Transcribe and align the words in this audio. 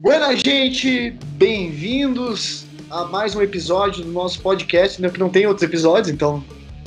Buena, 0.00 0.34
gente! 0.34 1.14
Bem-vindos 1.32 2.64
a 2.88 3.04
mais 3.04 3.36
um 3.36 3.42
episódio 3.42 4.02
do 4.02 4.10
nosso 4.10 4.40
podcast, 4.40 5.00
né, 5.00 5.10
que 5.10 5.20
não 5.20 5.28
tem 5.28 5.46
outros 5.46 5.62
episódios, 5.62 6.08
então 6.08 6.42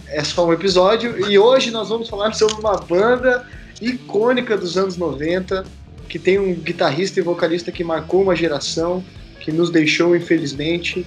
é 0.07 0.23
só 0.23 0.47
um 0.47 0.51
episódio. 0.51 1.29
E 1.29 1.37
hoje 1.37 1.69
nós 1.69 1.89
vamos 1.89 2.09
falar 2.09 2.33
sobre 2.33 2.55
uma 2.55 2.75
banda 2.75 3.47
icônica 3.79 4.57
dos 4.57 4.75
anos 4.79 4.97
90, 4.97 5.63
que 6.09 6.17
tem 6.17 6.39
um 6.39 6.55
guitarrista 6.55 7.19
e 7.19 7.23
vocalista 7.23 7.71
que 7.71 7.83
marcou 7.83 8.23
uma 8.23 8.35
geração, 8.35 9.03
que 9.39 9.51
nos 9.51 9.69
deixou, 9.69 10.15
infelizmente. 10.15 11.05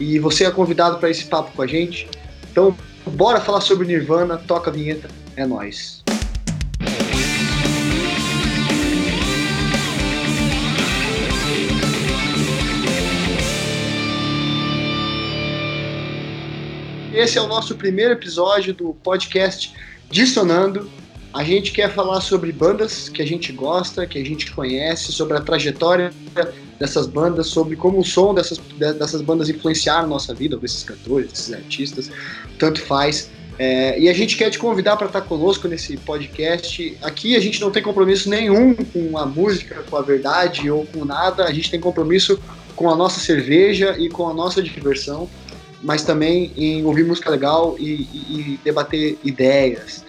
E 0.00 0.18
você 0.18 0.46
é 0.46 0.50
convidado 0.50 0.98
para 0.98 1.10
esse 1.10 1.26
papo 1.26 1.52
com 1.54 1.62
a 1.62 1.66
gente. 1.68 2.08
Então, 2.50 2.76
bora 3.06 3.40
falar 3.40 3.60
sobre 3.60 3.86
Nirvana, 3.86 4.36
toca 4.36 4.68
a 4.68 4.72
vinheta, 4.72 5.08
é 5.36 5.46
nóis. 5.46 6.05
Esse 17.16 17.38
é 17.38 17.40
o 17.40 17.46
nosso 17.46 17.74
primeiro 17.74 18.12
episódio 18.12 18.74
do 18.74 18.92
podcast 18.92 19.72
Dissonando. 20.10 20.90
A 21.32 21.42
gente 21.42 21.72
quer 21.72 21.90
falar 21.90 22.20
sobre 22.20 22.52
bandas 22.52 23.08
que 23.08 23.22
a 23.22 23.26
gente 23.26 23.52
gosta, 23.52 24.06
que 24.06 24.18
a 24.18 24.24
gente 24.24 24.52
conhece, 24.52 25.12
sobre 25.12 25.34
a 25.34 25.40
trajetória 25.40 26.12
dessas 26.78 27.06
bandas, 27.06 27.46
sobre 27.46 27.74
como 27.74 28.00
o 28.00 28.04
som 28.04 28.34
dessas, 28.34 28.58
dessas 28.58 29.22
bandas 29.22 29.48
influenciaram 29.48 30.06
nossa 30.06 30.34
vida, 30.34 30.60
esses 30.62 30.82
cantores, 30.84 31.32
esses 31.32 31.54
artistas, 31.54 32.10
tanto 32.58 32.82
faz. 32.82 33.30
É, 33.58 33.98
e 33.98 34.10
a 34.10 34.12
gente 34.12 34.36
quer 34.36 34.50
te 34.50 34.58
convidar 34.58 34.98
para 34.98 35.06
estar 35.06 35.22
conosco 35.22 35.66
nesse 35.68 35.96
podcast. 35.96 36.98
Aqui 37.00 37.34
a 37.34 37.40
gente 37.40 37.62
não 37.62 37.70
tem 37.70 37.82
compromisso 37.82 38.28
nenhum 38.28 38.74
com 38.74 39.16
a 39.16 39.24
música, 39.24 39.82
com 39.88 39.96
a 39.96 40.02
verdade 40.02 40.70
ou 40.70 40.84
com 40.84 41.06
nada. 41.06 41.46
A 41.46 41.52
gente 41.54 41.70
tem 41.70 41.80
compromisso 41.80 42.38
com 42.76 42.90
a 42.90 42.94
nossa 42.94 43.20
cerveja 43.20 43.96
e 43.98 44.10
com 44.10 44.28
a 44.28 44.34
nossa 44.34 44.62
diversão 44.62 45.30
mas 45.82 46.02
também 46.02 46.52
em 46.56 46.84
ouvir 46.84 47.04
música 47.04 47.30
legal 47.30 47.76
e, 47.78 48.08
e, 48.12 48.40
e 48.54 48.60
debater 48.64 49.18
ideias. 49.24 50.04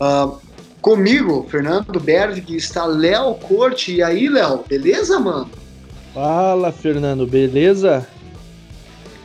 Uh, 0.00 0.38
comigo, 0.80 1.46
Fernando 1.50 1.98
Berg, 2.00 2.44
está 2.54 2.86
Léo 2.86 3.34
Corte. 3.34 3.96
E 3.96 4.02
aí, 4.02 4.28
Léo, 4.28 4.64
beleza, 4.68 5.18
mano? 5.18 5.50
Fala, 6.14 6.72
Fernando, 6.72 7.26
beleza? 7.26 8.06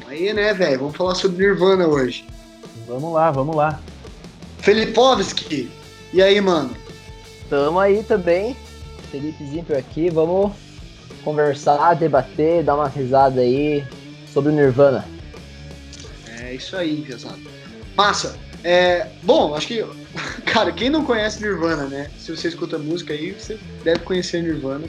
Aí, 0.08 0.34
né, 0.34 0.54
velho? 0.54 0.80
Vamos 0.80 0.96
falar 0.96 1.16
sobre 1.16 1.46
Nirvana 1.46 1.88
hoje. 1.88 2.26
Vamos 2.88 3.14
lá, 3.14 3.32
vamos 3.32 3.56
lá. 3.56 3.80
Felipovski, 4.60 5.70
e 6.14 6.22
aí, 6.22 6.40
mano? 6.40 6.72
Tamo 7.50 7.80
aí 7.80 8.04
também. 8.04 8.56
Felipezinho 9.12 9.64
por 9.64 9.76
aqui. 9.76 10.10
Vamos 10.10 10.52
conversar, 11.24 11.96
debater, 11.96 12.64
dar 12.64 12.76
uma 12.76 12.88
risada 12.88 13.42
aí 13.42 13.84
sobre 14.32 14.52
o 14.52 14.56
Nirvana. 14.56 15.06
É 16.54 16.56
isso 16.56 16.78
aí, 16.78 17.02
pesado. 17.02 17.40
Massa. 17.98 18.38
É, 18.64 19.08
bom, 19.24 19.56
acho 19.56 19.68
que, 19.68 19.84
cara, 20.46 20.72
quem 20.72 20.88
não 20.88 21.04
conhece 21.04 21.42
Nirvana, 21.42 21.88
né? 21.88 22.12
Se 22.20 22.34
você 22.34 22.48
escuta 22.48 22.78
música 22.78 23.12
aí, 23.12 23.32
você 23.32 23.58
deve 23.84 24.02
conhecer 24.02 24.44
Nirvana. 24.44 24.86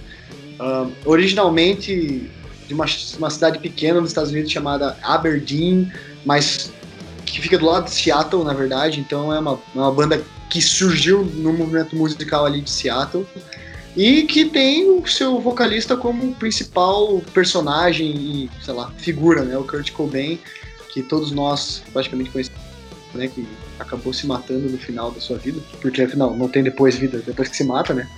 Uh, 0.61 0.93
originalmente 1.07 2.31
de 2.69 2.75
uma, 2.75 2.85
uma 3.19 3.31
cidade 3.31 3.59
pequena 3.59 3.99
nos 4.01 4.11
Estados 4.11 4.31
Unidos 4.31 4.53
chamada 4.53 4.97
Aberdeen, 5.03 5.91
mas 6.25 6.71
que 7.25 7.41
fica 7.41 7.59
do 7.59 7.65
lado 7.65 7.87
de 7.87 7.93
Seattle, 7.93 8.45
na 8.45 8.53
verdade. 8.53 9.01
Então 9.01 9.33
é 9.33 9.39
uma, 9.39 9.59
uma 9.75 9.91
banda 9.91 10.23
que 10.51 10.61
surgiu 10.61 11.25
no 11.25 11.53
movimento 11.53 11.97
musical 11.97 12.45
ali 12.45 12.61
de 12.61 12.71
Seattle 12.71 13.27
e 13.97 14.25
que 14.25 14.45
tem 14.45 14.89
o 14.91 15.07
seu 15.07 15.41
vocalista 15.41 15.97
como 15.97 16.35
principal 16.35 17.23
personagem 17.33 18.11
e, 18.15 18.51
sei 18.63 18.75
lá, 18.75 18.93
figura, 18.99 19.43
né? 19.43 19.57
O 19.57 19.65
Kurt 19.65 19.91
Cobain 19.93 20.39
que 20.95 21.03
todos 21.03 21.33
nós 21.33 21.83
praticamente 21.93 22.31
conhecemos, 22.31 22.61
né, 23.15 23.27
que 23.27 23.45
acabou 23.81 24.13
se 24.13 24.29
matando 24.29 24.71
no 24.71 24.79
final 24.79 25.11
da 25.11 25.21
sua 25.21 25.37
vida, 25.37 25.61
porque 25.83 26.03
afinal 26.03 26.37
não 26.37 26.49
tem 26.49 26.63
depois 26.63 26.95
vida, 26.95 27.21
depois 27.27 27.49
que 27.49 27.57
se 27.57 27.65
mata, 27.65 27.93
né? 27.93 28.09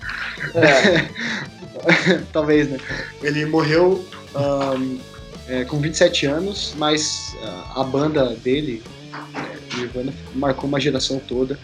É. 0.55 2.19
Talvez, 2.33 2.69
né? 2.69 2.79
Ele 3.23 3.47
morreu 3.47 4.05
um, 4.35 4.99
é, 5.49 5.65
com 5.65 5.81
27 5.81 6.27
anos, 6.27 6.75
mas 6.77 7.35
uh, 7.41 7.81
a 7.81 7.85
banda 7.85 8.37
dele, 8.37 8.83
é, 9.35 9.77
Nirvana, 9.79 10.13
marcou 10.35 10.69
uma 10.69 10.79
geração 10.79 11.19
toda 11.19 11.59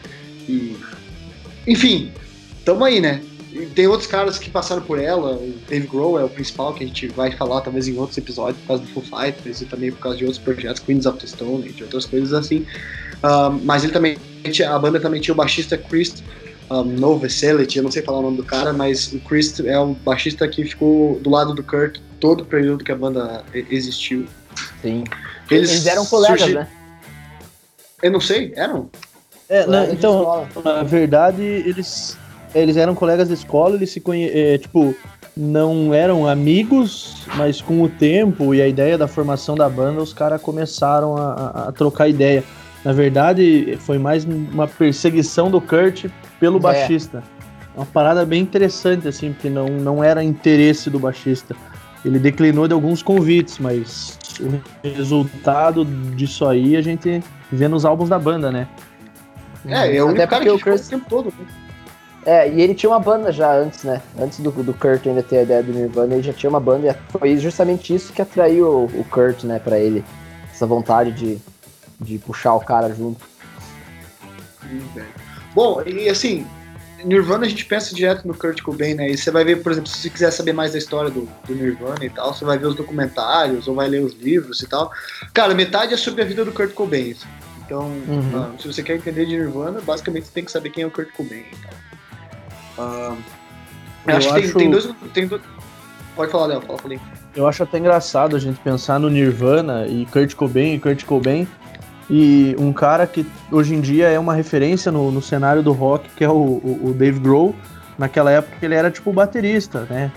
e 0.48 0.78
enfim, 1.66 2.10
tamo 2.64 2.84
aí, 2.84 3.00
né? 3.00 3.22
Tem 3.74 3.86
outros 3.86 4.08
caras 4.08 4.38
que 4.38 4.50
passaram 4.50 4.82
por 4.82 4.98
ela, 4.98 5.32
o 5.34 5.54
Dave 5.68 5.86
Grohl 5.86 6.18
é 6.18 6.24
o 6.24 6.28
principal, 6.28 6.72
que 6.72 6.84
a 6.84 6.86
gente 6.86 7.08
vai 7.08 7.30
falar 7.32 7.60
talvez 7.60 7.86
em 7.86 7.96
outros 7.98 8.16
episódios, 8.16 8.58
por 8.62 8.68
causa 8.68 8.82
do 8.82 8.88
Foo 8.88 9.02
Fighters 9.02 9.60
e 9.60 9.66
também 9.66 9.92
por 9.92 10.00
causa 10.00 10.18
de 10.18 10.24
outros 10.24 10.42
projetos, 10.42 10.80
Queens 10.80 11.06
of 11.06 11.18
the 11.18 11.26
Stone, 11.26 11.68
entre 11.68 11.84
outras 11.84 12.06
coisas 12.06 12.32
assim. 12.32 12.66
Um, 13.22 13.60
mas 13.64 13.84
ele 13.84 13.92
também, 13.92 14.16
a 14.66 14.78
banda 14.78 14.98
também 14.98 15.20
tinha 15.20 15.34
o 15.34 15.36
baixista 15.36 15.76
Chris 15.76 16.22
um, 16.70 16.84
Novoselic, 16.84 17.76
eu 17.76 17.82
não 17.82 17.90
sei 17.90 18.02
falar 18.02 18.18
o 18.18 18.22
nome 18.22 18.38
do 18.38 18.44
cara, 18.44 18.72
mas 18.72 19.12
o 19.12 19.20
Chris 19.20 19.60
é 19.60 19.78
um 19.78 19.92
baixista 19.92 20.48
que 20.48 20.64
ficou 20.64 21.20
do 21.20 21.30
lado 21.30 21.54
do 21.54 21.62
Kurt 21.62 21.98
todo 22.18 22.42
o 22.42 22.44
período 22.44 22.82
que 22.82 22.92
a 22.92 22.96
banda 22.96 23.44
existiu. 23.52 24.26
Sim. 24.80 25.04
Eles, 25.50 25.70
Eles 25.70 25.86
eram 25.86 26.06
colegas, 26.06 26.40
surgi... 26.40 26.54
né? 26.54 26.68
Eu 28.02 28.10
não 28.10 28.20
sei, 28.20 28.52
eram? 28.56 28.90
É, 29.48 29.66
não, 29.66 29.92
então, 29.92 30.48
na 30.64 30.82
verdade, 30.82 31.42
eles 31.42 32.16
eles 32.54 32.76
eram 32.76 32.94
colegas 32.94 33.28
de 33.28 33.34
escola, 33.34 33.76
eles 33.76 33.90
se 33.90 34.00
conheciam, 34.00 34.38
é, 34.38 34.58
tipo, 34.58 34.94
não 35.36 35.94
eram 35.94 36.28
amigos, 36.28 37.26
mas 37.36 37.60
com 37.60 37.82
o 37.82 37.88
tempo 37.88 38.54
e 38.54 38.60
a 38.60 38.68
ideia 38.68 38.98
da 38.98 39.08
formação 39.08 39.54
da 39.54 39.68
banda, 39.68 40.02
os 40.02 40.12
caras 40.12 40.40
começaram 40.40 41.16
a, 41.16 41.68
a, 41.68 41.72
trocar 41.72 42.08
ideia. 42.08 42.44
Na 42.84 42.92
verdade, 42.92 43.78
foi 43.80 43.98
mais 43.98 44.24
uma 44.24 44.66
perseguição 44.66 45.50
do 45.50 45.60
Kurt 45.60 46.06
pelo 46.38 46.58
é. 46.58 46.60
baixista. 46.60 47.22
Uma 47.74 47.86
parada 47.86 48.26
bem 48.26 48.42
interessante, 48.42 49.08
assim, 49.08 49.32
porque 49.32 49.48
não, 49.48 49.66
não 49.66 50.04
era 50.04 50.22
interesse 50.22 50.90
do 50.90 50.98
baixista. 50.98 51.56
Ele 52.04 52.18
declinou 52.18 52.66
de 52.66 52.74
alguns 52.74 53.02
convites, 53.02 53.58
mas 53.58 54.18
o 54.40 54.60
resultado 54.86 55.84
disso 55.84 56.46
aí 56.46 56.76
a 56.76 56.82
gente 56.82 57.22
vê 57.50 57.68
nos 57.68 57.84
álbuns 57.84 58.08
da 58.08 58.18
banda, 58.18 58.50
né? 58.50 58.66
É, 59.64 59.96
é 59.96 60.02
o 60.02 60.08
único 60.08 60.26
cara 60.26 60.42
que 60.42 60.50
o 60.50 60.58
Chris... 60.58 60.86
o 60.88 60.90
tempo 60.90 61.06
todo. 61.08 61.26
Né? 61.26 61.46
É, 62.24 62.48
e 62.48 62.60
ele 62.60 62.74
tinha 62.74 62.90
uma 62.90 63.00
banda 63.00 63.32
já 63.32 63.52
antes, 63.52 63.82
né? 63.82 64.00
Antes 64.18 64.38
do, 64.38 64.50
do 64.50 64.72
Kurt 64.74 65.06
ainda 65.06 65.22
ter 65.22 65.38
a 65.38 65.42
ideia 65.42 65.62
do 65.62 65.72
Nirvana, 65.72 66.14
ele 66.14 66.22
já 66.22 66.32
tinha 66.32 66.50
uma 66.50 66.60
banda 66.60 66.88
e 66.88 67.12
foi 67.12 67.36
justamente 67.36 67.94
isso 67.94 68.12
que 68.12 68.22
atraiu 68.22 68.66
o, 68.66 68.84
o 68.84 69.04
Kurt, 69.04 69.42
né, 69.44 69.58
pra 69.58 69.78
ele. 69.78 70.04
Essa 70.52 70.66
vontade 70.66 71.10
de, 71.12 71.38
de 72.00 72.18
puxar 72.18 72.54
o 72.54 72.60
cara 72.60 72.94
junto. 72.94 73.26
Bom, 75.54 75.82
e 75.84 76.08
assim, 76.08 76.46
Nirvana 77.04 77.44
a 77.44 77.48
gente 77.48 77.64
pensa 77.64 77.94
direto 77.94 78.26
no 78.26 78.34
Kurt 78.34 78.62
Cobain, 78.62 78.94
né? 78.94 79.10
E 79.10 79.18
você 79.18 79.30
vai 79.30 79.44
ver, 79.44 79.62
por 79.62 79.72
exemplo, 79.72 79.88
se 79.88 79.98
você 79.98 80.10
quiser 80.10 80.30
saber 80.30 80.52
mais 80.52 80.72
da 80.72 80.78
história 80.78 81.10
do, 81.10 81.28
do, 81.46 81.54
Nirvana 81.54 82.04
e 82.04 82.10
tal, 82.10 82.32
você 82.32 82.44
vai 82.44 82.56
ver 82.56 82.66
os 82.66 82.76
documentários 82.76 83.66
ou 83.66 83.74
vai 83.74 83.88
ler 83.88 84.02
os 84.02 84.14
livros 84.14 84.60
e 84.60 84.68
tal. 84.68 84.90
Cara, 85.34 85.54
metade 85.54 85.92
é 85.92 85.96
sobre 85.96 86.22
a 86.22 86.24
vida 86.24 86.44
do 86.44 86.52
Kurt 86.52 86.72
Cobain. 86.72 87.16
Então, 87.64 87.86
uhum. 87.86 88.58
se 88.58 88.66
você 88.66 88.82
quer 88.82 88.96
entender 88.96 89.26
de 89.26 89.36
Nirvana, 89.36 89.80
basicamente 89.80 90.26
você 90.26 90.32
tem 90.32 90.44
que 90.44 90.52
saber 90.52 90.70
quem 90.70 90.84
é 90.84 90.86
o 90.86 90.90
Kurt 90.90 91.10
Cobain 91.12 91.44
e 91.52 91.56
tal. 91.56 91.72
Uh, 92.78 93.16
eu 94.06 94.16
acho, 94.16 94.28
acho 94.28 94.34
que 94.34 94.40
tem, 94.40 94.52
tem, 94.52 94.70
dois, 94.70 94.88
tem 95.12 95.26
dois. 95.26 95.42
Pode 96.16 96.30
falar, 96.30 96.46
Léo, 96.46 96.62
fala. 96.62 96.78
Eu 97.34 97.46
acho 97.46 97.62
até 97.62 97.78
engraçado 97.78 98.36
a 98.36 98.38
gente 98.38 98.60
pensar 98.60 98.98
no 98.98 99.08
Nirvana 99.08 99.86
e 99.86 100.06
Kurt 100.06 100.34
Cobain 100.34 100.74
e 100.74 100.78
Kurt 100.78 101.04
Cobain 101.04 101.48
e 102.10 102.54
um 102.58 102.72
cara 102.72 103.06
que 103.06 103.26
hoje 103.50 103.74
em 103.74 103.80
dia 103.80 104.08
é 104.08 104.18
uma 104.18 104.34
referência 104.34 104.92
no, 104.92 105.10
no 105.10 105.22
cenário 105.22 105.62
do 105.62 105.72
rock, 105.72 106.10
que 106.14 106.22
é 106.22 106.28
o, 106.28 106.32
o, 106.32 106.80
o, 106.90 106.92
Dave 106.92 107.18
Grohl. 107.18 107.54
Naquela 107.96 108.30
época 108.30 108.56
ele 108.60 108.74
era 108.74 108.90
tipo 108.90 109.12
baterista, 109.12 109.86
né? 109.88 110.12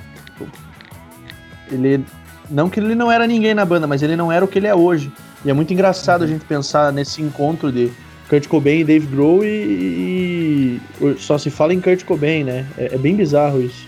Ele. 1.72 2.04
Não 2.50 2.70
que 2.70 2.80
ele 2.80 2.96
não 2.96 3.12
era 3.12 3.26
ninguém 3.26 3.54
na 3.54 3.66
banda, 3.66 3.88
mas 3.88 4.04
ele 4.04 4.16
não 4.16 4.32
era 4.32 4.44
o 4.44 4.48
que 4.48 4.60
ele 4.60 4.68
é 4.68 4.76
hoje. 4.76 5.12
E 5.44 5.50
é 5.50 5.54
muito 5.54 5.72
engraçado 5.74 6.24
a 6.24 6.28
gente 6.28 6.44
pensar 6.44 6.92
nesse 6.92 7.22
encontro 7.22 7.72
de 7.72 7.92
Kurt 8.30 8.48
Cobain 8.48 8.80
e 8.80 8.84
Dave 8.84 9.06
Grohl 9.08 9.44
e, 9.44 10.82
e, 11.02 11.16
só 11.18 11.38
se 11.38 11.50
fala 11.50 11.74
em 11.74 11.82
Kurt 11.82 12.04
Cobain, 12.04 12.44
né? 12.44 12.66
É, 12.78 12.96
é 12.96 12.98
bem 12.98 13.16
bizarro 13.16 13.62
isso. 13.62 13.88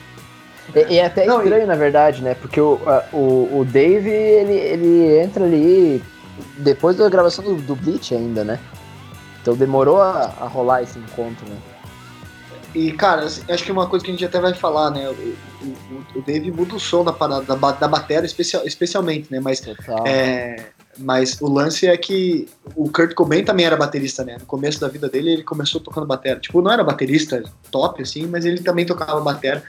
E, 0.75 0.93
e 0.93 0.97
é 0.99 1.05
até 1.05 1.25
Não, 1.25 1.41
estranho, 1.41 1.63
e... 1.63 1.67
na 1.67 1.75
verdade, 1.75 2.21
né? 2.21 2.35
Porque 2.35 2.59
o, 2.59 2.79
o, 3.11 3.59
o 3.59 3.65
Dave, 3.65 4.09
ele, 4.09 4.53
ele 4.53 5.19
entra 5.19 5.43
ali 5.43 6.03
depois 6.57 6.97
da 6.97 7.09
gravação 7.09 7.43
do, 7.43 7.55
do 7.55 7.75
Bleach 7.75 8.13
ainda, 8.13 8.43
né? 8.43 8.59
Então 9.41 9.55
demorou 9.55 10.01
a, 10.01 10.33
a 10.39 10.47
rolar 10.47 10.83
esse 10.83 10.99
encontro, 10.99 11.47
né? 11.47 11.57
E, 12.75 12.91
cara, 12.91 13.23
assim, 13.23 13.41
acho 13.49 13.63
que 13.63 13.71
uma 13.71 13.87
coisa 13.87 14.05
que 14.05 14.11
a 14.11 14.13
gente 14.13 14.25
até 14.25 14.39
vai 14.39 14.53
falar, 14.53 14.91
né? 14.91 15.09
O, 15.09 15.13
o, 15.13 16.19
o 16.19 16.21
Dave 16.21 16.51
muda 16.51 16.75
o 16.75 16.79
som 16.79 17.03
da 17.03 17.13
parada, 17.13 17.43
da, 17.43 17.71
da 17.71 17.87
bateria 17.87 18.25
especial, 18.25 18.63
especialmente, 18.67 19.31
né? 19.31 19.39
Mas 19.39 19.63
é, 20.05 20.57
Mas 20.99 21.39
o 21.41 21.47
lance 21.47 21.85
é 21.85 21.95
que 21.95 22.47
o 22.75 22.89
Kurt 22.89 23.13
Cobain 23.13 23.43
também 23.43 23.65
era 23.65 23.77
baterista, 23.77 24.23
né? 24.23 24.37
No 24.39 24.45
começo 24.45 24.79
da 24.79 24.87
vida 24.87 25.07
dele, 25.07 25.31
ele 25.31 25.43
começou 25.43 25.79
tocando 25.79 26.07
bateria. 26.07 26.39
Tipo, 26.39 26.61
não 26.61 26.71
era 26.71 26.83
baterista 26.83 27.43
top, 27.71 28.01
assim, 28.01 28.25
mas 28.25 28.45
ele 28.45 28.61
também 28.61 28.85
tocava 28.85 29.19
bateria. 29.21 29.63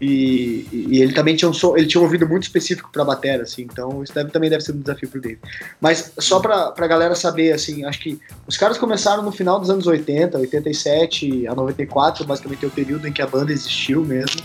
E, 0.00 0.66
e 0.72 1.02
ele 1.02 1.12
também 1.12 1.36
tinha 1.36 1.48
um, 1.48 1.52
som, 1.52 1.76
ele 1.76 1.86
tinha 1.86 2.00
um 2.00 2.04
ouvido 2.04 2.28
muito 2.28 2.44
específico 2.44 2.90
para 2.92 3.04
bateria, 3.04 3.42
assim. 3.42 3.62
Então, 3.62 4.02
isso 4.02 4.12
deve, 4.12 4.30
também 4.30 4.50
deve 4.50 4.64
ser 4.64 4.72
um 4.72 4.80
desafio 4.80 5.08
pro 5.08 5.20
Dave. 5.20 5.38
Mas 5.80 6.12
só 6.18 6.40
pra, 6.40 6.72
pra 6.72 6.86
galera 6.86 7.14
saber, 7.14 7.52
assim, 7.52 7.84
acho 7.84 8.00
que 8.00 8.18
os 8.46 8.56
caras 8.56 8.76
começaram 8.76 9.22
no 9.22 9.30
final 9.30 9.60
dos 9.60 9.70
anos 9.70 9.86
80, 9.86 10.38
87 10.38 11.46
a 11.46 11.54
94, 11.54 12.24
basicamente 12.24 12.64
é 12.64 12.68
o 12.68 12.70
período 12.70 13.06
em 13.06 13.12
que 13.12 13.22
a 13.22 13.26
banda 13.26 13.52
existiu 13.52 14.04
mesmo. 14.04 14.42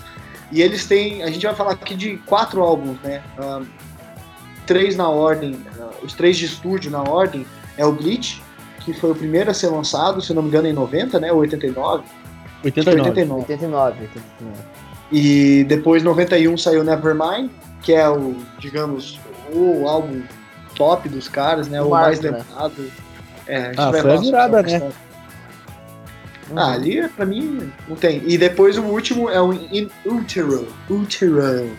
E 0.52 0.62
eles 0.62 0.86
têm, 0.86 1.24
a 1.24 1.30
gente 1.30 1.46
vai 1.46 1.56
falar 1.56 1.72
aqui 1.72 1.96
de 1.96 2.18
quatro 2.26 2.62
álbuns, 2.62 3.00
né? 3.02 3.22
Um, 3.40 3.66
três 4.66 4.96
na 4.96 5.10
ordem, 5.10 5.60
os 6.04 6.13
três 6.13 6.38
de 6.38 6.46
estúdio 6.46 6.92
na 6.92 7.01
ordem, 7.01 7.46
é 7.78 7.86
o 7.86 7.92
Bleach, 7.92 8.42
que 8.80 8.94
foi 8.94 9.12
o 9.12 9.16
primeiro 9.16 9.51
a 9.51 9.54
ser 9.54 9.68
lançado, 9.68 10.22
se 10.22 10.34
não 10.34 10.42
me 10.42 10.50
engano, 10.50 10.68
em 10.68 10.74
90, 10.74 11.19
né? 11.19 11.31
Ou 11.31 11.40
89? 11.40 12.04
89. 12.63 13.10
89. 13.10 13.42
89, 13.42 14.01
89. 14.01 14.63
E 15.12 15.63
depois, 15.63 16.04
91, 16.04 16.57
saiu 16.57 16.84
Nevermind, 16.84 17.50
que 17.81 17.94
é 17.94 18.07
o, 18.07 18.36
digamos, 18.60 19.19
o 19.51 19.88
álbum 19.88 20.22
top 20.75 21.10
dos 21.10 21.28
caras, 21.28 21.68
né? 21.68 21.81
O, 21.81 21.88
o 21.88 21.90
mais 21.92 22.19
né? 22.19 22.31
lembrado. 22.31 22.92
É, 23.48 23.57
a 23.57 23.66
gente 23.68 23.80
ah, 23.80 23.92
vai 23.92 24.02
foi 24.02 24.12
a 24.12 24.18
virada, 24.18 24.62
né? 24.62 24.80
Uhum. 24.80 26.57
Ah, 26.57 26.74
ali, 26.74 27.07
pra 27.10 27.25
mim, 27.25 27.72
não 27.88 27.95
tem. 27.95 28.24
E 28.25 28.38
depois 28.38 28.78
o 28.78 28.84
último 28.84 29.30
é 29.30 29.42
o 29.42 29.54
In 29.54 29.90
Utero. 30.06 30.68
Utero 30.90 31.69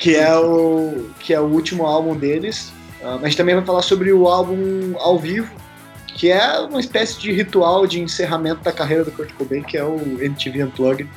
que 0.00 0.16
é 0.16 0.34
o 0.34 1.10
que 1.20 1.34
é 1.34 1.40
o 1.40 1.44
último 1.44 1.86
álbum 1.86 2.16
deles. 2.16 2.72
Uh, 3.02 3.18
a 3.22 3.24
gente 3.24 3.36
também 3.36 3.54
vai 3.54 3.64
falar 3.64 3.82
sobre 3.82 4.12
o 4.12 4.28
álbum 4.28 4.94
ao 4.98 5.18
vivo, 5.18 5.50
que 6.06 6.30
é 6.30 6.58
uma 6.60 6.80
espécie 6.80 7.18
de 7.18 7.32
ritual 7.32 7.86
de 7.86 8.00
encerramento 8.00 8.62
da 8.62 8.72
carreira 8.72 9.04
do 9.04 9.12
Kurt 9.12 9.32
Cobain, 9.32 9.62
que 9.62 9.76
é 9.76 9.84
o 9.84 9.96
MTV 10.20 10.64
Unplugged, 10.64 11.08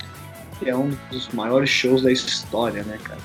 que 0.60 0.70
é 0.70 0.76
um 0.76 0.96
dos 1.12 1.30
maiores 1.30 1.70
shows 1.70 2.04
da 2.04 2.12
história, 2.12 2.84
né, 2.84 2.98
cara? 3.04 3.20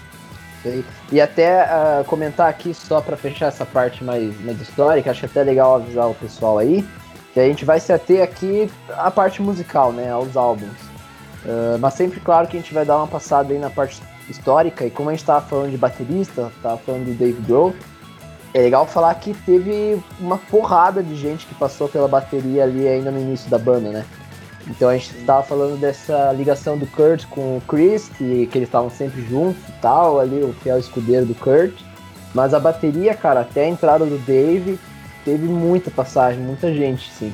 E 1.13 1.21
até 1.21 1.63
uh, 1.63 2.05
comentar 2.05 2.49
aqui, 2.49 2.75
só 2.75 3.01
para 3.01 3.17
fechar 3.17 3.47
essa 3.47 3.65
parte 3.65 4.03
mais, 4.03 4.39
mais 4.45 4.61
histórica, 4.61 5.11
acho 5.11 5.25
até 5.25 5.43
legal 5.43 5.77
avisar 5.77 6.11
o 6.11 6.15
pessoal 6.15 6.59
aí, 6.59 6.85
que 7.33 7.41
a 7.41 7.45
gente 7.45 7.65
vai 7.65 7.79
se 7.79 7.93
ater 7.93 8.23
aqui 8.23 8.71
à 8.91 9.11
parte 9.11 9.41
musical, 9.41 9.93
né, 9.93 10.11
aos 10.11 10.37
álbuns. 10.37 10.77
Uh, 11.45 11.79
mas 11.79 11.95
sempre, 11.95 12.19
claro, 12.21 12.49
que 12.49 12.57
a 12.57 12.61
gente 12.61 12.75
vai 12.75 12.85
dar 12.85 12.97
uma 12.97 13.07
passada 13.07 13.53
aí 13.53 13.59
na 13.59 13.71
parte 13.71 14.03
histórica, 14.29 14.85
e 14.85 14.91
como 14.91 15.09
a 15.09 15.13
gente 15.13 15.21
estava 15.21 15.47
falando 15.47 15.71
de 15.71 15.79
baterista, 15.79 16.51
estava 16.57 16.77
falando 16.79 17.07
do 17.07 17.15
Dave 17.15 17.41
Grohl, 17.43 17.75
é 18.55 18.61
legal 18.61 18.87
falar 18.87 19.15
que 19.17 19.35
teve 19.35 19.99
uma 20.19 20.39
porrada 20.39 21.03
de 21.03 21.15
gente 21.15 21.47
que 21.47 21.55
passou 21.55 21.89
pela 21.89 22.09
bateria 22.09 22.65
ali 22.65 22.89
ainda 22.89 23.11
no 23.11 23.21
início 23.21 23.51
da 23.51 23.59
banda, 23.59 23.91
né? 23.91 24.05
Então 24.67 24.89
a 24.89 24.97
gente 24.97 25.17
estava 25.17 25.43
falando 25.43 25.79
dessa 25.79 26.33
ligação 26.33 26.77
do 26.77 26.87
Kurt 26.87 27.25
com 27.27 27.57
o 27.57 27.63
Chris, 27.63 28.09
que, 28.09 28.47
que 28.47 28.59
eles 28.59 28.69
estavam 28.69 28.91
sempre 28.91 29.23
juntos 29.23 29.63
e 29.69 29.73
tal, 29.81 30.21
ali 30.21 30.43
o 30.43 30.53
fiel 30.63 30.79
escudeiro 30.79 31.25
do 31.25 31.35
Kurt. 31.35 31.73
Mas 32.35 32.53
a 32.53 32.61
bateria, 32.61 33.15
cara, 33.15 33.41
até 33.41 33.65
a 33.65 33.69
entrada 33.69 34.05
do 34.05 34.19
Dave, 34.19 34.79
teve 35.25 35.47
muita 35.47 35.91
passagem, 35.91 36.41
muita 36.41 36.73
gente, 36.75 37.11
sim. 37.11 37.33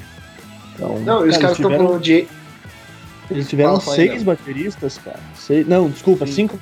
Então, 0.75 0.99
Não, 1.00 1.19
cara, 1.19 1.31
os 1.31 1.37
caras 1.37 1.58
estão 1.58 1.70
falando 1.70 2.00
de. 2.00 2.28
Eles 3.31 3.49
tiveram 3.49 3.81
seis 3.81 4.22
bateristas, 4.22 4.99
cara. 4.99 5.20
Seis... 5.34 5.66
Não, 5.66 5.88
desculpa, 5.88 6.26
sim. 6.26 6.32
cinco 6.32 6.58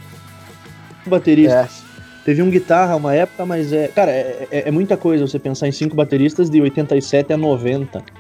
bateristas. 1.06 1.82
É. 1.88 1.91
Teve 2.24 2.40
um 2.40 2.50
guitarra 2.50 2.94
uma 2.94 3.14
época, 3.14 3.44
mas 3.44 3.72
é. 3.72 3.88
Cara, 3.88 4.10
é, 4.10 4.46
é, 4.50 4.69
é, 4.69 4.70
muita 4.70 4.96
coisa 4.96 5.26
você 5.26 5.38
pensar 5.38 5.66
em 5.66 5.72
cinco 5.72 5.96
bateristas 5.96 6.48
de 6.48 6.60
87 6.60 7.32
a 7.32 7.36
90. 7.36 7.98
Tipo, 8.00 8.12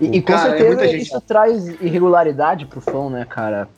e, 0.00 0.16
e 0.16 0.20
com 0.20 0.32
cara, 0.32 0.54
é 0.54 0.58
certeza 0.58 0.84
é 0.84 0.96
isso 0.96 1.20
traz 1.22 1.66
irregularidade 1.80 2.66
pro 2.66 2.80
som, 2.80 3.10
né, 3.10 3.26
cara? 3.28 3.68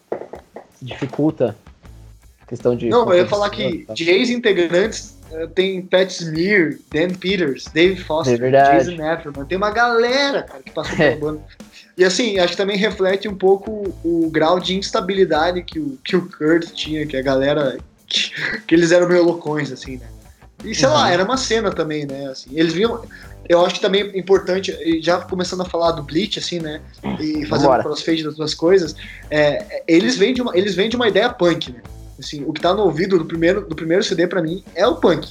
Dificulta 0.80 1.56
a 2.42 2.46
questão 2.46 2.76
de. 2.76 2.90
Não, 2.90 3.10
eu 3.10 3.18
ia 3.18 3.26
falar 3.26 3.48
que 3.48 3.84
tá. 3.86 3.94
de 3.94 4.10
ex-integrantes 4.10 5.18
uh, 5.32 5.48
tem 5.48 5.80
Pat 5.80 6.10
Smear, 6.10 6.76
Dan 6.92 7.14
Peters, 7.14 7.64
Dave 7.72 7.96
Foster, 8.02 8.42
é 8.42 8.50
Jason 8.50 9.02
Efferman. 9.02 9.46
Tem 9.46 9.56
uma 9.56 9.70
galera, 9.70 10.42
cara, 10.42 10.62
que 10.62 10.70
passou 10.72 10.96
pela 10.96 11.16
banda. 11.16 11.40
E 11.96 12.04
assim, 12.04 12.38
acho 12.38 12.52
que 12.52 12.56
também 12.56 12.76
reflete 12.76 13.28
um 13.28 13.36
pouco 13.36 13.94
o 14.04 14.28
grau 14.30 14.58
de 14.58 14.76
instabilidade 14.76 15.62
que 15.62 15.78
o, 15.78 15.96
que 16.04 16.16
o 16.16 16.28
Kurt 16.28 16.72
tinha, 16.72 17.06
que 17.06 17.16
a 17.16 17.22
galera 17.22 17.78
que, 18.66 18.74
eles 18.74 18.92
eram 18.92 19.08
meio 19.08 19.24
loucões, 19.24 19.70
assim, 19.72 19.96
né? 19.96 20.06
E 20.64 20.74
sei 20.74 20.88
uhum. 20.88 20.94
lá, 20.94 21.10
era 21.10 21.24
uma 21.24 21.36
cena 21.36 21.70
também, 21.70 22.06
né? 22.06 22.26
Assim, 22.28 22.50
eles 22.52 22.72
viam. 22.72 23.02
Eu 23.46 23.64
acho 23.64 23.74
que 23.74 23.80
também 23.80 24.02
é 24.02 24.18
importante, 24.18 24.74
já 25.02 25.20
começando 25.20 25.60
a 25.60 25.66
falar 25.66 25.92
do 25.92 26.02
Bleach, 26.02 26.38
assim, 26.38 26.60
né? 26.60 26.80
E 27.20 27.44
fazendo 27.44 27.68
Bora. 27.68 27.82
crossfade 27.82 28.24
das 28.24 28.36
duas 28.36 28.54
coisas, 28.54 28.96
é, 29.30 29.82
eles, 29.86 30.16
vêm 30.16 30.32
de 30.32 30.40
uma, 30.40 30.56
eles 30.56 30.74
vêm 30.74 30.88
de 30.88 30.96
uma 30.96 31.08
ideia 31.08 31.28
punk, 31.28 31.70
né? 31.70 31.82
Assim, 32.18 32.42
o 32.46 32.52
que 32.52 32.60
tá 32.60 32.72
no 32.72 32.82
ouvido 32.82 33.18
do 33.18 33.24
primeiro, 33.26 33.66
do 33.66 33.74
primeiro 33.74 34.02
CD 34.02 34.26
para 34.26 34.40
mim 34.40 34.64
é 34.74 34.86
o 34.86 34.96
punk. 34.96 35.28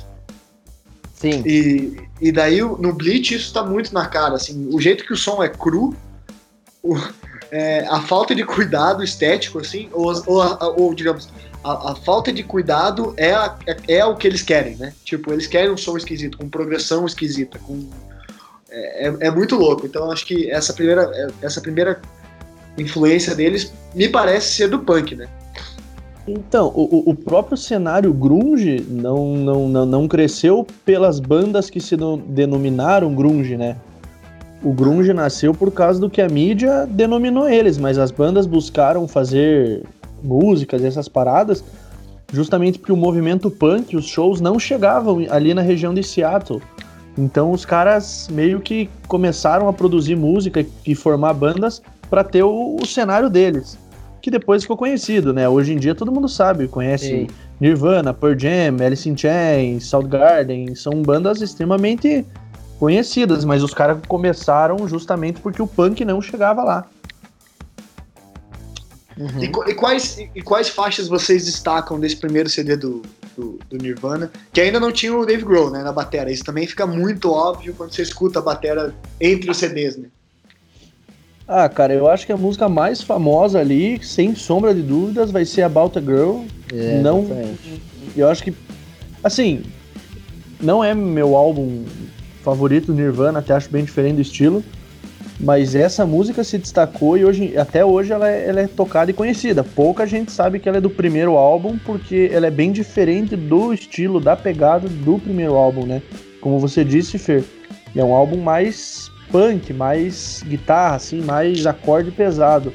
Sim. 1.15 1.41
E, 1.45 1.97
e 2.21 2.31
daí 2.31 2.61
no 2.61 2.93
Bleach 2.93 3.33
isso 3.33 3.53
tá 3.53 3.63
muito 3.63 3.93
na 3.93 4.05
cara, 4.05 4.35
assim, 4.35 4.69
o 4.71 4.79
jeito 4.79 5.05
que 5.05 5.13
o 5.13 5.17
som 5.17 5.41
é 5.41 5.47
cru, 5.47 5.95
o, 6.83 6.97
é, 7.49 7.85
a 7.87 8.01
falta 8.01 8.35
de 8.35 8.43
cuidado 8.43 9.03
estético, 9.03 9.59
assim, 9.59 9.87
ou, 9.93 10.11
ou, 10.25 10.81
ou 10.81 10.93
digamos, 10.93 11.29
a, 11.63 11.91
a, 11.91 11.95
falta 11.95 12.31
de 12.31 12.43
cuidado 12.43 13.13
é, 13.17 13.33
a, 13.33 13.57
é, 13.65 13.77
é, 13.97 14.05
o 14.05 14.15
que 14.15 14.27
eles 14.27 14.41
querem, 14.41 14.75
né? 14.75 14.93
Tipo, 15.03 15.31
eles 15.31 15.47
querem 15.47 15.71
um 15.71 15.77
som 15.77 15.95
esquisito, 15.95 16.37
com 16.37 16.49
progressão 16.49 17.05
esquisita, 17.05 17.57
com 17.59 17.87
é, 18.69 19.07
é, 19.07 19.15
é 19.27 19.31
muito 19.31 19.55
louco. 19.55 19.85
Então 19.85 20.11
acho 20.11 20.25
que 20.25 20.49
essa 20.49 20.73
primeira 20.73 21.09
é, 21.13 21.27
essa 21.41 21.61
primeira 21.61 22.01
influência 22.77 23.35
deles 23.35 23.71
me 23.93 24.09
parece 24.09 24.53
ser 24.53 24.67
do 24.67 24.79
punk, 24.79 25.15
né? 25.15 25.27
Então, 26.25 26.67
o, 26.73 27.09
o 27.09 27.13
próprio 27.13 27.57
cenário 27.57 28.13
grunge 28.13 28.85
não, 28.89 29.35
não, 29.35 29.67
não, 29.67 29.85
não 29.85 30.07
cresceu 30.07 30.65
pelas 30.85 31.19
bandas 31.19 31.69
que 31.69 31.81
se 31.81 31.97
denominaram 32.27 33.13
grunge, 33.13 33.57
né? 33.57 33.75
O 34.63 34.71
grunge 34.71 35.11
nasceu 35.11 35.53
por 35.53 35.69
causa 35.71 35.99
do 35.99 36.09
que 36.09 36.21
a 36.21 36.29
mídia 36.29 36.87
denominou 36.89 37.49
eles, 37.49 37.77
mas 37.77 37.97
as 37.97 38.09
bandas 38.09 38.45
buscaram 38.45 39.05
fazer 39.05 39.83
músicas 40.23 40.83
essas 40.83 41.07
paradas, 41.07 41.63
justamente 42.31 42.79
porque 42.79 42.91
o 42.91 42.97
movimento 42.97 43.51
punk, 43.51 43.95
os 43.95 44.05
shows 44.05 44.41
não 44.41 44.57
chegavam 44.57 45.25
ali 45.29 45.53
na 45.53 45.61
região 45.61 45.93
de 45.93 46.01
Seattle. 46.01 46.61
Então 47.17 47.51
os 47.51 47.63
caras 47.65 48.27
meio 48.31 48.59
que 48.59 48.89
começaram 49.07 49.67
a 49.67 49.73
produzir 49.73 50.15
música 50.15 50.65
e 50.85 50.95
formar 50.95 51.33
bandas 51.33 51.81
para 52.09 52.23
ter 52.23 52.43
o, 52.43 52.77
o, 52.81 52.85
cenário 52.85 53.29
deles, 53.29 53.77
que 54.21 54.31
depois 54.31 54.63
ficou 54.63 54.77
conhecido, 54.77 55.31
né? 55.31 55.47
Hoje 55.47 55.73
em 55.73 55.77
dia 55.77 55.93
todo 55.93 56.11
mundo 56.11 56.27
sabe, 56.27 56.67
conhece 56.67 57.07
Sim. 57.07 57.27
Nirvana, 57.59 58.13
Pearl 58.13 58.37
Jam, 58.37 58.83
Alice 58.83 59.07
in 59.07 59.15
Chains, 59.15 59.85
Soundgarden, 59.85 60.73
são 60.75 61.01
bandas 61.03 61.41
extremamente 61.41 62.25
conhecidas, 62.79 63.45
mas 63.45 63.63
os 63.63 63.73
caras 63.73 63.99
começaram 64.07 64.87
justamente 64.87 65.39
porque 65.39 65.61
o 65.61 65.67
punk 65.67 66.03
não 66.03 66.21
chegava 66.21 66.63
lá. 66.63 66.85
Uhum. 69.17 69.43
E, 69.43 69.71
e, 69.71 69.75
quais, 69.75 70.17
e, 70.35 70.41
quais 70.41 70.69
faixas 70.69 71.07
vocês 71.07 71.45
destacam 71.45 71.99
desse 71.99 72.15
primeiro 72.15 72.49
CD 72.49 72.75
do, 72.75 73.01
do, 73.37 73.59
do, 73.69 73.77
Nirvana? 73.77 74.31
Que 74.51 74.61
ainda 74.61 74.79
não 74.79 74.91
tinha 74.91 75.15
o 75.15 75.25
Dave 75.25 75.43
Grohl 75.43 75.69
né, 75.69 75.83
na 75.83 75.91
bateria. 75.91 76.33
Isso 76.33 76.43
também 76.43 76.65
fica 76.65 76.87
muito 76.87 77.31
óbvio 77.31 77.73
quando 77.75 77.93
você 77.93 78.01
escuta 78.01 78.39
a 78.39 78.41
bateria 78.41 78.93
entre 79.21 79.51
os 79.51 79.57
CDs, 79.57 79.97
né? 79.97 80.07
Ah, 81.47 81.67
cara, 81.67 81.93
eu 81.93 82.07
acho 82.07 82.25
que 82.25 82.31
a 82.31 82.37
música 82.37 82.69
mais 82.69 83.01
famosa 83.01 83.59
ali, 83.59 84.03
sem 84.03 84.33
sombra 84.33 84.73
de 84.73 84.81
dúvidas, 84.81 85.29
vai 85.29 85.45
ser 85.45 85.63
About 85.63 85.97
a 85.97 86.01
Girl. 86.01 86.45
É, 86.73 87.01
não, 87.01 87.19
exatamente. 87.19 87.81
eu 88.15 88.29
acho 88.29 88.43
que, 88.43 88.53
assim, 89.23 89.63
não 90.59 90.83
é 90.83 90.93
meu 90.93 91.35
álbum 91.35 91.83
favorito 92.41 92.87
do 92.87 92.93
Nirvana, 92.93 93.39
até 93.39 93.53
acho 93.53 93.69
bem 93.69 93.83
diferente 93.83 94.15
do 94.15 94.21
estilo. 94.21 94.63
Mas 95.39 95.75
essa 95.75 96.05
música 96.05 96.43
se 96.43 96.57
destacou 96.57 97.17
e 97.17 97.25
hoje, 97.25 97.57
até 97.57 97.83
hoje 97.83 98.13
ela 98.13 98.29
é, 98.29 98.47
ela 98.47 98.61
é, 98.61 98.67
tocada 98.67 99.11
e 99.11 99.13
conhecida. 99.13 99.63
Pouca 99.63 100.05
gente 100.05 100.31
sabe 100.31 100.59
que 100.59 100.69
ela 100.69 100.77
é 100.77 100.81
do 100.81 100.89
primeiro 100.89 101.35
álbum, 101.35 101.77
porque 101.77 102.29
ela 102.31 102.47
é 102.47 102.51
bem 102.51 102.71
diferente 102.71 103.35
do 103.35 103.73
estilo, 103.73 104.19
da 104.19 104.35
pegada 104.35 104.87
do 104.87 105.19
primeiro 105.19 105.55
álbum, 105.55 105.85
né? 105.85 106.01
Como 106.39 106.59
você 106.59 106.83
disse, 106.83 107.17
Fer, 107.17 107.43
é 107.95 108.03
um 108.03 108.13
álbum 108.13 108.37
mais 108.37 109.11
punk, 109.31 109.73
mais 109.73 110.43
guitarra, 110.47 110.95
assim, 110.95 111.21
mais 111.21 111.65
acorde 111.65 112.11
pesado. 112.11 112.71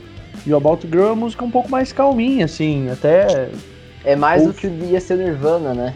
E 0.47 0.53
o 0.53 0.57
About 0.57 0.87
Girl 0.87 1.05
é 1.05 1.07
uma 1.07 1.17
música 1.17 1.45
um 1.45 1.51
pouco 1.51 1.71
mais 1.71 1.93
calminha, 1.93 2.45
assim, 2.45 2.89
até. 2.91 3.51
É 4.05 4.17
mais 4.17 4.43
Ou... 4.43 4.49
do 4.49 4.55
que 4.55 4.67
ia 4.67 5.01
ser 5.01 5.19
Nirvana, 5.19 5.75
né? 5.75 5.95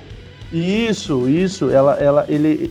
Isso, 0.53 1.29
isso. 1.29 1.71
Ela, 1.71 1.95
ela, 1.95 2.27
ele. 2.29 2.71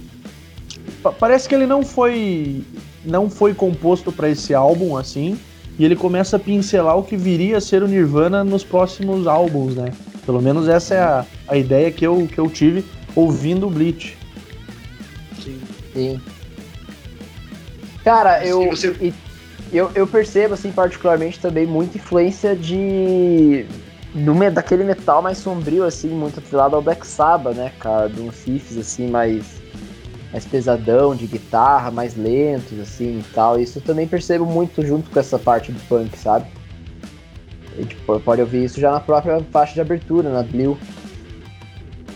Parece 1.19 1.47
que 1.49 1.55
ele 1.55 1.65
não 1.65 1.83
foi 1.83 2.63
não 3.03 3.29
foi 3.29 3.53
composto 3.53 4.11
para 4.11 4.29
esse 4.29 4.53
álbum 4.53 4.95
assim, 4.95 5.37
e 5.79 5.85
ele 5.85 5.95
começa 5.95 6.37
a 6.37 6.39
pincelar 6.39 6.97
o 6.97 7.03
que 7.03 7.17
viria 7.17 7.57
a 7.57 7.61
ser 7.61 7.81
o 7.81 7.87
Nirvana 7.87 8.43
nos 8.43 8.63
próximos 8.63 9.25
álbuns, 9.25 9.75
né? 9.75 9.91
Pelo 10.25 10.41
menos 10.41 10.67
essa 10.67 10.93
é 10.93 10.99
a, 10.99 11.25
a 11.47 11.57
ideia 11.57 11.91
que 11.91 12.05
eu, 12.05 12.27
que 12.31 12.39
eu 12.39 12.49
tive 12.49 12.85
ouvindo 13.15 13.67
o 13.67 13.69
Bleach. 13.69 14.17
Sim. 15.43 15.59
Sim. 15.93 16.21
Cara, 18.03 18.45
eu, 18.45 18.69
você... 18.69 19.13
eu, 19.71 19.91
eu 19.93 20.07
percebo, 20.07 20.53
assim, 20.53 20.71
particularmente 20.71 21.39
também 21.39 21.65
muita 21.65 21.97
influência 21.97 22.55
de. 22.55 23.65
Do, 24.13 24.33
daquele 24.51 24.83
metal 24.83 25.21
mais 25.21 25.37
sombrio, 25.37 25.85
assim, 25.85 26.09
muito 26.09 26.39
atrelado 26.39 26.75
ao 26.75 26.81
Black 26.81 27.05
Sabbath, 27.07 27.55
né, 27.55 27.71
cara? 27.79 28.09
De 28.09 28.21
uns 28.21 28.43
riffs, 28.43 28.77
assim, 28.77 29.07
mais, 29.07 29.60
mais 30.31 30.45
pesadão, 30.45 31.15
de 31.15 31.27
guitarra, 31.27 31.91
mais 31.91 32.15
lentos, 32.15 32.79
assim, 32.79 33.19
e 33.19 33.25
tal. 33.33 33.59
Isso 33.59 33.79
eu 33.79 33.83
também 33.83 34.07
percebo 34.07 34.45
muito 34.45 34.85
junto 34.85 35.09
com 35.09 35.19
essa 35.19 35.37
parte 35.37 35.71
do 35.71 35.79
punk, 35.87 36.17
sabe? 36.17 36.45
E, 37.77 37.85
tipo, 37.85 38.19
pode 38.19 38.41
ouvir 38.41 38.63
isso 38.63 38.79
já 38.79 38.91
na 38.91 38.99
própria 38.99 39.41
faixa 39.51 39.73
de 39.73 39.81
abertura, 39.81 40.29
na 40.29 40.43
Blue. 40.43 40.77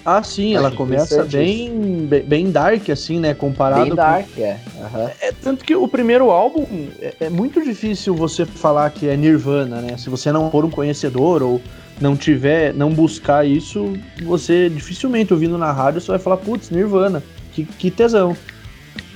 Ah, 0.06 0.22
sim, 0.22 0.56
ela 0.56 0.70
começa 0.70 1.24
bem, 1.24 2.08
bem 2.28 2.52
dark, 2.52 2.90
assim, 2.92 3.20
né? 3.20 3.34
Comparado 3.34 3.86
bem 3.86 3.96
dark, 3.96 4.28
com... 4.36 4.42
é. 4.42 4.60
Uhum. 4.78 5.10
é. 5.20 5.32
Tanto 5.42 5.66
que 5.66 5.76
o 5.76 5.88
primeiro 5.88 6.30
álbum 6.30 6.64
é, 7.00 7.16
é, 7.22 7.30
muito 7.30 7.60
difícil 7.64 8.14
você 8.14 8.46
falar 8.46 8.92
que 8.92 9.08
é 9.08 9.18
Nirvana, 9.18 9.82
né? 9.82 9.98
Se 9.98 10.08
você 10.08 10.32
não 10.32 10.52
for 10.52 10.64
um 10.64 10.70
conhecedor 10.70 11.42
ou 11.42 11.60
não 12.00 12.16
tiver, 12.16 12.72
não 12.72 12.94
buscar 12.94 13.48
isso, 13.48 13.94
você 14.24 14.70
dificilmente 14.70 15.34
ouvindo 15.34 15.58
na 15.58 15.72
rádio 15.72 16.00
você 16.00 16.12
vai 16.12 16.20
falar, 16.20 16.38
putz, 16.38 16.70
Nirvana, 16.70 17.24
que, 17.56 17.64
que 17.64 17.90
tesão. 17.90 18.36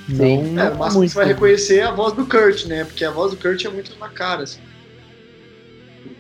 Sim. 0.08 0.54
Não, 0.54 0.64
é, 0.64 0.74
mas 0.74 0.96
muito, 0.96 1.12
você 1.12 1.16
vai 1.18 1.28
reconhecer 1.28 1.82
a 1.82 1.92
voz 1.92 2.14
do 2.14 2.26
Kurt, 2.26 2.66
né? 2.66 2.84
Porque 2.84 3.06
a 3.06 3.12
voz 3.12 3.32
do 3.32 3.38
Kurt 3.38 3.64
é 3.66 3.70
muito 3.70 3.98
na 4.00 4.10
cara, 4.10 4.44
assim. 4.44 4.62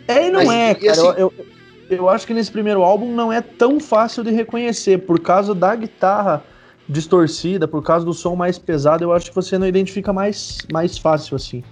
É 0.07 0.27
e 0.27 0.31
não 0.31 0.45
mas, 0.45 0.49
é, 0.49 0.75
cara. 0.75 0.91
Assim, 0.91 1.07
eu, 1.07 1.33
eu 1.37 1.45
eu 1.89 2.07
acho 2.07 2.27
que 2.27 2.33
nesse 2.33 2.51
primeiro 2.51 2.83
álbum 2.83 3.13
não 3.15 3.33
é 3.33 3.41
tão 3.41 3.79
fácil 3.79 4.23
de 4.23 4.31
reconhecer, 4.31 4.99
por 4.99 5.19
causa 5.19 5.55
da 5.55 5.75
guitarra 5.75 6.43
distorcida, 6.87 7.67
por 7.67 7.83
causa 7.83 8.05
do 8.05 8.13
som 8.13 8.35
mais 8.35 8.59
pesado, 8.59 9.03
eu 9.03 9.11
acho 9.11 9.29
que 9.29 9.35
você 9.35 9.57
não 9.57 9.67
identifica 9.67 10.13
mais, 10.13 10.59
mais 10.71 10.97
fácil 10.97 11.35
assim. 11.35 11.63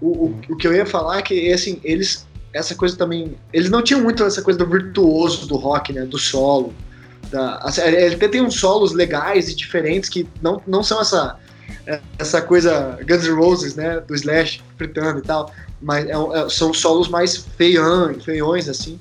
O, 0.00 0.26
o, 0.26 0.40
o 0.50 0.56
que 0.56 0.66
eu 0.66 0.74
ia 0.74 0.84
falar 0.84 1.18
é 1.18 1.22
que, 1.22 1.52
assim, 1.52 1.80
eles, 1.84 2.26
essa 2.52 2.74
coisa 2.74 2.96
também, 2.96 3.36
eles 3.52 3.70
não 3.70 3.82
tinham 3.82 4.02
muito 4.02 4.24
essa 4.24 4.42
coisa 4.42 4.58
do 4.58 4.66
virtuoso 4.66 5.46
do 5.46 5.56
rock, 5.56 5.92
né, 5.92 6.04
do 6.04 6.18
solo. 6.18 6.74
Da, 7.32 7.56
assim, 7.62 7.80
ele 7.80 8.14
até 8.14 8.28
tem 8.28 8.42
uns 8.42 8.54
solos 8.54 8.92
legais 8.92 9.48
e 9.48 9.54
diferentes 9.56 10.08
que 10.08 10.28
não, 10.40 10.62
não 10.66 10.82
são 10.82 11.00
essa 11.00 11.38
essa 12.18 12.40
coisa 12.40 12.98
Guns 13.06 13.26
N' 13.26 13.34
Roses, 13.34 13.74
né, 13.74 14.00
do 14.00 14.14
Slash 14.14 14.62
fritando 14.76 15.18
e 15.18 15.22
tal, 15.22 15.50
mas 15.80 16.06
é, 16.06 16.12
é, 16.12 16.48
são 16.48 16.72
solos 16.72 17.08
mais 17.08 17.36
feiões, 17.36 18.24
feiões 18.24 18.68
assim. 18.68 19.00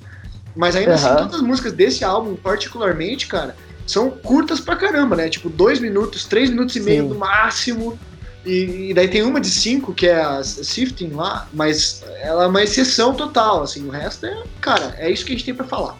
Mas 0.56 0.76
ainda 0.76 0.92
uhum. 0.92 0.96
assim, 0.96 1.16
todas 1.16 1.36
as 1.36 1.42
músicas 1.42 1.74
desse 1.74 2.04
álbum, 2.04 2.36
particularmente, 2.36 3.28
cara, 3.28 3.56
são 3.86 4.10
curtas 4.10 4.60
pra 4.60 4.76
caramba, 4.76 5.16
né? 5.16 5.30
Tipo, 5.30 5.50
dois 5.50 5.80
minutos, 5.80 6.26
três 6.26 6.50
minutos 6.50 6.76
e 6.76 6.80
Sim. 6.80 6.86
meio 6.86 7.04
no 7.04 7.16
máximo. 7.16 7.98
E, 8.46 8.90
e, 8.90 8.94
daí 8.94 9.08
tem 9.08 9.22
uma 9.22 9.40
de 9.40 9.50
cinco, 9.50 9.94
que 9.94 10.08
é 10.08 10.20
a 10.20 10.44
Sifting 10.44 11.10
lá, 11.10 11.48
mas 11.54 12.04
ela 12.22 12.46
é 12.46 12.48
uma 12.48 12.64
exceção 12.64 13.14
total, 13.14 13.62
assim. 13.62 13.88
O 13.88 13.92
resto 13.92 14.26
é, 14.26 14.44
cara, 14.60 14.96
é 14.98 15.10
isso 15.12 15.24
que 15.24 15.32
a 15.32 15.36
gente 15.36 15.46
tem 15.46 15.54
pra 15.54 15.66
falar. 15.66 15.98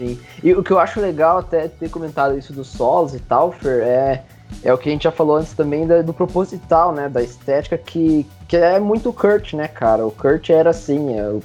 Sim. 0.00 0.18
E 0.42 0.54
o 0.54 0.62
que 0.62 0.70
eu 0.70 0.78
acho 0.78 0.98
legal 0.98 1.36
até 1.36 1.68
ter 1.68 1.90
comentado 1.90 2.38
isso 2.38 2.54
dos 2.54 2.68
solos 2.68 3.14
e 3.14 3.20
tal, 3.20 3.52
Fer, 3.52 3.82
é 3.82 4.24
é 4.62 4.72
o 4.72 4.78
que 4.78 4.88
a 4.88 4.92
gente 4.92 5.04
já 5.04 5.12
falou 5.12 5.36
antes 5.36 5.52
também 5.52 5.86
da, 5.86 6.02
do 6.02 6.12
proposital, 6.12 6.92
né? 6.92 7.08
Da 7.08 7.22
estética 7.22 7.78
que, 7.78 8.26
que 8.48 8.56
é 8.56 8.80
muito 8.80 9.12
Kurt, 9.12 9.54
né, 9.54 9.68
cara? 9.68 10.06
O 10.06 10.10
Kurt 10.10 10.50
era 10.50 10.70
assim, 10.70 11.18
é, 11.18 11.20
eu 11.20 11.42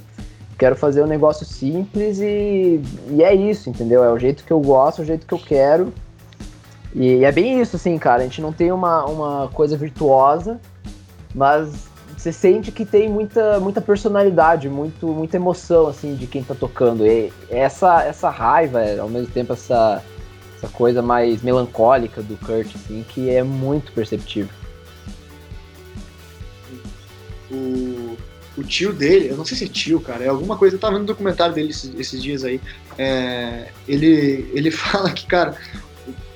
quero 0.58 0.74
fazer 0.74 1.02
um 1.02 1.06
negócio 1.06 1.46
simples 1.46 2.18
e, 2.18 2.80
e 3.10 3.22
é 3.22 3.34
isso, 3.34 3.70
entendeu? 3.70 4.02
É 4.02 4.10
o 4.10 4.18
jeito 4.18 4.42
que 4.42 4.52
eu 4.52 4.60
gosto, 4.60 5.00
é 5.00 5.04
o 5.04 5.06
jeito 5.06 5.26
que 5.26 5.34
eu 5.34 5.38
quero. 5.38 5.92
E, 6.94 7.24
é 7.24 7.30
bem 7.30 7.60
isso, 7.60 7.76
assim, 7.76 7.96
cara. 7.98 8.22
A 8.22 8.24
gente 8.24 8.40
não 8.40 8.52
tem 8.52 8.72
uma, 8.72 9.04
uma 9.04 9.48
coisa 9.48 9.76
virtuosa, 9.76 10.58
mas 11.34 11.88
você 12.16 12.32
sente 12.32 12.72
que 12.72 12.84
tem 12.84 13.08
muita, 13.08 13.60
muita 13.60 13.80
personalidade, 13.80 14.68
muito, 14.68 15.06
muita 15.08 15.36
emoção, 15.36 15.88
assim, 15.88 16.14
de 16.14 16.26
quem 16.26 16.42
tá 16.42 16.54
tocando. 16.54 17.06
E 17.06 17.32
essa, 17.50 18.02
essa 18.02 18.30
raiva, 18.30 18.80
ao 19.00 19.08
mesmo 19.08 19.28
tempo, 19.28 19.52
essa 19.52 20.02
essa 20.56 20.68
coisa 20.68 21.02
mais 21.02 21.42
melancólica 21.42 22.22
do 22.22 22.36
Kurt, 22.38 22.74
assim, 22.74 23.04
que 23.08 23.30
é 23.30 23.42
muito 23.42 23.92
perceptível. 23.92 24.52
O, 27.50 28.16
o 28.56 28.64
tio 28.64 28.92
dele, 28.92 29.28
eu 29.30 29.36
não 29.36 29.44
sei 29.44 29.56
se 29.56 29.64
é 29.64 29.68
tio, 29.68 30.00
cara, 30.00 30.24
é 30.24 30.28
alguma 30.28 30.56
coisa, 30.56 30.74
eu 30.74 30.80
tava 30.80 30.94
vendo 30.94 31.02
um 31.02 31.06
documentário 31.06 31.54
dele 31.54 31.70
esses, 31.70 31.94
esses 31.98 32.22
dias 32.22 32.42
aí. 32.42 32.60
É, 32.98 33.68
ele, 33.86 34.50
ele 34.54 34.70
fala 34.72 35.10
que, 35.10 35.26
cara, 35.26 35.56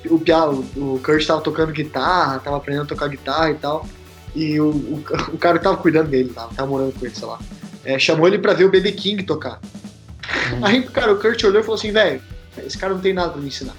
o, 0.05 0.15
o, 0.15 0.95
o 0.95 0.99
Kurt 1.03 1.25
tava 1.25 1.41
tocando 1.41 1.73
guitarra, 1.73 2.39
tava 2.39 2.57
aprendendo 2.57 2.83
a 2.83 2.87
tocar 2.87 3.07
guitarra 3.07 3.51
e 3.51 3.55
tal. 3.55 3.85
E 4.35 4.59
o, 4.59 4.69
o, 4.69 5.03
o 5.33 5.37
cara 5.37 5.57
que 5.57 5.63
tava 5.63 5.77
cuidando 5.77 6.09
dele, 6.09 6.29
tava, 6.29 6.53
tava 6.53 6.69
morando 6.69 6.93
com 6.97 7.05
ele, 7.05 7.15
sei 7.15 7.27
lá. 7.27 7.39
É, 7.83 7.97
chamou 7.97 8.27
ele 8.27 8.37
pra 8.37 8.53
ver 8.53 8.65
o 8.65 8.69
BB 8.69 8.91
King 8.93 9.23
tocar. 9.23 9.59
Uhum. 10.53 10.65
Aí, 10.65 10.83
cara, 10.83 11.13
o 11.13 11.19
Kurt 11.19 11.43
olhou 11.43 11.61
e 11.61 11.63
falou 11.63 11.77
assim, 11.77 11.91
velho, 11.91 12.21
esse 12.65 12.77
cara 12.77 12.93
não 12.93 13.01
tem 13.01 13.13
nada 13.13 13.29
pra 13.29 13.41
me 13.41 13.47
ensinar. 13.47 13.75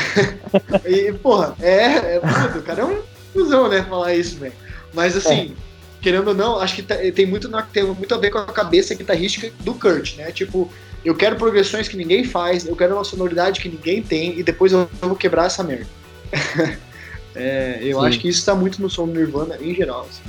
e, 0.86 1.12
porra, 1.14 1.54
é, 1.60 2.16
é 2.16 2.20
puto, 2.20 2.58
o 2.58 2.62
cara 2.62 2.82
é 2.82 2.84
um 2.84 3.02
cuzão, 3.32 3.68
né, 3.68 3.82
falar 3.82 4.14
isso, 4.14 4.38
velho. 4.38 4.52
Mas 4.94 5.16
assim, 5.16 5.54
é. 5.56 6.00
querendo 6.00 6.28
ou 6.28 6.34
não, 6.34 6.58
acho 6.58 6.76
que 6.76 6.82
tá, 6.82 6.96
tem 7.14 7.26
muito, 7.26 7.50
tem 7.72 7.84
muito 7.84 8.14
a 8.14 8.18
ver 8.18 8.30
com 8.30 8.38
a 8.38 8.46
cabeça 8.46 8.94
guitarrística 8.94 9.50
do 9.60 9.74
Kurt, 9.74 10.16
né? 10.16 10.30
Tipo, 10.30 10.70
eu 11.04 11.14
quero 11.14 11.36
progressões 11.36 11.88
que 11.88 11.96
ninguém 11.96 12.24
faz, 12.24 12.66
eu 12.66 12.76
quero 12.76 12.94
uma 12.94 13.04
sonoridade 13.04 13.60
que 13.60 13.68
ninguém 13.68 14.02
tem, 14.02 14.38
e 14.38 14.42
depois 14.42 14.72
eu 14.72 14.88
vou 15.00 15.16
quebrar 15.16 15.46
essa 15.46 15.62
merda. 15.62 15.86
é, 17.34 17.78
eu 17.82 18.00
Sim. 18.00 18.06
acho 18.06 18.18
que 18.18 18.28
isso 18.28 18.44
tá 18.44 18.54
muito 18.54 18.80
no 18.82 18.90
som 18.90 19.06
do 19.06 19.12
Nirvana 19.12 19.56
em 19.60 19.74
geral. 19.74 20.06
Assim. 20.08 20.22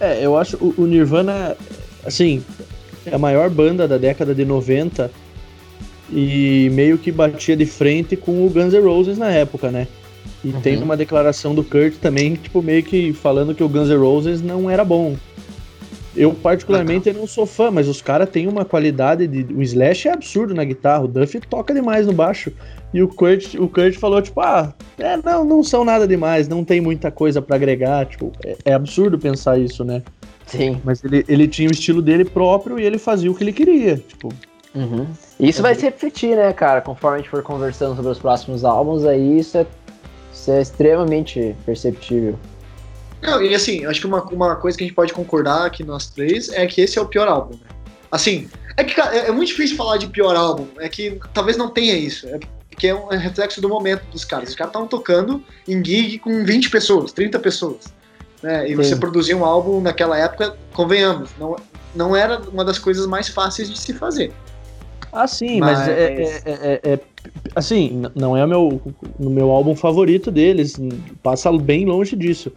É, 0.00 0.24
eu 0.24 0.36
acho 0.36 0.56
o, 0.56 0.74
o 0.78 0.86
Nirvana, 0.86 1.56
assim, 2.04 2.44
é 3.06 3.14
a 3.14 3.18
maior 3.18 3.50
banda 3.50 3.86
da 3.86 3.98
década 3.98 4.34
de 4.34 4.44
90 4.44 5.10
e 6.12 6.70
meio 6.72 6.98
que 6.98 7.10
batia 7.10 7.56
de 7.56 7.66
frente 7.66 8.16
com 8.16 8.46
o 8.46 8.50
Guns 8.50 8.72
N' 8.72 8.80
Roses 8.80 9.18
na 9.18 9.30
época, 9.30 9.70
né? 9.70 9.86
E 10.44 10.48
uhum. 10.48 10.60
tem 10.60 10.82
uma 10.82 10.96
declaração 10.96 11.54
do 11.54 11.64
Kurt 11.64 11.94
também, 11.94 12.34
tipo, 12.34 12.62
meio 12.62 12.82
que 12.82 13.12
falando 13.12 13.54
que 13.54 13.62
o 13.62 13.68
Guns 13.68 13.88
N' 13.88 13.96
Roses 13.96 14.42
não 14.42 14.68
era 14.68 14.84
bom. 14.84 15.16
Eu, 16.16 16.32
particularmente, 16.32 17.12
não 17.12 17.26
sou 17.26 17.44
fã, 17.44 17.70
mas 17.70 17.88
os 17.88 18.00
caras 18.00 18.28
têm 18.28 18.46
uma 18.46 18.64
qualidade 18.64 19.26
de. 19.26 19.52
O 19.52 19.62
Slash 19.62 20.06
é 20.06 20.12
absurdo 20.12 20.54
na 20.54 20.62
guitarra, 20.62 21.04
o 21.04 21.08
Duff 21.08 21.40
toca 21.40 21.74
demais 21.74 22.06
no 22.06 22.12
baixo. 22.12 22.52
E 22.94 23.02
o 23.02 23.08
Kurt, 23.08 23.54
o 23.56 23.68
Kurt 23.68 23.96
falou, 23.96 24.22
tipo, 24.22 24.40
ah, 24.40 24.72
é, 24.96 25.16
não, 25.16 25.44
não 25.44 25.62
são 25.64 25.84
nada 25.84 26.06
demais, 26.06 26.46
não 26.46 26.64
tem 26.64 26.80
muita 26.80 27.10
coisa 27.10 27.42
para 27.42 27.56
agregar. 27.56 28.06
Tipo, 28.06 28.32
é, 28.44 28.56
é, 28.64 28.72
absurdo 28.72 29.18
pensar 29.18 29.58
isso, 29.58 29.84
né? 29.84 30.00
Sim. 30.46 30.80
Mas 30.84 31.02
ele, 31.02 31.24
ele 31.28 31.48
tinha 31.48 31.68
o 31.68 31.72
estilo 31.72 32.00
dele 32.00 32.24
próprio 32.24 32.78
e 32.78 32.84
ele 32.84 32.96
fazia 32.96 33.30
o 33.30 33.34
que 33.34 33.42
ele 33.42 33.52
queria. 33.52 33.96
Tipo, 33.96 34.32
Uhum. 34.74 35.06
Isso 35.38 35.60
é 35.60 35.62
vai 35.62 35.74
se 35.74 35.82
refletir, 35.82 36.36
né, 36.36 36.52
cara? 36.52 36.80
Conforme 36.80 37.18
a 37.18 37.20
gente 37.20 37.30
for 37.30 37.42
conversando 37.42 37.94
sobre 37.94 38.10
os 38.10 38.18
próximos 38.18 38.64
álbuns, 38.64 39.04
aí 39.04 39.38
isso 39.38 39.56
é, 39.56 39.66
isso 40.32 40.50
é 40.50 40.60
extremamente 40.60 41.54
perceptível. 41.64 42.36
Não, 43.22 43.40
e 43.40 43.54
assim, 43.54 43.86
acho 43.86 44.00
que 44.00 44.06
uma, 44.06 44.22
uma 44.24 44.56
coisa 44.56 44.76
que 44.76 44.84
a 44.84 44.86
gente 44.86 44.96
pode 44.96 45.12
concordar 45.12 45.64
aqui 45.64 45.84
nós 45.84 46.10
três 46.10 46.48
é 46.48 46.66
que 46.66 46.80
esse 46.80 46.98
é 46.98 47.02
o 47.02 47.06
pior 47.06 47.28
álbum. 47.28 47.54
Né? 47.54 47.68
Assim, 48.10 48.48
é 48.76 48.82
que 48.82 48.94
cara, 48.94 49.16
é, 49.16 49.28
é 49.28 49.32
muito 49.32 49.48
difícil 49.48 49.76
falar 49.76 49.96
de 49.96 50.08
pior 50.08 50.34
álbum, 50.34 50.66
é 50.78 50.88
que 50.88 51.18
talvez 51.32 51.56
não 51.56 51.70
tenha 51.70 51.96
isso. 51.96 52.26
É 52.28 52.40
porque 52.74 52.88
é 52.88 52.94
um 52.94 53.06
reflexo 53.06 53.60
do 53.60 53.68
momento 53.68 54.02
dos 54.10 54.24
caras. 54.24 54.50
Os 54.50 54.54
caras 54.54 54.70
estavam 54.70 54.88
tocando 54.88 55.42
em 55.66 55.82
gig 55.82 56.18
com 56.18 56.44
20 56.44 56.70
pessoas, 56.70 57.12
30 57.12 57.38
pessoas. 57.38 57.94
Né? 58.42 58.66
E 58.66 58.70
Sim. 58.70 58.76
você 58.76 58.96
produzir 58.96 59.34
um 59.34 59.44
álbum 59.44 59.80
naquela 59.80 60.18
época, 60.18 60.56
convenhamos, 60.72 61.30
não, 61.38 61.56
não 61.94 62.16
era 62.16 62.40
uma 62.50 62.64
das 62.64 62.78
coisas 62.78 63.06
mais 63.06 63.28
fáceis 63.28 63.70
de 63.70 63.78
se 63.78 63.94
fazer. 63.94 64.32
Ah, 65.12 65.28
sim, 65.28 65.60
mas, 65.60 65.78
mas 65.78 65.88
é, 65.88 65.92
é, 65.92 66.42
é, 66.44 66.80
é, 66.92 67.00
assim, 67.54 68.02
não 68.16 68.36
é 68.36 68.44
o 68.44 68.48
meu, 68.48 68.82
o 69.20 69.30
meu 69.30 69.50
álbum 69.52 69.76
favorito 69.76 70.28
deles, 70.28 70.76
passa 71.22 71.52
bem 71.52 71.86
longe 71.86 72.16
disso. 72.16 72.52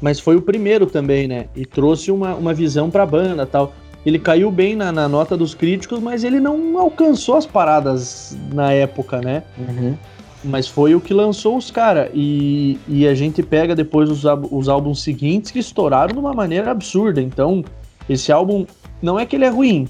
Mas 0.00 0.20
foi 0.20 0.36
o 0.36 0.42
primeiro 0.42 0.86
também, 0.86 1.26
né? 1.26 1.46
E 1.56 1.66
trouxe 1.66 2.12
uma, 2.12 2.34
uma 2.34 2.54
visão 2.54 2.90
pra 2.90 3.04
banda 3.04 3.44
tal. 3.44 3.74
Ele 4.06 4.20
caiu 4.20 4.52
bem 4.52 4.76
na, 4.76 4.92
na 4.92 5.08
nota 5.08 5.36
dos 5.36 5.52
críticos, 5.52 5.98
mas 5.98 6.22
ele 6.22 6.38
não 6.38 6.78
alcançou 6.78 7.34
as 7.34 7.44
paradas 7.44 8.38
na 8.54 8.72
época, 8.72 9.20
né? 9.20 9.42
Uhum. 9.58 9.96
Mas 10.44 10.68
foi 10.68 10.94
o 10.94 11.00
que 11.00 11.12
lançou 11.12 11.56
os 11.56 11.72
caras. 11.72 12.08
E, 12.14 12.78
e 12.86 13.08
a 13.08 13.16
gente 13.16 13.42
pega 13.42 13.74
depois 13.74 14.08
os, 14.08 14.22
os 14.52 14.68
álbuns 14.68 15.02
seguintes 15.02 15.50
que 15.50 15.58
estouraram 15.58 16.14
de 16.14 16.20
uma 16.20 16.32
maneira 16.32 16.70
absurda. 16.70 17.20
Então, 17.20 17.64
esse 18.08 18.30
álbum 18.30 18.64
não 19.02 19.18
é 19.18 19.26
que 19.26 19.34
ele 19.34 19.44
é 19.44 19.48
ruim, 19.48 19.88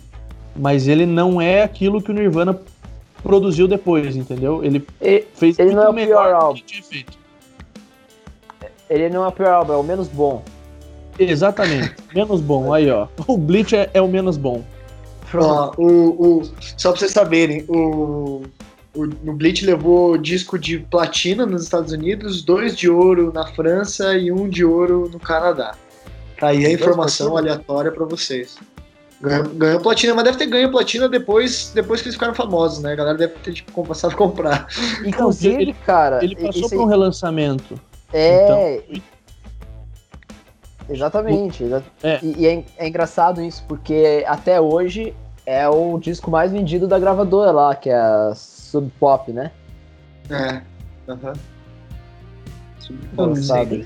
mas 0.57 0.89
ele 0.89 1.05
não 1.05 1.39
é 1.39 1.63
aquilo 1.63 2.01
que 2.01 2.11
o 2.11 2.15
Nirvana 2.15 2.59
produziu 3.23 3.69
depois, 3.69 4.17
entendeu? 4.17 4.65
Ele, 4.65 4.83
ele 4.99 5.27
fez 5.35 5.59
ele 5.59 5.75
não 5.75 5.83
é 5.83 5.89
o 5.91 5.95
pior 5.95 6.33
álbum. 6.33 6.61
Ele 8.89 9.11
não 9.11 9.25
é 9.25 9.29
o 9.29 9.33
pior 9.33 9.53
álbum, 9.53 9.75
é 9.75 9.77
o 9.77 9.83
menos 9.83 10.09
bom. 10.09 10.43
Exatamente, 11.19 11.95
menos 12.15 12.41
bom. 12.41 12.73
Aí, 12.73 12.91
ó. 12.91 13.09
O 13.27 13.37
Bleach 13.37 13.75
é, 13.75 13.91
é 13.95 14.03
o 14.03 14.09
menos 14.09 14.37
bom. 14.37 14.63
Ó, 15.35 15.73
o, 15.77 16.39
o, 16.39 16.43
só 16.77 16.91
pra 16.91 17.01
vocês 17.01 17.11
saberem, 17.11 17.65
o, 17.69 18.43
o, 18.95 19.07
no 19.23 19.33
Bleach 19.33 19.65
levou 19.65 20.17
disco 20.17 20.59
de 20.59 20.79
platina 20.79 21.45
nos 21.45 21.65
Estados 21.65 21.93
Unidos, 21.93 22.43
dois 22.43 22.77
de 22.77 22.89
ouro 22.89 23.33
na 23.35 23.47
França 23.47 24.17
e 24.17 24.31
um 24.31 24.49
de 24.49 24.65
ouro 24.65 25.11
no 25.13 25.19
Canadá. 25.19 25.75
Tá 26.39 26.49
aí 26.49 26.65
a 26.67 26.71
informação 26.71 27.37
aleatória 27.37 27.91
para 27.91 28.05
vocês. 28.05 28.57
Ganhou, 29.21 29.49
ganhou, 29.55 29.81
platina, 29.81 30.15
mas 30.15 30.25
deve 30.25 30.37
ter 30.37 30.47
ganho 30.47 30.71
platina 30.71 31.09
depois, 31.09 31.73
depois 31.75 32.03
que 32.03 32.09
eles 32.09 32.17
ficaram 32.17 32.35
famosos, 32.35 32.83
né? 32.83 32.93
A 32.93 32.97
galera 32.97 33.17
deve 33.17 33.33
ter 33.43 33.55
tipo, 33.55 33.85
passado 33.87 34.13
a 34.13 34.17
comprar. 34.17 34.69
Inclusive, 35.05 35.63
ele, 35.63 35.73
cara. 35.73 36.23
Ele 36.23 36.37
passou 36.37 36.69
por 36.69 36.81
um 36.81 36.87
relançamento. 36.87 37.81
É. 38.13 38.83
Então... 38.89 39.03
Exatamente. 40.89 41.65
É. 42.03 42.19
E, 42.23 42.43
e 42.43 42.47
é, 42.47 42.65
é, 42.79 42.89
engraçado 42.89 43.43
isso, 43.43 43.65
porque 43.67 44.25
até 44.27 44.61
hoje 44.61 45.15
é 45.45 45.69
o 45.69 45.99
disco 45.99 46.31
mais 46.31 46.53
vendido 46.53 46.87
da 46.87 46.99
gravadora 46.99 47.51
lá, 47.51 47.75
que 47.75 47.91
é 47.91 47.97
a 47.97 48.33
Sub 48.35 48.91
Pop, 48.99 49.33
né? 49.33 49.51
É. 50.31 50.61
Aham. 51.09 51.33
Uhum. 53.19 53.35
Nem, 53.69 53.85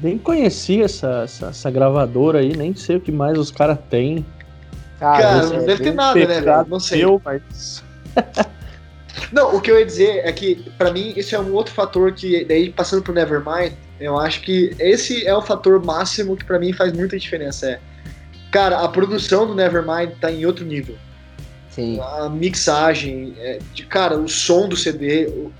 nem 0.00 0.18
conheci 0.18 0.82
essa, 0.82 1.22
essa, 1.24 1.46
essa, 1.46 1.70
gravadora 1.70 2.38
aí, 2.38 2.56
nem 2.56 2.74
sei 2.74 2.96
o 2.96 3.00
que 3.00 3.10
mais 3.10 3.36
os 3.36 3.50
caras 3.50 3.78
têm. 3.90 4.24
Cara, 5.00 5.22
cara 5.22 5.46
não 5.46 5.64
deve 5.64 5.82
ter 5.82 5.94
nada, 5.94 6.18
né, 6.18 6.40
velho? 6.40 6.66
Não 6.68 6.80
sei. 6.80 7.04
Eu, 7.04 7.20
mas... 7.24 7.82
não, 9.32 9.56
o 9.56 9.60
que 9.60 9.70
eu 9.70 9.78
ia 9.78 9.86
dizer 9.86 10.20
é 10.24 10.32
que, 10.32 10.56
para 10.78 10.92
mim, 10.92 11.12
isso 11.16 11.34
é 11.34 11.40
um 11.40 11.52
outro 11.52 11.74
fator 11.74 12.12
que, 12.12 12.44
daí, 12.44 12.70
passando 12.70 13.02
pro 13.02 13.12
Nevermind, 13.12 13.72
eu 13.98 14.18
acho 14.18 14.42
que 14.42 14.74
esse 14.78 15.26
é 15.26 15.34
o 15.34 15.42
fator 15.42 15.82
máximo 15.84 16.36
que 16.36 16.44
para 16.44 16.58
mim 16.58 16.72
faz 16.72 16.92
muita 16.92 17.18
diferença. 17.18 17.70
É, 17.70 17.80
cara, 18.50 18.80
a 18.80 18.88
produção 18.88 19.46
do 19.46 19.54
Nevermind 19.54 20.12
tá 20.20 20.30
em 20.30 20.44
outro 20.44 20.64
nível. 20.64 20.96
Sim. 21.70 22.00
A 22.00 22.28
mixagem, 22.28 23.34
é, 23.38 23.58
de, 23.74 23.84
cara, 23.84 24.16
o 24.16 24.28
som 24.28 24.68
do 24.68 24.76
CD. 24.76 25.26
O, 25.26 25.52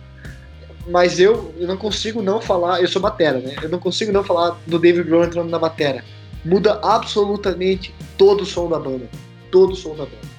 mas 0.88 1.18
eu, 1.18 1.52
eu 1.58 1.66
não 1.66 1.76
consigo 1.76 2.22
não 2.22 2.40
falar, 2.40 2.80
eu 2.80 2.88
sou 2.88 3.02
batera, 3.02 3.38
né? 3.38 3.56
Eu 3.60 3.68
não 3.68 3.78
consigo 3.78 4.12
não 4.12 4.22
falar 4.22 4.56
do 4.66 4.78
David 4.78 5.08
Grohl 5.08 5.24
entrando 5.24 5.50
na 5.50 5.58
batera. 5.58 6.04
Muda 6.44 6.78
absolutamente 6.82 7.92
todo 8.16 8.42
o 8.42 8.46
som 8.46 8.68
da 8.68 8.78
banda. 8.78 9.08
Todo 9.50 9.72
o 9.72 9.76
som 9.76 9.90
da 9.90 10.04
banda. 10.04 10.36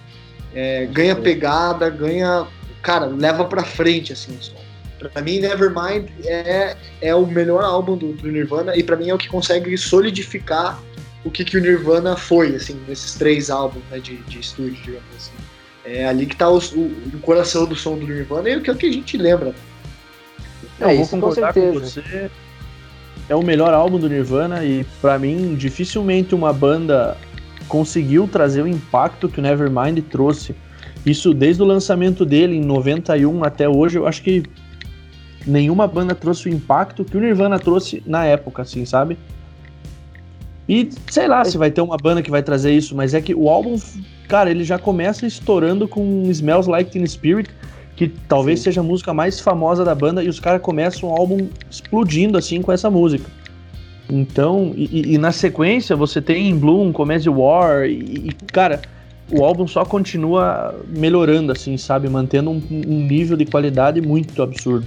É, 0.53 0.85
ganha 0.85 1.15
pegada, 1.15 1.89
ganha. 1.89 2.47
Cara, 2.81 3.05
leva 3.05 3.43
pra 3.45 3.63
frente 3.63 4.13
assim 4.13 4.35
o 4.35 4.41
som. 4.41 4.66
Pra 4.99 5.21
mim, 5.21 5.39
Nevermind 5.39 6.09
é, 6.25 6.75
é 7.01 7.15
o 7.15 7.25
melhor 7.25 7.63
álbum 7.63 7.95
do, 7.95 8.13
do 8.13 8.31
Nirvana 8.31 8.75
e 8.75 8.83
para 8.83 8.95
mim 8.95 9.09
é 9.09 9.13
o 9.13 9.17
que 9.17 9.27
consegue 9.27 9.77
solidificar 9.77 10.81
o 11.23 11.31
que, 11.31 11.43
que 11.43 11.57
o 11.57 11.61
Nirvana 11.61 12.15
foi, 12.15 12.55
assim, 12.55 12.79
nesses 12.87 13.15
três 13.15 13.49
álbuns 13.49 13.83
né, 13.91 13.99
de, 13.99 14.17
de 14.17 14.39
estúdio, 14.39 14.77
digamos 14.83 15.07
assim. 15.15 15.31
É 15.85 16.07
ali 16.07 16.25
que 16.25 16.35
tá 16.35 16.49
o, 16.49 16.57
o, 16.57 16.91
o 17.13 17.19
coração 17.21 17.65
do 17.65 17.75
som 17.75 17.97
do 17.97 18.05
Nirvana 18.05 18.49
e 18.49 18.57
o 18.57 18.61
que, 18.61 18.69
é 18.69 18.73
o 18.73 18.75
que 18.75 18.87
a 18.87 18.91
gente 18.91 19.17
lembra. 19.17 19.53
É, 20.79 20.93
eu 20.93 20.97
vou 20.97 21.07
concordar 21.07 21.53
com, 21.53 21.61
com 21.61 21.79
você. 21.79 22.29
É 23.29 23.35
o 23.35 23.43
melhor 23.43 23.73
álbum 23.73 23.99
do 23.99 24.07
Nirvana 24.07 24.63
e 24.63 24.85
para 25.01 25.19
mim 25.19 25.55
dificilmente 25.55 26.33
uma 26.33 26.53
banda 26.53 27.17
conseguiu 27.67 28.27
trazer 28.27 28.61
o 28.61 28.67
impacto 28.67 29.27
que 29.27 29.39
o 29.39 29.43
Nevermind 29.43 29.99
trouxe. 30.09 30.55
Isso 31.05 31.33
desde 31.33 31.61
o 31.61 31.65
lançamento 31.65 32.25
dele 32.25 32.55
em 32.55 32.61
91 32.61 33.43
até 33.43 33.67
hoje, 33.67 33.97
eu 33.97 34.07
acho 34.07 34.21
que 34.21 34.43
nenhuma 35.47 35.87
banda 35.87 36.13
trouxe 36.13 36.49
o 36.49 36.53
impacto 36.53 37.05
que 37.05 37.15
o 37.15 37.19
Nirvana 37.19 37.57
trouxe 37.57 38.03
na 38.05 38.25
época, 38.25 38.61
assim, 38.61 38.85
sabe? 38.85 39.17
E 40.67 40.89
sei 41.09 41.27
lá 41.27 41.45
se 41.45 41.57
vai 41.57 41.71
ter 41.71 41.81
uma 41.81 41.95
banda 41.95 42.21
que 42.21 42.29
vai 42.29 42.43
trazer 42.43 42.73
isso, 42.73 42.93
mas 42.93 43.13
é 43.13 43.21
que 43.21 43.33
o 43.33 43.49
álbum, 43.49 43.79
cara, 44.27 44.51
ele 44.51 44.65
já 44.65 44.77
começa 44.77 45.25
estourando 45.25 45.87
com 45.87 46.23
Smells 46.29 46.69
Like 46.69 46.91
Teen 46.91 47.07
Spirit, 47.07 47.49
que 47.95 48.09
talvez 48.27 48.59
Sim. 48.59 48.63
seja 48.65 48.81
a 48.81 48.83
música 48.83 49.13
mais 49.13 49.39
famosa 49.39 49.85
da 49.85 49.95
banda, 49.95 50.21
e 50.21 50.27
os 50.27 50.39
caras 50.39 50.61
começam 50.61 51.09
o 51.09 51.13
álbum 51.13 51.47
explodindo 51.71 52.37
assim 52.37 52.61
com 52.61 52.71
essa 52.71 52.89
música. 52.89 53.29
Então, 54.09 54.73
e, 54.75 55.13
e 55.13 55.17
na 55.17 55.31
sequência 55.31 55.95
você 55.95 56.21
tem 56.21 56.55
Bloom, 56.57 56.91
Comedy 56.91 57.29
War, 57.29 57.85
e, 57.85 58.27
e, 58.27 58.31
cara, 58.51 58.81
o 59.31 59.43
álbum 59.43 59.67
só 59.67 59.85
continua 59.85 60.75
melhorando, 60.87 61.51
assim, 61.51 61.77
sabe? 61.77 62.09
Mantendo 62.09 62.49
um, 62.49 62.61
um 62.69 63.05
nível 63.05 63.35
de 63.37 63.45
qualidade 63.45 64.01
muito 64.01 64.41
absurdo. 64.41 64.85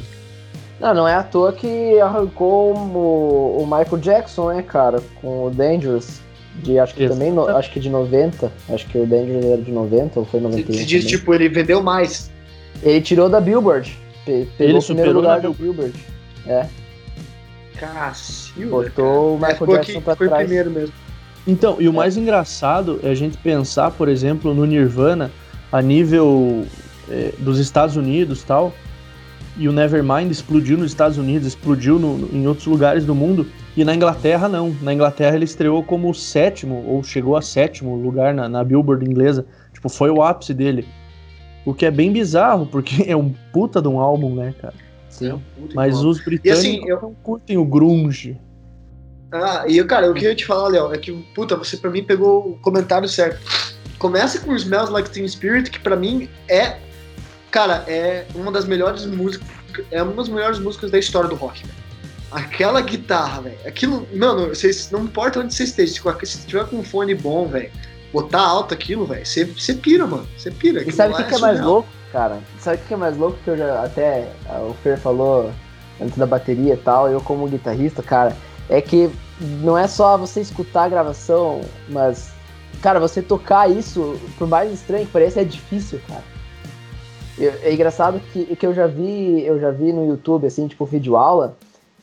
Não, 0.81 0.95
não 0.95 1.09
é 1.09 1.15
à 1.15 1.23
toa 1.23 1.53
que 1.53 2.01
arrancou 2.01 2.75
o, 2.75 3.63
o 3.63 3.65
Michael 3.65 3.99
Jackson, 3.99 4.53
né, 4.53 4.63
cara, 4.63 5.01
com 5.21 5.45
o 5.45 5.51
Dangerous. 5.51 6.21
De, 6.57 6.79
acho 6.79 6.95
que 6.95 7.05
Isso. 7.05 7.13
também, 7.13 7.31
no, 7.31 7.47
acho 7.49 7.71
que 7.71 7.79
de 7.79 7.91
90. 7.91 8.51
Acho 8.69 8.87
que 8.87 8.99
o 8.99 9.07
Dangerous 9.07 9.45
era 9.45 9.63
de 9.63 9.71
90 9.71 10.21
ou 10.21 10.27
foi 10.27 10.41
91. 10.41 10.75
Você 10.75 10.85
diz, 10.85 11.05
tipo, 11.05 11.35
ele 11.35 11.49
vendeu 11.49 11.83
mais. 11.83 12.31
Ele 12.83 13.01
tirou 13.01 13.29
da 13.29 13.41
Billboard. 13.41 13.97
Pegou 14.25 14.49
ele 14.59 14.79
o 14.79 14.83
primeiro 14.83 15.13
lugar 15.13 15.41
do 15.41 15.53
Billboard. 15.53 15.95
É. 16.47 16.67
Cacilda, 17.79 18.71
Botou 18.71 18.91
cara. 18.95 19.21
o 19.21 19.35
Michael 19.35 19.67
Jackson 19.67 19.93
aqui, 19.93 20.01
pra 20.01 20.17
foi 20.17 20.29
trás. 20.29 20.45
primeiro 20.45 20.71
mesmo. 20.71 20.95
Então, 21.47 21.77
e 21.79 21.89
o 21.89 21.93
é. 21.93 21.95
mais 21.95 22.17
engraçado 22.17 23.01
é 23.03 23.11
a 23.11 23.15
gente 23.15 23.37
pensar, 23.39 23.91
por 23.91 24.09
exemplo, 24.09 24.55
no 24.55 24.65
Nirvana 24.67 25.31
a 25.73 25.81
nível 25.81 26.67
é, 27.09 27.33
dos 27.39 27.59
Estados 27.59 27.97
Unidos 27.97 28.43
tal 28.43 28.73
e 29.61 29.69
o 29.69 29.73
Nevermind 29.73 30.31
explodiu 30.31 30.79
nos 30.79 30.91
Estados 30.91 31.19
Unidos, 31.19 31.47
explodiu 31.47 31.99
no, 31.99 32.35
em 32.35 32.47
outros 32.47 32.67
lugares 32.67 33.05
do 33.05 33.15
mundo, 33.15 33.47
e 33.77 33.85
na 33.85 33.95
Inglaterra 33.95 34.49
não. 34.49 34.75
Na 34.81 34.95
Inglaterra 34.95 35.37
ele 35.37 35.45
estreou 35.45 35.85
como 35.85 36.15
sétimo, 36.15 36.83
ou 36.89 37.05
chegou 37.05 37.37
a 37.37 37.43
sétimo 37.43 37.95
lugar 37.95 38.33
na, 38.33 38.49
na 38.49 38.65
Billboard 38.65 39.05
inglesa. 39.05 39.45
Tipo, 39.75 39.91
foi 39.91 40.09
o 40.09 40.23
ápice 40.23 40.55
dele. 40.55 40.89
O 41.67 41.75
que 41.75 41.85
é 41.85 41.91
bem 41.91 42.11
bizarro, 42.11 42.65
porque 42.65 43.05
é 43.07 43.15
um 43.15 43.35
puta 43.53 43.83
de 43.83 43.89
um 43.89 44.01
álbum, 44.01 44.35
né, 44.35 44.55
cara? 44.63 44.73
Sim. 45.11 45.29
É 45.29 45.35
um 45.35 45.41
Mas 45.75 46.03
os 46.03 46.25
britânicos 46.25 46.59
assim, 46.59 46.89
eu... 46.89 46.99
não 47.03 47.13
curtem 47.23 47.59
o 47.59 47.65
grunge. 47.65 48.41
Ah, 49.31 49.65
e 49.69 49.85
cara, 49.85 50.07
eu 50.07 50.15
queria 50.15 50.35
te 50.35 50.47
falar, 50.47 50.69
Léo, 50.69 50.91
é 50.91 50.97
que, 50.97 51.13
puta, 51.35 51.55
você 51.55 51.77
pra 51.77 51.91
mim 51.91 52.03
pegou 52.03 52.53
o 52.53 52.59
comentário 52.61 53.07
certo. 53.07 53.39
Começa 53.99 54.41
com 54.41 54.57
Smells 54.57 54.91
Like 54.91 55.11
Teen 55.11 55.29
Spirit, 55.29 55.71
que 55.71 55.79
pra 55.79 55.97
mim 55.97 56.31
é 56.49 56.79
Cara, 57.51 57.85
é 57.87 58.27
uma 58.35 58.53
das 58.53 58.65
melhores 58.65 59.07
músicas. 59.07 59.49
É 59.91 60.03
uma 60.03 60.13
das 60.13 60.29
melhores 60.29 60.59
músicas 60.59 60.91
da 60.91 60.99
história 60.99 61.29
do 61.29 61.37
rock, 61.37 61.67
velho. 61.67 61.79
Aquela 62.31 62.81
guitarra, 62.81 63.43
velho. 63.43 63.59
Aquilo. 63.67 64.07
Mano, 64.15 64.49
vocês, 64.49 64.91
não 64.91 65.05
importa 65.05 65.41
onde 65.41 65.55
você 65.55 65.65
esteja, 65.65 65.95
se 66.25 66.47
tiver 66.47 66.67
com 66.67 66.77
um 66.77 66.85
fone 66.85 67.15
bom, 67.15 67.47
velho, 67.49 67.71
botar 68.13 68.43
alto 68.43 68.75
aquilo, 68.75 69.07
velho, 69.07 69.27
você, 69.27 69.75
pira, 69.75 70.07
mano. 70.07 70.27
Você 70.37 70.51
pira. 70.51 70.83
E 70.83 70.93
sabe 70.93 71.13
o 71.13 71.17
que, 71.17 71.23
é, 71.23 71.25
que 71.27 71.35
é 71.35 71.39
mais 71.39 71.61
louco, 71.61 71.89
cara? 72.13 72.39
Sabe 72.59 72.83
o 72.83 72.87
que 72.87 72.95
é 72.95 72.97
mais 72.97 73.17
louco 73.17 73.39
que 73.45 73.51
eu 73.51 73.57
já 73.57 73.85
até 73.85 74.29
o 74.69 74.75
Fer 74.83 74.99
falou 74.99 75.53
antes 76.01 76.17
da 76.17 76.27
bateria 76.27 76.75
e 76.75 76.79
tal, 76.79 77.11
eu 77.11 77.21
como 77.21 77.47
guitarrista, 77.47 78.03
cara, 78.03 78.37
é 78.69 78.81
que 78.81 79.11
não 79.41 79.77
é 79.77 79.87
só 79.87 80.17
você 80.17 80.41
escutar 80.41 80.85
a 80.85 80.89
gravação, 80.89 81.61
mas, 81.89 82.31
cara, 82.81 82.99
você 82.99 83.21
tocar 83.21 83.71
isso, 83.71 84.19
por 84.39 84.49
mais 84.49 84.73
estranho 84.73 85.07
que 85.07 85.13
pareça, 85.13 85.41
é 85.41 85.45
difícil, 85.45 86.01
cara. 86.09 86.25
É 87.39 87.73
engraçado 87.73 88.21
que, 88.33 88.57
que 88.57 88.67
eu 88.67 88.75
já 88.75 88.87
vi, 88.87 89.45
eu 89.45 89.59
já 89.59 89.71
vi 89.71 89.93
no 89.93 90.07
YouTube, 90.07 90.47
assim, 90.47 90.67
tipo, 90.69 90.85
vídeo 90.85 91.17
aula, 91.17 91.57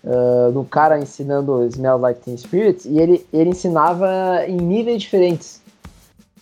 uh, 0.03 0.51
do 0.51 0.63
cara 0.63 0.97
ensinando 0.97 1.63
Smell 1.65 1.97
Like 1.97 2.21
Teen 2.21 2.37
Spirit, 2.37 2.87
e 2.87 2.99
ele, 2.99 3.25
ele 3.31 3.51
ensinava 3.51 4.45
em 4.47 4.57
níveis 4.57 5.01
diferentes. 5.01 5.61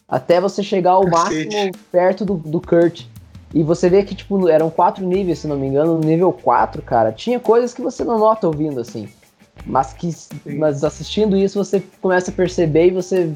Até 0.07 0.39
você 0.39 0.61
chegar 0.61 0.91
ao 0.91 1.09
máximo 1.09 1.51
perto 1.91 2.23
do, 2.23 2.35
do 2.35 2.61
Kurt. 2.61 3.05
E 3.53 3.63
você 3.63 3.89
vê 3.89 4.03
que, 4.03 4.13
tipo, 4.13 4.49
eram 4.49 4.69
quatro 4.69 5.05
níveis, 5.05 5.39
se 5.39 5.47
não 5.47 5.57
me 5.57 5.67
engano. 5.67 5.97
No 5.97 6.01
nível 6.01 6.31
4, 6.31 6.81
cara, 6.81 7.11
tinha 7.11 7.39
coisas 7.39 7.73
que 7.73 7.81
você 7.81 8.03
não 8.03 8.19
nota 8.19 8.47
ouvindo, 8.47 8.79
assim. 8.79 9.07
Mas 9.65 9.93
que 9.93 10.13
mas 10.45 10.83
assistindo 10.83 11.35
isso, 11.35 11.63
você 11.63 11.81
começa 12.01 12.29
a 12.29 12.33
perceber 12.33 12.87
e 12.87 12.91
você, 12.91 13.33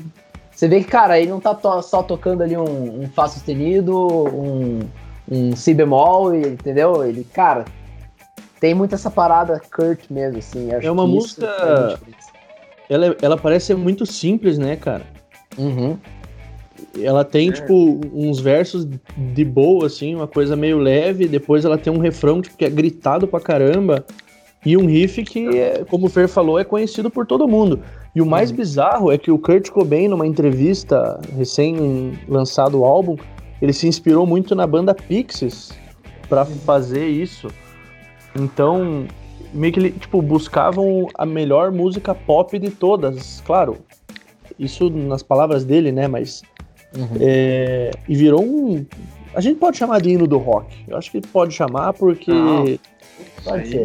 você 0.51 0.67
vê 0.67 0.81
que, 0.81 0.89
cara, 0.89 1.19
ele 1.19 1.31
não 1.31 1.39
tá 1.39 1.55
to 1.55 1.81
só 1.81 2.03
tocando 2.03 2.43
ali 2.43 2.55
um, 2.55 3.03
um 3.03 3.09
Fá 3.09 3.27
sustenido, 3.27 3.97
um, 3.97 4.81
um 5.29 5.55
si 5.55 5.73
bemol, 5.73 6.35
entendeu? 6.35 7.03
Ele, 7.05 7.23
cara, 7.23 7.65
tem 8.59 8.73
muito 8.73 8.95
essa 8.95 9.09
parada 9.09 9.61
Kurt 9.73 10.09
mesmo, 10.09 10.39
assim. 10.39 10.69
é 10.71 10.91
uma 10.91 11.07
música. 11.07 11.45
É 11.45 12.93
ela, 12.93 13.15
ela 13.21 13.37
parece 13.37 13.67
ser 13.67 13.75
muito 13.75 14.05
simples, 14.05 14.57
né, 14.57 14.75
cara? 14.75 15.03
Uhum. 15.57 15.95
Ela 16.99 17.23
tem, 17.23 17.49
é. 17.49 17.51
tipo, 17.51 18.01
uns 18.13 18.39
versos 18.39 18.87
de 19.15 19.45
boa, 19.45 19.85
assim, 19.85 20.15
uma 20.15 20.27
coisa 20.27 20.55
meio 20.55 20.79
leve, 20.79 21.27
depois 21.27 21.63
ela 21.63 21.77
tem 21.77 21.93
um 21.93 21.99
refrão 21.99 22.41
tipo, 22.41 22.57
que 22.57 22.65
é 22.65 22.69
gritado 22.69 23.27
pra 23.27 23.39
caramba, 23.39 24.03
e 24.65 24.75
um 24.75 24.87
riff 24.87 25.23
que, 25.23 25.47
é, 25.57 25.85
como 25.87 26.07
o 26.07 26.09
Fer 26.09 26.27
falou, 26.27 26.59
é 26.59 26.63
conhecido 26.63 27.09
por 27.09 27.25
todo 27.25 27.47
mundo. 27.47 27.79
E 28.15 28.21
o 28.21 28.25
mais 28.25 28.49
uhum. 28.49 28.57
bizarro 28.57 29.11
é 29.11 29.17
que 29.17 29.29
o 29.29 29.37
Kurt 29.37 29.69
Cobain, 29.69 30.07
numa 30.07 30.25
entrevista 30.25 31.19
recém-lançado 31.37 32.79
o 32.79 32.85
álbum, 32.85 33.15
ele 33.61 33.73
se 33.73 33.87
inspirou 33.87 34.25
muito 34.25 34.55
na 34.55 34.65
banda 34.65 34.93
Pixies 34.93 35.71
para 36.27 36.45
fazer 36.45 37.07
isso. 37.07 37.47
Então, 38.35 39.07
meio 39.53 39.73
que 39.73 39.79
ele, 39.79 39.91
tipo, 39.91 40.21
buscavam 40.21 41.07
a 41.15 41.25
melhor 41.25 41.71
música 41.71 42.13
pop 42.13 42.57
de 42.57 42.69
todas, 42.69 43.41
claro. 43.41 43.77
Isso 44.57 44.89
nas 44.89 45.23
palavras 45.23 45.63
dele, 45.63 45.91
né? 45.91 46.07
Mas. 46.07 46.41
Uhum. 46.95 47.17
É, 47.19 47.91
e 48.07 48.15
virou 48.15 48.43
um, 48.43 48.83
A 49.35 49.41
gente 49.41 49.57
pode 49.57 49.77
chamar 49.77 50.01
de 50.01 50.09
hino 50.09 50.27
do 50.27 50.37
rock. 50.37 50.75
Eu 50.87 50.97
acho 50.97 51.11
que 51.11 51.21
pode 51.21 51.53
chamar 51.53 51.93
porque 51.93 52.31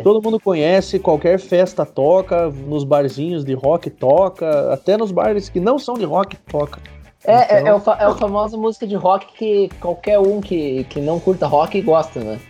todo 0.03 0.23
mundo 0.23 0.41
conhece, 0.41 0.99
qualquer 0.99 1.39
festa 1.39 1.85
toca, 1.85 2.49
nos 2.49 2.83
barzinhos 2.83 3.45
de 3.45 3.53
rock 3.53 3.91
toca, 3.91 4.73
até 4.73 4.97
nos 4.97 5.13
bares 5.13 5.49
que 5.49 5.61
não 5.61 5.79
são 5.79 5.95
de 5.95 6.05
rock 6.05 6.37
toca. 6.51 6.81
É, 7.27 7.45
então... 7.45 7.57
é, 7.57 7.69
é, 7.69 7.75
o, 7.75 7.91
é 8.01 8.09
o 8.09 8.17
famoso 8.17 8.59
música 8.59 8.87
de 8.87 8.95
rock 8.95 9.27
que 9.37 9.71
qualquer 9.81 10.19
um 10.19 10.41
que, 10.41 10.85
que 10.85 11.01
não 11.01 11.19
curta 11.19 11.47
rock 11.47 11.81
gosta, 11.81 12.21
né? 12.21 12.41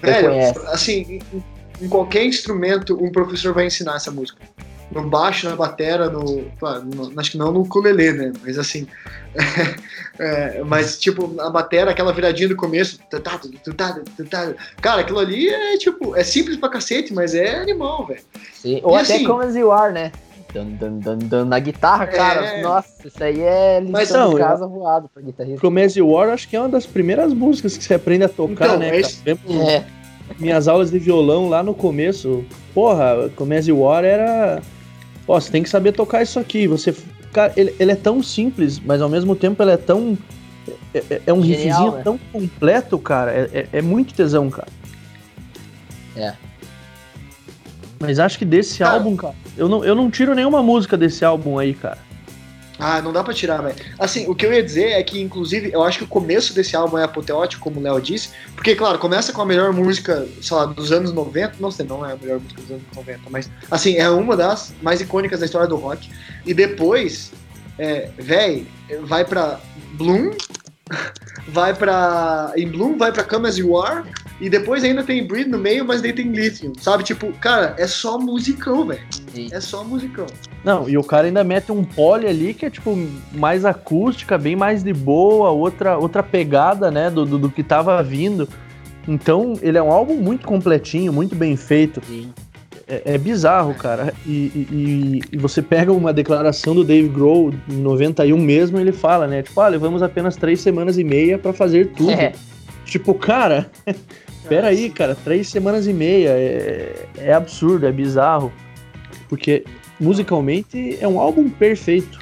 Velho, 0.00 0.32
assim, 0.68 1.20
em, 1.32 1.84
em 1.84 1.88
qualquer 1.88 2.24
instrumento 2.24 2.96
um 3.02 3.12
professor 3.12 3.54
vai 3.54 3.66
ensinar 3.66 3.96
essa 3.96 4.10
música 4.10 4.40
no 4.92 5.08
baixo, 5.08 5.48
na 5.48 5.56
batera, 5.56 6.10
no, 6.10 6.22
no, 6.84 7.20
acho 7.20 7.30
que 7.30 7.38
não 7.38 7.50
no 7.50 7.62
ukulele, 7.62 8.12
né? 8.12 8.32
Mas 8.42 8.58
assim, 8.58 8.86
é, 10.18 10.62
mas 10.64 10.98
tipo 10.98 11.40
a 11.40 11.48
batera, 11.48 11.90
aquela 11.90 12.12
viradinha 12.12 12.48
do 12.48 12.56
começo, 12.56 12.98
cara, 14.80 15.00
aquilo 15.00 15.18
ali 15.18 15.48
é 15.48 15.78
tipo 15.78 16.14
é 16.14 16.22
simples 16.22 16.56
pra 16.58 16.68
cacete, 16.68 17.12
mas 17.12 17.34
é 17.34 17.56
animal, 17.56 18.06
velho. 18.06 18.20
Ou 18.82 18.96
e, 18.96 19.00
até 19.00 19.14
assim, 19.14 19.40
As 19.40 19.56
You 19.56 19.72
Are, 19.72 19.92
né? 19.92 20.12
Dun, 20.52 20.76
dun, 20.78 20.98
dun, 20.98 21.18
dun, 21.18 21.44
na 21.46 21.58
guitarra, 21.58 22.06
cara. 22.06 22.46
É... 22.46 22.62
Nossa, 22.62 23.08
isso 23.08 23.24
aí 23.24 23.40
é 23.40 23.80
lição 23.80 23.92
Mas, 23.92 24.10
não, 24.10 24.30
de 24.30 24.38
casa 24.38 24.64
eu... 24.64 24.68
voado 24.68 25.08
pra 25.12 25.22
guitarrista. 25.22 25.98
You 25.98 26.18
Are, 26.18 26.30
acho 26.30 26.48
que 26.48 26.56
é 26.56 26.60
uma 26.60 26.68
das 26.68 26.86
primeiras 26.86 27.32
músicas 27.32 27.76
que 27.76 27.84
você 27.84 27.94
aprende 27.94 28.24
a 28.24 28.28
tocar, 28.28 28.66
então, 28.66 28.78
né? 28.78 29.00
É, 29.00 29.76
é. 29.76 29.84
Minhas 30.38 30.68
aulas 30.68 30.90
de 30.90 30.98
violão 30.98 31.48
lá 31.48 31.62
no 31.62 31.74
começo, 31.74 32.44
porra, 32.74 33.30
You 33.66 33.88
Are 33.88 34.06
era 34.06 34.62
ó, 35.26 35.40
você 35.40 35.50
tem 35.50 35.62
que 35.62 35.68
saber 35.68 35.92
tocar 35.92 36.22
isso 36.22 36.38
aqui. 36.38 36.66
Você, 36.66 36.94
cara, 37.32 37.52
ele, 37.56 37.74
ele 37.78 37.92
é 37.92 37.96
tão 37.96 38.22
simples, 38.22 38.78
mas 38.78 39.00
ao 39.00 39.08
mesmo 39.08 39.34
tempo 39.34 39.62
ele 39.62 39.72
é 39.72 39.76
tão 39.76 40.16
é, 40.94 41.02
é, 41.10 41.22
é 41.26 41.32
um 41.32 41.42
Genial, 41.42 41.58
riffzinho 41.58 41.92
né? 41.92 42.02
tão 42.02 42.18
completo, 42.32 42.98
cara. 42.98 43.32
É, 43.32 43.50
é, 43.52 43.68
é, 43.72 43.82
muito 43.82 44.14
tesão, 44.14 44.50
cara. 44.50 44.68
É. 46.16 46.34
Mas 48.02 48.18
acho 48.18 48.36
que 48.36 48.44
desse 48.44 48.80
cara, 48.80 48.94
álbum, 48.94 49.14
cara, 49.14 49.34
eu 49.56 49.68
não, 49.68 49.84
eu 49.84 49.94
não 49.94 50.10
tiro 50.10 50.34
nenhuma 50.34 50.60
música 50.60 50.96
desse 50.96 51.24
álbum 51.24 51.56
aí, 51.56 51.72
cara. 51.72 51.98
Ah, 52.78 53.00
não 53.00 53.12
dá 53.12 53.22
pra 53.22 53.32
tirar, 53.32 53.62
velho. 53.62 53.76
Assim, 53.96 54.26
o 54.26 54.34
que 54.34 54.44
eu 54.44 54.52
ia 54.52 54.60
dizer 54.60 54.90
é 54.90 55.02
que, 55.04 55.20
inclusive, 55.20 55.70
eu 55.72 55.84
acho 55.84 55.98
que 55.98 56.04
o 56.04 56.08
começo 56.08 56.52
desse 56.52 56.74
álbum 56.74 56.98
é 56.98 57.04
apoteótico, 57.04 57.62
como 57.62 57.78
o 57.78 57.82
Léo 57.82 58.00
disse, 58.00 58.30
porque, 58.56 58.74
claro, 58.74 58.98
começa 58.98 59.32
com 59.32 59.40
a 59.40 59.46
melhor 59.46 59.72
música, 59.72 60.26
sei 60.40 60.56
lá, 60.56 60.66
dos 60.66 60.90
anos 60.90 61.12
90, 61.12 61.54
não 61.60 61.70
sei, 61.70 61.86
não 61.86 62.04
é 62.04 62.14
a 62.14 62.16
melhor 62.16 62.40
música 62.40 62.60
dos 62.60 62.70
anos 62.72 62.82
90, 62.96 63.20
mas, 63.30 63.48
assim, 63.70 63.98
é 63.98 64.10
uma 64.10 64.36
das 64.36 64.74
mais 64.82 65.00
icônicas 65.00 65.38
da 65.38 65.46
história 65.46 65.68
do 65.68 65.76
rock. 65.76 66.10
E 66.44 66.52
depois, 66.52 67.30
é, 67.78 68.10
velho, 68.18 68.66
vai 69.02 69.24
pra 69.24 69.60
Bloom, 69.92 70.32
vai 71.46 71.72
pra. 71.74 72.52
Em 72.56 72.66
Bloom, 72.66 72.98
vai 72.98 73.12
pra 73.12 73.22
Come 73.22 73.48
As 73.48 73.58
You 73.58 73.80
Are, 73.80 74.02
e 74.42 74.50
depois 74.50 74.82
ainda 74.82 75.04
tem 75.04 75.24
Breed 75.24 75.46
no 75.46 75.56
meio, 75.56 75.84
mas 75.84 76.02
daí 76.02 76.12
tem 76.12 76.26
Lithium, 76.26 76.72
sabe? 76.76 77.04
Tipo, 77.04 77.32
cara, 77.34 77.76
é 77.78 77.86
só 77.86 78.18
musicão, 78.18 78.84
velho. 78.84 79.00
É 79.52 79.60
só 79.60 79.84
musicão. 79.84 80.26
Não, 80.64 80.88
e 80.88 80.98
o 80.98 81.04
cara 81.04 81.28
ainda 81.28 81.44
mete 81.44 81.70
um 81.70 81.84
pole 81.84 82.26
ali 82.26 82.52
que 82.52 82.66
é, 82.66 82.70
tipo, 82.70 82.98
mais 83.32 83.64
acústica, 83.64 84.36
bem 84.36 84.56
mais 84.56 84.82
de 84.82 84.92
boa, 84.92 85.50
outra, 85.50 85.96
outra 85.96 86.24
pegada, 86.24 86.90
né, 86.90 87.08
do, 87.08 87.24
do, 87.24 87.38
do 87.38 87.50
que 87.50 87.62
tava 87.62 88.02
vindo. 88.02 88.48
Então, 89.06 89.54
ele 89.62 89.78
é 89.78 89.82
um 89.82 89.92
álbum 89.92 90.16
muito 90.16 90.44
completinho, 90.44 91.12
muito 91.12 91.36
bem 91.36 91.56
feito. 91.56 92.02
Sim. 92.04 92.32
É, 92.88 93.14
é, 93.14 93.18
bizarro, 93.18 93.72
cara. 93.74 94.12
E, 94.26 94.30
e, 94.30 95.20
e, 95.30 95.38
você 95.38 95.62
pega 95.62 95.92
uma 95.92 96.12
declaração 96.12 96.74
do 96.74 96.82
Dave 96.82 97.08
Grohl 97.08 97.54
em 97.70 97.76
91 97.76 98.36
mesmo, 98.36 98.76
ele 98.76 98.90
fala, 98.90 99.28
né? 99.28 99.42
Tipo, 99.42 99.60
ah, 99.60 99.68
levamos 99.68 100.02
apenas 100.02 100.34
três 100.34 100.60
semanas 100.60 100.98
e 100.98 101.04
meia 101.04 101.38
para 101.38 101.52
fazer 101.52 101.92
tudo. 101.92 102.10
É. 102.10 102.32
Tipo, 102.84 103.14
cara, 103.14 103.70
pera 104.48 104.68
aí, 104.68 104.90
cara, 104.90 105.14
três 105.14 105.48
semanas 105.48 105.86
e 105.86 105.92
meia 105.92 106.30
é, 106.30 107.08
é 107.16 107.32
absurdo, 107.32 107.86
é 107.86 107.92
bizarro. 107.92 108.52
Porque 109.28 109.64
musicalmente 109.98 110.98
é 111.00 111.08
um 111.08 111.18
álbum 111.18 111.48
perfeito. 111.48 112.18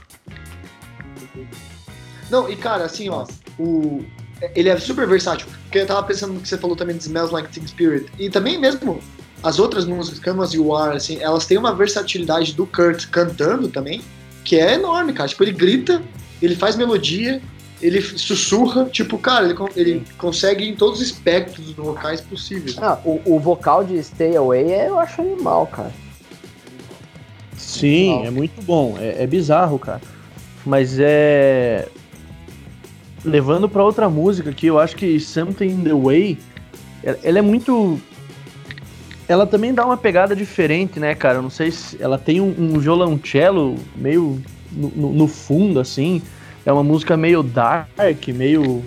Não, 2.31 2.49
e 2.49 2.57
cara, 2.57 2.85
assim, 2.85 3.09
ó, 3.09 3.27
o, 3.59 4.05
ele 4.55 4.69
é 4.69 4.79
super 4.79 5.07
versátil. 5.07 5.47
Porque 5.65 5.79
eu 5.79 5.87
tava 5.87 6.03
pensando 6.05 6.35
no 6.35 6.41
que 6.41 6.49
você 6.49 6.59
falou 6.59 6.77
também 6.77 6.97
de 6.97 7.03
Smells 7.03 7.33
Like 7.33 7.51
Teen 7.51 7.67
Spirit. 7.67 8.07
E 8.19 8.31
também 8.31 8.59
mesmo 8.59 9.01
as 9.43 9.59
outras 9.59 9.85
músicas, 9.85 10.21
Come 10.21 10.43
As 10.43 10.53
You 10.53 10.75
Are, 10.75 10.97
assim, 10.97 11.19
elas 11.21 11.47
têm 11.47 11.59
uma 11.59 11.75
versatilidade 11.75 12.55
do 12.55 12.67
Kurt 12.67 13.07
cantando 13.09 13.69
também, 13.69 14.03
que 14.45 14.57
é 14.57 14.75
enorme, 14.75 15.13
cara. 15.13 15.29
Tipo, 15.29 15.45
ele 15.45 15.53
grita, 15.53 16.03
ele 16.43 16.55
faz 16.55 16.77
melodia, 16.77 17.41
ele 17.81 18.01
sussurra, 18.01 18.85
tipo, 18.87 19.17
cara, 19.19 19.47
ele, 19.47 19.57
ele 19.77 20.05
consegue 20.19 20.69
em 20.69 20.75
todos 20.75 21.01
os 21.01 21.07
espectros 21.07 21.73
vocais 21.73 22.21
possíveis. 22.21 22.77
Ah, 22.79 22.99
o, 23.05 23.21
o 23.25 23.39
vocal 23.39 23.85
de 23.85 24.03
Stay 24.03 24.37
Away 24.37 24.71
eu 24.87 24.99
acho 24.99 25.23
animal, 25.23 25.67
cara. 25.67 25.93
Sim, 27.57 28.13
animal. 28.13 28.27
é 28.27 28.31
muito 28.31 28.63
bom. 28.63 28.97
É, 28.99 29.23
é 29.23 29.27
bizarro, 29.27 29.79
cara. 29.79 30.01
Mas 30.65 30.99
é. 30.99 31.89
Levando 33.25 33.69
para 33.69 33.85
outra 33.85 34.09
música 34.09 34.53
que 34.53 34.67
eu 34.67 34.79
acho 34.79 34.97
que 34.97 35.21
Something 35.21 35.69
in 35.69 35.85
the 35.85 35.93
Way, 35.93 36.39
ela 37.23 37.39
é 37.39 37.43
muito 37.43 38.01
ela 39.31 39.47
também 39.47 39.73
dá 39.73 39.87
uma 39.87 39.97
pegada 39.97 40.35
diferente, 40.35 40.99
né, 40.99 41.15
cara? 41.15 41.39
Eu 41.39 41.43
não 41.43 41.51
sei 41.51 41.71
se 41.71 41.97
ela 42.03 42.19
tem 42.19 42.41
um, 42.41 42.53
um 42.59 42.79
violoncello 42.81 43.77
meio 43.95 44.43
no, 44.73 44.89
no, 44.89 45.13
no, 45.13 45.29
fundo, 45.29 45.79
assim. 45.79 46.21
É 46.65 46.73
uma 46.73 46.83
música 46.83 47.17
meio 47.17 47.43
dark, 47.43 48.29
meio. 48.29 48.83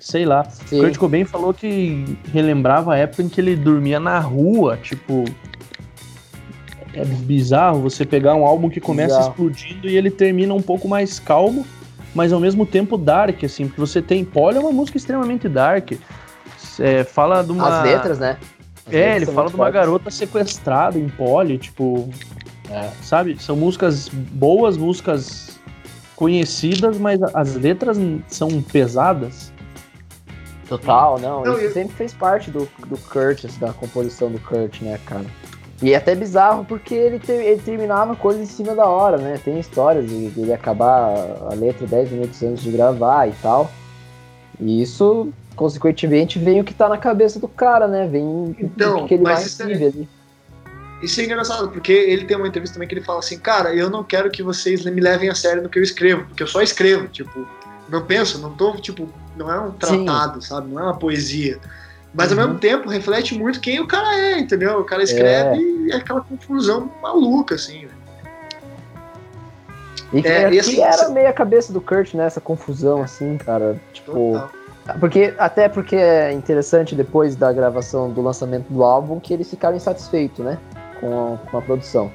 sei 0.00 0.24
lá. 0.24 0.44
Sim. 0.44 0.80
Kurt 0.80 0.96
Cobain 0.96 1.24
falou 1.24 1.54
que 1.54 2.18
relembrava 2.32 2.94
a 2.94 2.96
época 2.96 3.22
em 3.22 3.28
que 3.28 3.40
ele 3.40 3.56
dormia 3.56 4.00
na 4.00 4.18
rua, 4.18 4.78
tipo. 4.82 5.24
É 6.92 7.04
bizarro 7.04 7.80
você 7.80 8.04
pegar 8.04 8.36
um 8.36 8.46
álbum 8.46 8.68
que 8.68 8.80
começa 8.80 9.16
bizarro. 9.16 9.30
explodindo 9.30 9.88
e 9.88 9.96
ele 9.96 10.10
termina 10.10 10.54
um 10.54 10.62
pouco 10.62 10.86
mais 10.86 11.18
calmo, 11.18 11.66
mas 12.14 12.32
ao 12.32 12.38
mesmo 12.38 12.64
tempo 12.64 12.96
dark, 12.96 13.42
assim, 13.42 13.66
porque 13.66 13.80
você 13.80 14.00
tem. 14.00 14.24
Pole 14.24 14.56
é 14.56 14.60
uma 14.60 14.72
música 14.72 14.96
extremamente 14.96 15.48
dark. 15.48 15.92
É, 16.78 17.04
fala 17.04 17.42
de 17.42 17.52
uma. 17.52 17.80
As 17.80 17.84
letras, 17.84 18.18
né? 18.18 18.36
é, 18.90 19.16
ele 19.16 19.26
fala 19.26 19.48
de 19.48 19.54
uma 19.54 19.70
garota 19.70 20.10
sequestrada 20.10 20.98
em 20.98 21.08
pole, 21.08 21.58
tipo. 21.58 22.08
É. 22.70 22.90
Sabe? 23.02 23.40
São 23.40 23.56
músicas 23.56 24.08
boas, 24.08 24.76
músicas 24.76 25.53
conhecidas, 26.16 26.98
mas 26.98 27.22
as 27.22 27.54
letras 27.54 27.98
são 28.28 28.62
pesadas. 28.62 29.52
Total, 30.68 31.18
não. 31.18 31.44
não 31.44 31.52
isso 31.56 31.64
eu... 31.64 31.72
sempre 31.72 31.94
fez 31.94 32.12
parte 32.12 32.50
do, 32.50 32.68
do 32.86 32.96
Curtis, 33.08 33.56
da 33.58 33.72
composição 33.72 34.30
do 34.30 34.38
Kurt, 34.38 34.80
né, 34.80 34.98
cara? 35.04 35.26
E 35.82 35.92
é 35.92 35.96
até 35.96 36.14
bizarro 36.14 36.64
porque 36.64 36.94
ele, 36.94 37.18
te, 37.18 37.32
ele 37.32 37.60
terminava 37.60 38.16
coisas 38.16 38.42
em 38.42 38.46
cima 38.46 38.74
da 38.74 38.86
hora, 38.86 39.18
né? 39.18 39.38
Tem 39.44 39.58
histórias 39.58 40.08
de, 40.08 40.30
de 40.30 40.40
ele 40.40 40.52
acabar 40.52 41.14
a 41.50 41.54
letra 41.54 41.86
10 41.86 42.12
minutos 42.12 42.42
antes 42.42 42.62
de 42.62 42.70
gravar 42.70 43.28
e 43.28 43.32
tal. 43.42 43.70
E 44.58 44.80
isso 44.80 45.32
consequentemente, 45.54 46.38
vem 46.38 46.60
o 46.60 46.64
que 46.64 46.74
tá 46.74 46.88
na 46.88 46.98
cabeça 46.98 47.38
do 47.38 47.48
cara, 47.48 47.86
né? 47.86 48.06
Vem 48.06 48.56
então, 48.58 49.04
o 49.04 49.06
que 49.06 49.14
ele 49.14 49.22
mais 49.22 49.46
isso 49.46 49.62
é, 49.62 49.66
ali. 49.66 50.08
Isso 51.04 51.20
é 51.20 51.24
engraçado, 51.24 51.68
porque 51.68 51.92
ele 51.92 52.24
tem 52.24 52.36
uma 52.36 52.48
entrevista 52.48 52.74
também 52.74 52.88
que 52.88 52.94
ele 52.94 53.04
fala 53.04 53.18
assim, 53.18 53.38
cara, 53.38 53.74
eu 53.74 53.90
não 53.90 54.02
quero 54.02 54.30
que 54.30 54.42
vocês 54.42 54.84
me 54.84 55.00
levem 55.00 55.28
a 55.28 55.34
sério 55.34 55.62
no 55.62 55.68
que 55.68 55.78
eu 55.78 55.82
escrevo, 55.82 56.24
porque 56.24 56.42
eu 56.42 56.46
só 56.46 56.62
escrevo, 56.62 57.06
tipo, 57.08 57.46
não 57.88 58.02
penso, 58.04 58.38
não 58.38 58.54
tô, 58.54 58.72
tipo, 58.76 59.08
não 59.36 59.52
é 59.52 59.60
um 59.60 59.70
tratado, 59.70 60.40
Sim. 60.40 60.48
sabe? 60.48 60.72
Não 60.72 60.80
é 60.80 60.84
uma 60.84 60.96
poesia. 60.96 61.58
Mas 62.14 62.32
uhum. 62.32 62.40
ao 62.40 62.46
mesmo 62.46 62.60
tempo 62.60 62.88
reflete 62.88 63.34
muito 63.34 63.60
quem 63.60 63.80
o 63.80 63.86
cara 63.86 64.16
é, 64.16 64.38
entendeu? 64.38 64.78
O 64.78 64.84
cara 64.84 65.02
escreve 65.02 65.56
é. 65.56 65.60
e 65.60 65.92
é 65.92 65.96
aquela 65.96 66.22
confusão 66.22 66.90
maluca, 67.02 67.56
assim, 67.56 67.86
E 70.12 70.22
que, 70.22 70.28
é, 70.28 70.52
e 70.52 70.58
assim, 70.58 70.80
era 70.80 71.08
meio 71.10 71.28
a 71.28 71.32
cabeça 71.32 71.72
do 71.72 71.80
Kurt, 71.80 72.14
né? 72.14 72.24
Essa 72.24 72.40
confusão, 72.40 73.02
assim, 73.02 73.36
cara. 73.36 73.80
Tipo. 73.92 74.12
Total. 74.12 74.50
Porque, 75.00 75.34
até 75.38 75.66
porque 75.68 75.96
é 75.96 76.30
interessante 76.32 76.94
depois 76.94 77.34
da 77.34 77.50
gravação 77.52 78.10
do 78.10 78.20
lançamento 78.20 78.66
do 78.68 78.84
álbum 78.84 79.18
que 79.18 79.32
eles 79.32 79.48
ficaram 79.48 79.76
insatisfeitos, 79.76 80.44
né? 80.44 80.58
Com 81.00 81.34
a, 81.34 81.50
com 81.50 81.58
a 81.58 81.62
produção. 81.62 82.12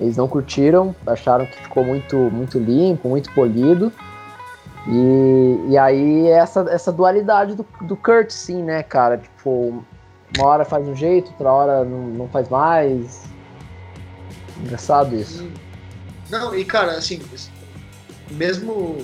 Eles 0.00 0.16
não 0.16 0.26
curtiram, 0.26 0.94
acharam 1.06 1.46
que 1.46 1.56
ficou 1.62 1.84
muito, 1.84 2.16
muito 2.16 2.58
limpo, 2.58 3.08
muito 3.08 3.30
polido. 3.32 3.92
E, 4.88 5.70
e 5.70 5.78
aí 5.78 6.26
essa, 6.28 6.66
essa 6.68 6.90
dualidade 6.90 7.54
do, 7.54 7.64
do 7.82 7.96
Kurt, 7.96 8.30
sim, 8.30 8.62
né, 8.62 8.82
cara? 8.82 9.18
Tipo, 9.18 9.84
uma 10.36 10.46
hora 10.46 10.64
faz 10.64 10.88
um 10.88 10.96
jeito, 10.96 11.30
outra 11.30 11.52
hora 11.52 11.84
não, 11.84 12.06
não 12.08 12.28
faz 12.28 12.48
mais. 12.48 13.24
Engraçado 14.60 15.14
isso. 15.14 15.48
Não, 16.28 16.54
e 16.54 16.64
cara, 16.64 16.92
assim, 16.92 17.20
mesmo 18.30 18.98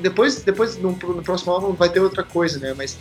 depois, 0.00 0.42
depois 0.42 0.76
no, 0.76 0.92
no, 0.92 1.22
próximo 1.22 1.52
álbum 1.52 1.72
vai 1.72 1.88
ter 1.88 2.00
outra 2.00 2.22
coisa, 2.22 2.58
né? 2.58 2.74
Mas 2.76 2.98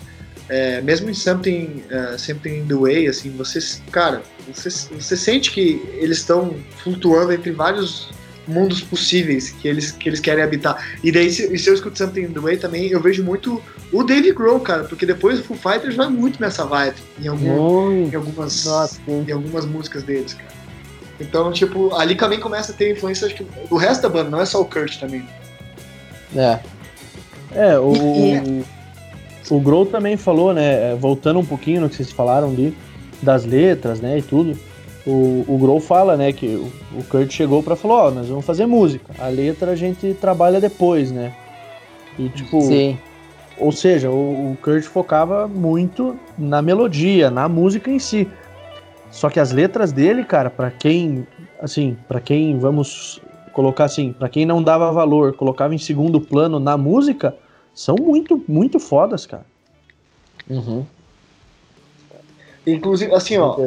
é, 0.52 0.82
mesmo 0.82 1.10
em 1.10 1.14
Something, 1.14 1.82
uh, 1.90 2.20
Something 2.20 2.58
in 2.58 2.68
the 2.68 2.76
Way, 2.76 3.08
assim, 3.08 3.32
você, 3.32 3.58
cara, 3.90 4.22
você, 4.54 4.70
você 4.70 5.16
sente 5.16 5.50
que 5.50 5.82
eles 5.94 6.18
estão 6.18 6.54
flutuando 6.84 7.32
entre 7.32 7.52
vários 7.52 8.10
mundos 8.46 8.82
possíveis 8.82 9.52
que 9.52 9.66
eles, 9.66 9.94
que 9.94 10.10
eles 10.10 10.20
querem 10.20 10.44
habitar. 10.44 10.86
E 11.02 11.10
daí, 11.10 11.32
se, 11.32 11.58
se 11.58 11.70
eu 11.70 11.74
escuto 11.74 11.98
Something 11.98 12.24
in 12.24 12.34
the 12.34 12.42
Way 12.42 12.58
também, 12.58 12.90
eu 12.90 13.00
vejo 13.00 13.24
muito 13.24 13.64
o 13.94 14.04
Dave 14.04 14.34
Grohl, 14.34 14.60
cara, 14.60 14.84
porque 14.84 15.06
depois 15.06 15.40
o 15.40 15.44
Foo 15.44 15.56
Fighters 15.56 15.96
vai 15.96 16.10
muito 16.10 16.42
nessa 16.42 16.66
vibe 16.66 16.98
em, 17.22 17.30
algum, 17.30 17.92
em, 17.94 18.14
algumas, 18.14 18.66
Nossa, 18.66 19.00
em 19.08 19.32
algumas 19.32 19.66
músicas 19.66 20.04
deles, 20.04 20.34
cara. 20.34 20.52
Então, 21.18 21.50
tipo, 21.54 21.96
ali 21.96 22.16
também 22.16 22.42
começa 22.42 22.74
a 22.74 22.76
ter 22.76 22.92
influência 22.92 23.26
acho 23.26 23.38
que, 23.38 23.46
do 23.70 23.78
resto 23.78 24.02
da 24.02 24.10
banda, 24.10 24.30
não 24.30 24.42
é 24.42 24.46
só 24.46 24.60
o 24.60 24.66
Kurt 24.66 25.00
também. 25.00 25.26
É. 26.36 26.60
É, 27.54 27.80
o, 27.80 27.94
o, 27.94 28.66
o 29.52 29.60
Grohl 29.60 29.86
também 29.86 30.18
falou, 30.18 30.54
né, 30.54 30.96
voltando 30.96 31.40
um 31.40 31.46
pouquinho 31.46 31.82
no 31.82 31.90
que 31.90 31.96
vocês 31.96 32.12
falaram 32.12 32.50
ali, 32.50 32.76
das 33.22 33.46
letras, 33.46 34.02
né, 34.02 34.18
e 34.18 34.22
tudo 34.22 34.58
o, 35.06 35.44
o 35.48 35.58
Grohl 35.58 35.80
fala, 35.80 36.16
né, 36.16 36.32
que 36.32 36.48
o, 36.48 36.72
o 37.00 37.04
Kurt 37.04 37.32
chegou 37.32 37.64
para 37.64 37.76
falar, 37.76 37.96
ó, 37.96 38.08
oh, 38.08 38.12
nós 38.12 38.28
vamos 38.28 38.46
fazer 38.46 38.66
música, 38.66 39.14
a 39.20 39.28
letra 39.28 39.72
a 39.72 39.76
gente 39.76 40.14
trabalha 40.20 40.60
depois, 40.60 41.12
né? 41.12 41.34
E 42.20 42.30
tipo, 42.30 42.62
Sim. 42.62 42.98
ou 43.58 43.72
seja, 43.72 44.10
o, 44.10 44.52
o 44.52 44.58
Kurt 44.62 44.84
focava 44.84 45.48
muito 45.48 46.16
na 46.38 46.62
melodia, 46.62 47.32
na 47.32 47.48
música 47.48 47.90
em 47.90 48.00
si. 48.00 48.28
Só 49.10 49.30
que 49.30 49.40
as 49.40 49.52
letras 49.52 49.92
dele, 49.92 50.24
cara, 50.24 50.50
para 50.50 50.70
quem, 50.70 51.26
assim, 51.62 51.98
para 52.08 52.20
quem 52.20 52.58
vamos 52.60 53.22
colocar 53.54 53.86
assim, 53.86 54.14
para 54.14 54.30
quem 54.30 54.46
não 54.46 54.64
dava 54.64 54.92
valor, 54.92 55.34
colocava 55.34 55.76
em 55.76 55.78
segundo 55.78 56.22
plano 56.22 56.60
na 56.60 56.78
música, 56.78 57.36
são 57.74 57.96
muito, 57.96 58.44
muito 58.48 58.80
fodas, 58.80 59.26
cara. 59.26 59.46
Uhum. 60.50 60.86
Inclusive, 62.66 63.14
assim, 63.14 63.38
ó, 63.38 63.58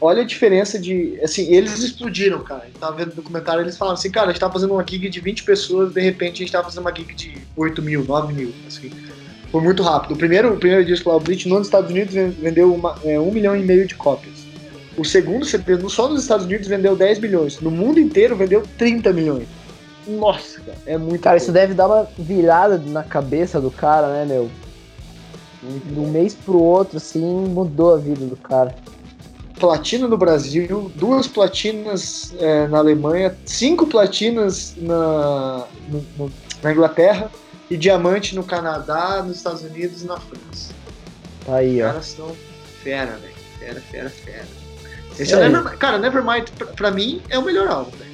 olha 0.00 0.22
a 0.22 0.26
diferença 0.26 0.78
de. 0.78 1.18
Assim, 1.22 1.52
eles 1.52 1.78
explodiram, 1.78 2.42
cara. 2.42 2.66
Eu 2.72 2.80
tava 2.80 2.96
vendo 2.96 3.10
no 3.10 3.14
documentário, 3.16 3.62
eles 3.62 3.76
falavam 3.76 3.98
assim, 3.98 4.10
cara, 4.10 4.26
a 4.28 4.30
gente 4.32 4.40
tava 4.40 4.52
fazendo 4.52 4.72
uma 4.72 4.84
gig 4.86 5.08
de 5.08 5.20
20 5.20 5.44
pessoas, 5.44 5.92
de 5.92 6.00
repente 6.00 6.34
a 6.34 6.44
gente 6.44 6.52
tava 6.52 6.64
fazendo 6.64 6.80
uma 6.80 6.94
gig 6.94 7.14
de 7.14 7.36
8 7.56 7.82
mil, 7.82 8.04
9 8.04 8.32
mil, 8.32 8.52
assim. 8.66 8.90
Foi 9.50 9.62
muito 9.62 9.82
rápido. 9.82 10.14
O 10.14 10.16
primeiro, 10.16 10.54
o 10.54 10.56
primeiro 10.56 10.84
disco 10.84 11.08
lá, 11.08 11.16
o 11.16 11.20
Bleach, 11.20 11.48
nos 11.48 11.68
Estados 11.68 11.90
Unidos 11.90 12.14
vendeu 12.14 12.74
uma, 12.74 12.98
é, 13.04 13.20
um 13.20 13.30
milhão 13.30 13.56
e 13.56 13.62
meio 13.62 13.86
de 13.86 13.94
cópias. 13.94 14.44
O 14.96 15.04
segundo 15.04 15.44
só 15.88 16.08
nos 16.08 16.22
Estados 16.22 16.46
Unidos, 16.46 16.66
vendeu 16.66 16.96
10 16.96 17.18
milhões. 17.20 17.60
No 17.60 17.70
mundo 17.70 18.00
inteiro, 18.00 18.36
vendeu 18.36 18.64
30 18.76 19.12
milhões. 19.12 19.46
Nossa, 20.06 20.60
cara, 20.60 20.78
é 20.86 20.98
muito. 20.98 21.20
Cara, 21.20 21.36
isso 21.36 21.52
deve 21.52 21.74
dar 21.74 21.86
uma 21.86 22.08
virada 22.18 22.78
na 22.78 23.02
cabeça 23.02 23.60
do 23.60 23.70
cara, 23.70 24.08
né, 24.08 24.24
meu? 24.26 24.50
De 25.62 25.98
um 25.98 26.10
mês 26.10 26.34
pro 26.34 26.60
outro, 26.60 26.98
assim, 26.98 27.22
mudou 27.22 27.94
a 27.94 27.96
vida 27.96 28.26
do 28.26 28.36
cara 28.36 28.74
platina 29.58 30.06
no 30.06 30.16
Brasil, 30.18 30.90
duas 30.94 31.26
platinas 31.26 32.34
é, 32.38 32.66
na 32.66 32.78
Alemanha, 32.78 33.36
cinco 33.44 33.86
platinas 33.86 34.74
na, 34.76 35.66
no, 35.88 36.04
no, 36.18 36.32
na 36.62 36.72
Inglaterra 36.72 37.30
e 37.70 37.76
diamante 37.76 38.34
no 38.34 38.44
Canadá, 38.44 39.22
nos 39.22 39.38
Estados 39.38 39.62
Unidos 39.62 40.02
e 40.02 40.06
na 40.06 40.18
França. 40.18 40.74
Aí, 41.48 41.82
ó. 41.82 41.86
Os 41.86 41.92
caras 41.92 42.06
são 42.06 42.36
fera, 42.82 43.12
velho. 43.16 43.34
Fera, 43.58 43.80
fera, 43.80 44.10
fera. 44.10 44.46
Esse 45.18 45.32
é, 45.32 45.36
é 45.36 45.48
Nevermind, 45.48 45.78
cara, 45.78 45.98
Nevermind 45.98 46.50
pra, 46.58 46.66
pra, 46.66 46.90
mim 46.90 47.22
é 47.28 47.38
o 47.38 47.42
melhor 47.42 47.68
álbum, 47.68 47.96
velho. 47.96 48.13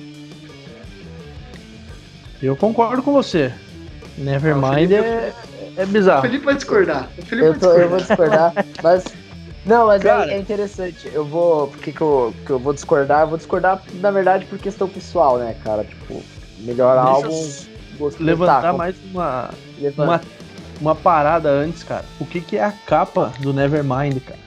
Eu 2.43 2.57
concordo 2.57 3.03
com 3.03 3.13
você. 3.13 3.53
Nevermind 4.17 4.93
é, 4.93 5.33
é, 5.77 5.87
bizarro. 5.87 6.21
O 6.21 6.23
Felipe 6.23 6.45
vai 6.45 6.55
discordar. 6.55 7.09
O 7.17 7.23
Felipe 7.23 7.47
eu, 7.47 7.59
tô, 7.59 7.69
vai 7.69 7.79
discordar. 7.79 7.83
eu 7.83 7.89
vou 7.89 7.99
discordar, 7.99 8.53
mas 8.83 9.05
não, 9.65 9.87
mas 9.87 10.05
é, 10.05 10.09
Cara, 10.09 10.31
é, 10.31 10.35
é, 10.35 10.39
interessante. 10.39 11.11
Eu 11.13 11.25
vou. 11.25 11.69
Por 11.69 11.79
que, 11.79 11.93
que, 11.93 12.01
eu, 12.01 12.35
que 12.47 12.51
eu 12.51 12.59
vou 12.59 12.73
discordar? 12.73 13.23
Eu 13.23 13.29
vou 13.29 13.37
discordar, 13.37 13.83
na 13.95 14.11
verdade, 14.11 14.47
por 14.47 14.59
questão 14.59 14.89
pessoal, 14.89 15.39
né, 15.39 15.55
cara? 15.63 15.85
Tipo, 15.85 16.23
melhor 16.59 16.97
álbum. 16.97 17.49
Levantar 18.19 18.73
mais 18.73 18.97
uma, 19.13 19.51
uma, 19.99 20.21
uma 20.81 20.95
parada 20.95 21.51
antes, 21.51 21.83
cara. 21.83 22.05
O 22.19 22.25
que, 22.25 22.41
que 22.41 22.57
é 22.57 22.65
a 22.65 22.73
capa 22.73 23.31
do 23.41 23.53
Nevermind, 23.53 24.19
cara? 24.21 24.41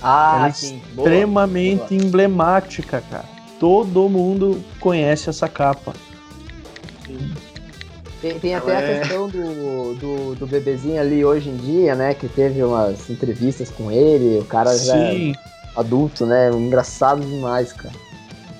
Ah, 0.00 0.36
Ela 0.36 0.48
é 0.48 0.52
sim. 0.52 0.80
extremamente 0.96 1.94
boa. 1.94 2.02
emblemática, 2.04 3.02
cara. 3.10 3.24
Todo 3.58 4.08
mundo 4.08 4.62
conhece 4.78 5.28
essa 5.28 5.48
capa. 5.48 5.92
Sim. 7.18 7.34
Tem, 8.20 8.38
tem 8.38 8.54
até 8.54 8.72
é... 8.72 8.76
a 8.76 8.98
questão 8.98 9.28
do, 9.28 9.94
do, 9.94 10.34
do, 10.34 10.46
bebezinho 10.46 11.00
ali 11.00 11.24
hoje 11.24 11.48
em 11.48 11.56
dia, 11.56 11.94
né? 11.94 12.12
Que 12.12 12.28
teve 12.28 12.62
umas 12.62 13.08
entrevistas 13.08 13.70
com 13.70 13.90
ele, 13.90 14.38
o 14.38 14.44
cara 14.44 14.70
Sim. 14.72 14.86
já 14.86 14.96
é 14.96 15.32
adulto, 15.74 16.26
né? 16.26 16.50
Engraçado 16.50 17.24
demais, 17.24 17.72
cara. 17.72 17.94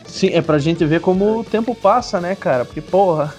Sim, 0.06 0.30
é 0.32 0.40
pra 0.40 0.58
gente 0.58 0.84
ver 0.84 1.00
como 1.00 1.40
o 1.40 1.44
tempo 1.44 1.74
passa, 1.74 2.20
né, 2.20 2.34
cara? 2.34 2.64
Porque, 2.64 2.80
porra. 2.80 3.34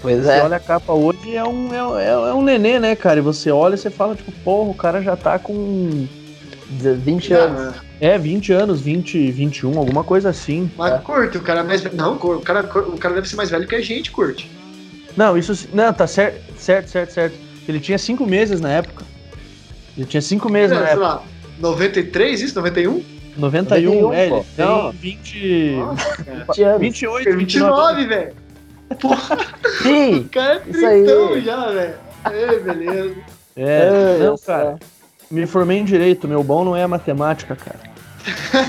Pois 0.00 0.24
você 0.24 0.30
é. 0.30 0.44
olha 0.44 0.56
a 0.56 0.60
capa 0.60 0.92
hoje 0.92 1.34
é 1.34 1.44
um, 1.44 1.74
é, 1.74 2.04
é, 2.04 2.10
é 2.10 2.32
um 2.32 2.40
nenê, 2.40 2.78
né, 2.78 2.94
cara? 2.94 3.18
E 3.18 3.22
você 3.22 3.50
olha 3.50 3.74
e 3.74 3.78
você 3.78 3.90
fala, 3.90 4.14
tipo, 4.14 4.30
porra, 4.44 4.70
o 4.70 4.74
cara 4.74 5.02
já 5.02 5.16
tá 5.16 5.40
com 5.40 6.06
20 6.70 7.32
anos. 7.32 7.74
É, 8.00 8.18
20 8.18 8.52
anos, 8.52 8.80
20, 8.80 9.30
21, 9.32 9.78
alguma 9.78 10.04
coisa 10.04 10.28
assim. 10.28 10.70
Mas 10.76 10.92
é. 10.92 10.98
curte, 10.98 11.38
o 11.38 11.42
cara 11.42 11.60
é 11.60 11.62
mais 11.62 11.82
Não, 11.94 12.14
o 12.14 12.40
cara, 12.40 12.60
o 12.60 12.98
cara 12.98 13.14
deve 13.14 13.28
ser 13.28 13.36
mais 13.36 13.50
velho 13.50 13.66
que 13.66 13.74
a 13.74 13.80
gente, 13.80 14.10
curte. 14.10 14.50
Não, 15.16 15.36
isso. 15.36 15.68
Não, 15.72 15.92
tá 15.92 16.06
certo, 16.06 16.40
certo, 16.58 16.88
certo, 16.88 17.12
certo. 17.12 17.36
Ele 17.66 17.80
tinha 17.80 17.98
cinco 17.98 18.26
meses 18.26 18.60
na 18.60 18.70
época. 18.70 19.04
Ele 19.96 20.06
tinha 20.06 20.22
cinco 20.22 20.50
meses 20.50 20.76
é, 20.76 20.80
na 20.80 20.88
época. 20.88 21.06
Lá, 21.06 21.22
93, 21.58 22.40
isso? 22.40 22.54
91? 22.54 23.02
91, 23.36 24.02
91 24.02 24.12
é, 24.12 24.26
ele 24.26 24.44
tem 24.56 24.90
20. 24.92 25.72
Nossa, 25.76 26.24
20 26.48 26.62
anos. 26.62 26.80
28, 26.80 27.36
29, 27.36 28.06
velho. 28.06 28.32
Porra. 29.00 29.38
Sim, 29.82 30.16
o 30.20 30.28
cara 30.28 30.54
é 30.54 30.58
tritão 30.58 31.40
já, 31.40 31.66
velho. 31.70 31.94
É, 32.24 32.58
beleza. 32.58 33.14
É, 33.56 34.18
não, 34.20 34.38
cara. 34.38 34.78
Me 35.30 35.46
formei 35.46 35.78
em 35.78 35.84
direito, 35.84 36.26
meu 36.26 36.42
bom 36.42 36.64
não 36.64 36.76
é 36.76 36.82
a 36.82 36.88
matemática, 36.88 37.54
cara. 37.56 37.80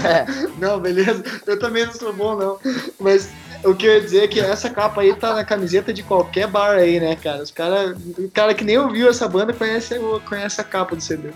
É. 0.07 0.25
não, 0.59 0.79
beleza. 0.79 1.23
Eu 1.45 1.59
também 1.59 1.85
não 1.85 1.93
sou 1.93 2.13
bom, 2.13 2.35
não. 2.35 2.57
Mas 2.99 3.29
o 3.63 3.73
que 3.73 3.85
eu 3.85 3.93
ia 3.93 4.01
dizer 4.01 4.23
é 4.23 4.27
que 4.27 4.39
essa 4.39 4.69
capa 4.69 5.01
aí 5.01 5.13
tá 5.15 5.33
na 5.33 5.43
camiseta 5.43 5.93
de 5.93 6.03
qualquer 6.03 6.47
bar 6.47 6.77
aí, 6.77 6.99
né, 6.99 7.15
cara? 7.15 7.43
Os 7.43 7.51
cara, 7.51 7.95
o 8.17 8.29
cara 8.31 8.53
que 8.53 8.63
nem 8.63 8.77
ouviu 8.77 9.09
essa 9.09 9.27
banda 9.27 9.53
conhece, 9.53 9.95
conhece 10.27 10.61
a 10.61 10.63
capa 10.63 10.95
do 10.95 11.01
CD. 11.01 11.29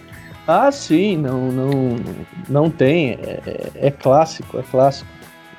Ah, 0.47 0.71
sim, 0.71 1.17
não, 1.17 1.51
não, 1.51 1.71
não 2.49 2.69
tem. 2.69 3.11
É, 3.11 3.41
é, 3.45 3.87
é 3.87 3.91
clássico, 3.91 4.59
é 4.59 4.63
clássico. 4.63 5.09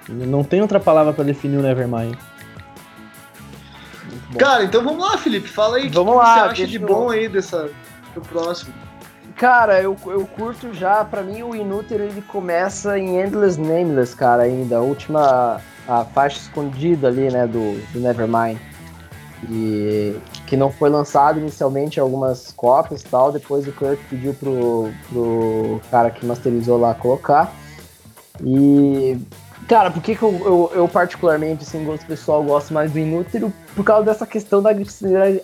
Não 0.08 0.44
tem 0.44 0.60
outra 0.60 0.78
palavra 0.78 1.12
para 1.12 1.24
definir 1.24 1.56
o 1.56 1.62
Nevermind. 1.62 2.14
Cara, 4.38 4.64
então 4.64 4.84
vamos 4.84 5.02
lá, 5.02 5.16
Felipe. 5.16 5.48
Fala 5.48 5.76
aí 5.76 5.88
o 5.88 5.90
que, 5.90 5.96
que, 5.96 6.04
você 6.04 6.40
acha 6.40 6.66
de 6.66 6.78
bom 6.78 7.08
aí 7.08 7.28
dessa, 7.28 7.70
do 8.14 8.20
próximo. 8.20 8.74
Cara, 9.36 9.82
eu, 9.82 9.96
eu 10.06 10.26
curto 10.26 10.72
já, 10.72 11.04
pra 11.04 11.22
mim 11.22 11.42
o 11.42 11.54
Inútero 11.54 12.04
ele 12.04 12.22
começa 12.22 12.98
em 12.98 13.20
Endless 13.20 13.60
Nameless, 13.60 14.14
cara, 14.14 14.44
ainda. 14.44 14.76
A 14.76 14.80
última 14.80 15.60
a 15.86 16.04
faixa 16.04 16.38
escondida 16.38 17.08
ali, 17.08 17.30
né, 17.30 17.46
do, 17.46 17.78
do 17.92 18.00
Nevermind. 18.00 18.58
E 19.50 20.16
que 20.46 20.56
não 20.56 20.70
foi 20.70 20.88
lançado 20.88 21.38
inicialmente 21.38 22.00
algumas 22.00 22.52
cópias 22.52 23.02
e 23.02 23.06
tal, 23.06 23.30
depois 23.30 23.66
o 23.68 23.72
Kurt 23.72 23.98
pediu 24.08 24.32
pro, 24.34 24.90
pro 25.10 25.80
cara 25.90 26.10
que 26.10 26.24
masterizou 26.24 26.78
lá 26.78 26.94
colocar. 26.94 27.52
E 28.42 29.18
Cara, 29.68 29.90
por 29.90 30.02
que, 30.02 30.14
que 30.14 30.22
eu, 30.22 30.32
eu, 30.44 30.72
eu, 30.74 30.88
particularmente, 30.88 31.62
assim, 31.62 31.84
gosto 31.84 32.04
pessoal, 32.04 32.42
gosto 32.42 32.74
mais 32.74 32.92
do 32.92 32.98
Inútero? 32.98 33.50
Por 33.74 33.82
causa 33.82 34.04
dessa 34.04 34.26
questão 34.26 34.62
da 34.62 34.70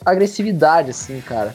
agressividade, 0.05 0.90
assim, 0.90 1.22
cara. 1.22 1.55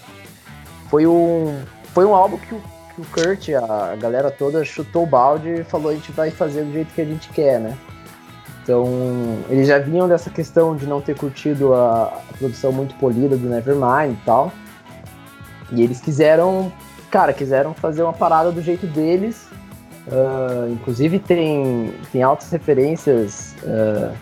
Foi 0.90 1.06
um, 1.06 1.62
foi 1.96 2.06
um 2.06 2.14
álbum 2.14 2.38
que 2.38 2.54
o, 2.54 2.62
que 2.94 3.02
o 3.02 3.06
Kurt, 3.06 3.50
a, 3.50 3.96
galera 3.96 4.30
toda, 4.30 4.66
chutou 4.66 5.04
o 5.04 5.08
balde 5.08 5.62
e 5.62 5.64
falou: 5.64 5.92
a 5.92 5.94
gente 5.94 6.12
vai 6.12 6.30
fazer 6.30 6.66
do 6.66 6.74
jeito 6.74 6.94
que 6.94 7.00
a 7.00 7.06
gente 7.06 7.30
quer, 7.30 7.58
né? 7.58 7.76
Então, 8.62 8.86
eles 9.50 9.68
já 9.68 9.80
vinham 9.80 10.08
dessa 10.08 10.30
questão 10.30 10.76
de 10.76 10.86
não 10.86 11.00
ter 11.00 11.16
curtido 11.16 11.74
a, 11.74 12.06
a 12.06 12.38
produção 12.38 12.72
muito 12.74 12.96
polida 12.96 13.38
do 13.38 13.48
Nevermind 13.48 14.12
e 14.12 14.26
tal. 14.26 14.52
E 15.72 15.82
eles 15.82 16.02
quiseram, 16.02 16.72
cara, 17.10 17.32
quiseram 17.32 17.74
fazer 17.74 18.04
uma 18.04 18.14
parada 18.14 18.52
do 18.52 18.62
jeito 18.62 18.86
deles. 18.88 19.48
Uh, 20.08 20.72
inclusive 20.74 21.18
tem, 21.18 21.94
tem 22.12 22.24
altas 22.24 22.52
referências 22.52 23.56
uh, 23.64 24.14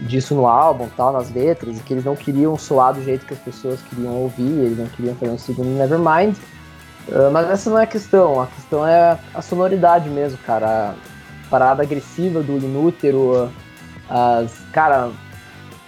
disso 0.00 0.34
no 0.34 0.46
álbum, 0.46 0.88
tal, 0.96 1.12
nas 1.12 1.30
letras, 1.32 1.80
que 1.80 1.94
eles 1.94 2.04
não 2.04 2.14
queriam 2.14 2.56
soar 2.58 2.94
do 2.94 3.02
jeito 3.02 3.24
que 3.26 3.34
as 3.34 3.40
pessoas 3.40 3.80
queriam 3.82 4.14
ouvir, 4.14 4.42
eles 4.42 4.78
não 4.78 4.86
queriam 4.86 5.14
fazer 5.14 5.32
um 5.32 5.38
segundo 5.38 5.68
Nevermind. 5.68 6.36
Uh, 7.08 7.30
mas 7.32 7.50
essa 7.50 7.70
não 7.70 7.78
é 7.78 7.84
a 7.84 7.86
questão, 7.86 8.40
a 8.40 8.46
questão 8.46 8.86
é 8.86 9.18
a 9.34 9.42
sonoridade 9.42 10.08
mesmo, 10.10 10.38
cara. 10.38 10.90
A 10.90 11.50
parada 11.50 11.82
agressiva 11.82 12.42
do 12.42 12.58
Inútero, 12.58 13.50
as, 14.08 14.58
cara, 14.72 15.10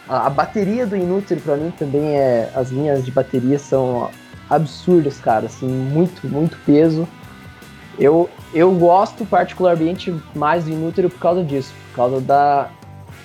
a, 0.09 0.27
a 0.27 0.31
bateria 0.31 0.87
do 0.87 0.97
Inútil 0.97 1.39
para 1.45 1.57
mim 1.57 1.71
também 1.71 2.17
é. 2.17 2.51
As 2.55 2.71
linhas 2.71 3.05
de 3.05 3.11
bateria 3.11 3.59
são 3.59 4.11
absurdas, 4.49 5.19
cara, 5.19 5.47
assim, 5.47 5.69
muito, 5.69 6.27
muito 6.27 6.59
peso. 6.67 7.07
Eu, 7.99 8.29
eu 8.55 8.73
gosto 8.73 9.25
particularmente 9.27 10.15
mais 10.35 10.65
do 10.65 10.71
Inútil 10.71 11.11
por 11.11 11.21
causa 11.21 11.45
disso, 11.45 11.73
por 11.91 11.97
causa 11.97 12.21
da, 12.21 12.71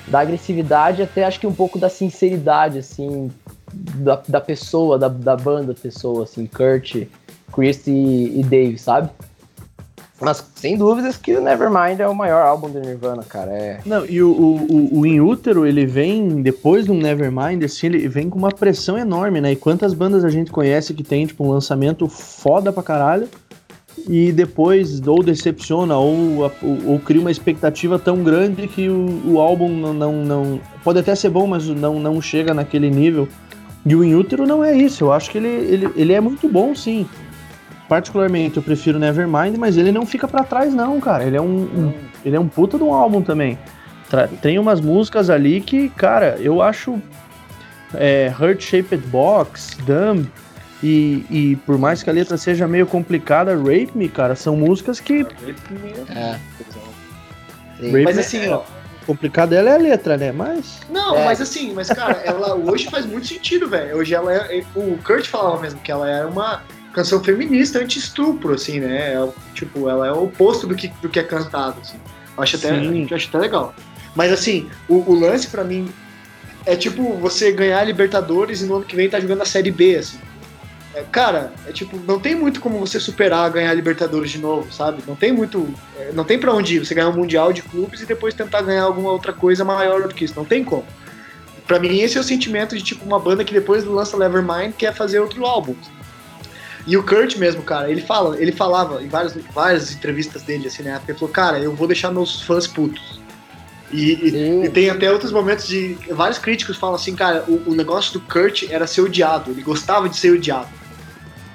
da 0.08 0.20
agressividade 0.20 1.02
até 1.02 1.24
acho 1.24 1.40
que 1.40 1.48
um 1.48 1.54
pouco 1.54 1.80
da 1.80 1.90
sinceridade, 1.90 2.80
assim, 2.80 3.32
da, 3.74 4.22
da 4.28 4.42
pessoa, 4.42 5.00
da, 5.00 5.08
da 5.08 5.36
banda 5.36 5.74
pessoa, 5.74 6.24
assim, 6.24 6.46
Kurt, 6.46 7.08
Chris 7.56 7.88
e, 7.88 8.40
e 8.40 8.44
Dave, 8.44 8.78
sabe? 8.78 9.10
Mas 10.20 10.46
sem 10.56 10.78
dúvidas 10.78 11.18
que 11.18 11.36
o 11.36 11.42
Nevermind 11.42 12.00
é 12.00 12.08
o 12.08 12.16
maior 12.16 12.46
álbum 12.46 12.70
do 12.70 12.80
Nirvana, 12.80 13.24
cara. 13.24 13.52
É... 13.52 13.80
Não, 13.86 14.06
e 14.06 14.24
o, 14.24 14.32
o, 14.32 15.00
o 15.00 15.06
In 15.06 15.20
ele 15.68 15.86
vem, 15.86 16.42
depois 16.42 16.86
do 16.86 16.94
Nevermind, 16.94 17.64
assim, 17.64 17.88
ele 17.88 18.08
vem 18.08 18.30
com 18.30 18.40
uma 18.40 18.50
pressão 18.50 18.98
enorme, 18.98 19.42
né? 19.42 19.52
E 19.52 19.56
quantas 19.56 19.94
bandas 19.94 20.24
a 20.24 20.30
gente 20.30 20.52
conhece 20.52 20.94
que 20.94 21.04
tem, 21.04 21.26
tipo, 21.26 21.44
um 21.44 21.50
lançamento 21.50 22.08
foda 22.08 22.72
pra 22.72 22.82
caralho, 22.82 23.28
e 24.08 24.32
depois 24.32 25.06
ou 25.06 25.24
decepciona 25.24 25.98
ou, 25.98 26.44
ou, 26.44 26.52
ou, 26.86 27.00
cria 27.00 27.22
uma 27.22 27.32
expectativa 27.32 27.98
tão 27.98 28.24
grande 28.24 28.68
que 28.68 28.90
o, 28.90 29.22
o 29.26 29.40
álbum 29.40 29.70
não, 29.70 29.94
não, 29.94 30.14
não, 30.14 30.60
Pode 30.84 31.00
até 31.00 31.16
ser 31.16 31.30
bom, 31.30 31.48
mas 31.48 31.68
não, 31.68 32.00
não 32.00 32.22
chega 32.22 32.54
naquele 32.54 32.90
nível. 32.90 33.28
E 33.86 33.96
o 33.96 34.04
In 34.04 34.26
não 34.48 34.64
é 34.64 34.76
isso. 34.76 35.04
Eu 35.04 35.14
acho 35.14 35.30
que 35.30 35.38
ele, 35.38 35.48
ele, 35.48 35.90
ele 35.96 36.14
é 36.14 36.20
muito 36.20 36.50
bom, 36.50 36.74
sim. 36.74 37.06
Particularmente, 37.88 38.58
eu 38.58 38.64
prefiro 38.64 38.98
Nevermind, 38.98 39.58
mas 39.58 39.78
ele 39.78 39.92
não 39.92 40.06
fica 40.06 40.28
para 40.28 40.44
trás, 40.44 40.74
não, 40.74 41.00
cara. 41.00 41.24
Ele 41.24 41.38
é 41.38 41.42
um, 41.42 41.46
um, 41.46 41.94
ele 42.24 42.36
é 42.36 42.40
um 42.40 42.48
puta 42.48 42.78
de 42.78 42.84
um 42.84 42.94
álbum 42.94 43.22
também. 43.22 43.60
Tem 44.42 44.58
umas 44.58 44.82
músicas 44.82 45.30
ali 45.30 45.62
que, 45.62 45.90
cara, 45.90 46.38
eu 46.40 46.62
acho. 46.62 47.00
É, 47.94 48.34
Heart 48.40 48.62
Shaped 48.62 49.08
Box, 49.08 49.78
Dumb, 49.86 50.28
e, 50.84 51.26
e 51.30 51.56
por 51.66 51.78
mais 51.78 52.04
que 52.04 52.10
a 52.10 52.14
letra 52.14 52.38
seja 52.38 52.68
meio 52.68 52.86
complicada, 52.86 53.56
Rape 53.56 53.92
Me, 53.96 54.10
cara, 54.10 54.36
são 54.36 54.56
músicas 54.58 55.00
que. 55.00 55.26
É. 56.10 56.40
Rape 57.82 58.04
mas 58.04 58.18
assim, 58.18 58.48
ó. 58.50 58.64
Complicada 59.06 59.56
ela 59.56 59.70
é 59.70 59.74
a 59.76 59.78
letra, 59.78 60.18
né? 60.18 60.32
Mas. 60.32 60.82
Não, 60.90 61.16
é. 61.16 61.26
mas 61.26 61.40
assim, 61.40 61.74
mas 61.74 61.88
cara, 61.88 62.22
ela 62.26 62.56
hoje 62.56 62.90
faz 62.90 63.06
muito 63.06 63.28
sentido, 63.28 63.70
velho. 63.70 63.98
Hoje 63.98 64.14
ela 64.14 64.34
é. 64.34 64.64
O 64.76 64.98
Kurt 65.04 65.28
falava 65.28 65.62
mesmo 65.62 65.80
que 65.80 65.92
ela 65.92 66.10
era 66.10 66.28
uma 66.28 66.64
canção 66.96 67.22
feminista 67.22 67.80
anti-estupro, 67.80 68.54
assim, 68.54 68.80
né? 68.80 69.14
É, 69.14 69.30
tipo, 69.54 69.90
ela 69.90 70.08
é 70.08 70.12
o 70.14 70.24
oposto 70.24 70.66
do 70.66 70.74
que, 70.74 70.88
do 71.02 71.10
que 71.10 71.20
é 71.20 71.24
cantado, 71.24 71.82
assim. 71.82 71.98
Eu 72.38 72.44
acho 72.44 72.56
até, 72.56 72.70
eu 72.70 73.16
acho 73.16 73.28
até 73.28 73.38
legal. 73.38 73.76
Mas 74.16 74.32
assim, 74.32 74.70
o, 74.88 75.12
o 75.12 75.14
lance 75.14 75.48
para 75.48 75.64
mim 75.64 75.90
é 76.66 76.76
tipo 76.76 77.14
você 77.18 77.52
ganhar 77.52 77.80
a 77.80 77.84
Libertadores 77.84 78.62
e 78.62 78.66
no 78.66 78.78
ano 78.78 78.86
que 78.86 78.96
vem 78.96 79.10
tá 79.10 79.20
jogando 79.20 79.42
a 79.42 79.46
Série 79.46 79.72
B, 79.72 79.98
assim. 79.98 80.18
É, 80.94 81.04
cara, 81.12 81.52
é 81.68 81.74
tipo, 81.74 82.00
não 82.08 82.18
tem 82.18 82.34
muito 82.34 82.62
como 82.62 82.80
você 82.80 82.98
superar 82.98 83.52
ganhar 83.52 83.72
a 83.72 83.74
Libertadores 83.74 84.32
de 84.32 84.38
novo, 84.38 84.72
sabe? 84.72 85.04
Não 85.06 85.16
tem 85.18 85.34
muito. 85.34 85.68
É, 85.98 86.14
não 86.14 86.24
tem 86.24 86.40
para 86.40 86.54
onde 86.54 86.78
ir. 86.78 86.86
Você 86.86 86.96
ganhar 86.96 87.10
um 87.10 87.18
Mundial 87.18 87.52
de 87.52 87.62
clubes 87.62 88.02
e 88.02 88.06
depois 88.06 88.34
tentar 88.34 88.62
ganhar 88.62 88.84
alguma 88.84 89.12
outra 89.12 89.34
coisa 89.34 89.66
maior 89.66 90.08
do 90.08 90.16
que 90.16 90.24
isso. 90.24 90.34
Não 90.38 90.46
tem 90.46 90.64
como. 90.64 90.86
Pra 91.68 91.78
mim, 91.78 92.00
esse 92.00 92.18
é 92.18 92.22
o 92.22 92.24
sentimento 92.24 92.78
de 92.78 92.84
tipo 92.84 93.04
uma 93.04 93.20
banda 93.20 93.44
que 93.44 93.54
depois 93.54 93.84
lança 93.84 94.16
Nevermind 94.18 94.74
quer 94.78 94.94
fazer 94.94 95.20
outro 95.20 95.46
álbum. 95.46 95.76
E 96.88 96.96
o 96.96 97.04
Kurt 97.04 97.36
mesmo, 97.38 97.64
cara, 97.64 97.90
ele 97.90 98.02
fala, 98.02 98.40
ele 98.40 98.52
falava 98.52 99.02
em 99.04 99.08
várias, 99.08 99.36
várias 99.54 99.92
entrevistas 99.92 100.44
dele, 100.44 100.68
assim, 100.68 100.84
né? 100.84 101.02
Ele 101.08 101.18
falou, 101.18 101.34
cara, 101.34 101.60
eu 101.60 101.76
vou 101.76 101.88
deixar 101.88 102.12
meus 102.12 102.42
fãs 102.44 102.68
putos. 102.68 103.20
E, 103.92 104.14
e, 104.14 104.66
e, 104.66 104.70
tem 104.70 104.90
até 104.90 105.12
outros 105.12 105.32
momentos 105.32 105.68
de. 105.68 105.98
Vários 106.12 106.38
críticos 106.38 106.78
falam 106.78 106.96
assim, 106.96 107.16
cara, 107.16 107.44
o, 107.48 107.72
o 107.72 107.76
negócio 107.76 108.14
do 108.14 108.20
Kurt 108.20 108.64
era 108.70 108.86
ser 108.86 109.02
odiado, 109.02 109.52
ele 109.52 109.62
gostava 109.62 110.10
de 110.10 110.18
ser 110.18 110.32
odiado. 110.32 110.70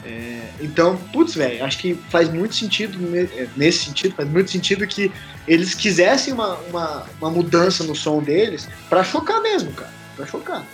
É, 0.05 0.49
então, 0.61 0.97
putz, 1.13 1.35
velho, 1.35 1.65
acho 1.65 1.79
que 1.79 1.95
faz 2.09 2.29
muito 2.29 2.55
sentido, 2.55 2.99
é, 3.17 3.47
nesse 3.57 3.85
sentido, 3.85 4.15
faz 4.15 4.29
muito 4.29 4.51
sentido 4.51 4.87
que 4.87 5.13
eles 5.47 5.75
quisessem 5.75 6.33
uma, 6.33 6.55
uma, 6.71 7.07
uma 7.21 7.31
mudança 7.31 7.85
no 7.85 7.95
som 7.95 8.23
deles 8.23 8.69
para 8.89 9.05
chocar 9.05 9.41
mesmo, 9.43 9.73
cara. 9.73 9.93
Pra 10.17 10.27
chocar. 10.27 10.65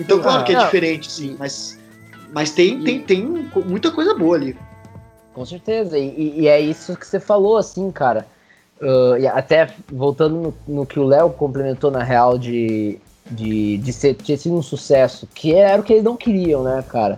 Então, 0.00 0.20
claro 0.20 0.44
que 0.44 0.52
é, 0.52 0.56
é 0.56 0.64
diferente, 0.64 1.10
sim, 1.10 1.36
mas, 1.38 1.78
mas 2.32 2.50
tem, 2.50 2.82
tem, 2.82 3.00
tem 3.02 3.24
muita 3.66 3.90
coisa 3.90 4.14
boa 4.14 4.36
ali. 4.36 4.56
Com 5.34 5.44
certeza, 5.44 5.98
e, 5.98 6.40
e 6.40 6.48
é 6.48 6.60
isso 6.60 6.96
que 6.96 7.06
você 7.06 7.20
falou, 7.20 7.56
assim, 7.56 7.90
cara. 7.90 8.26
Uh, 8.80 9.16
e 9.18 9.26
até 9.26 9.70
voltando 9.90 10.54
no, 10.66 10.74
no 10.74 10.86
que 10.86 10.98
o 10.98 11.04
Léo 11.04 11.30
complementou 11.30 11.90
na 11.90 12.02
real 12.02 12.36
de, 12.36 12.98
de, 13.30 13.78
de 13.78 13.92
ser, 13.92 14.14
ter 14.14 14.36
sido 14.36 14.56
um 14.56 14.62
sucesso, 14.62 15.28
que 15.32 15.54
era 15.54 15.80
o 15.80 15.84
que 15.84 15.92
eles 15.92 16.04
não 16.04 16.16
queriam, 16.16 16.64
né, 16.64 16.82
cara? 16.88 17.16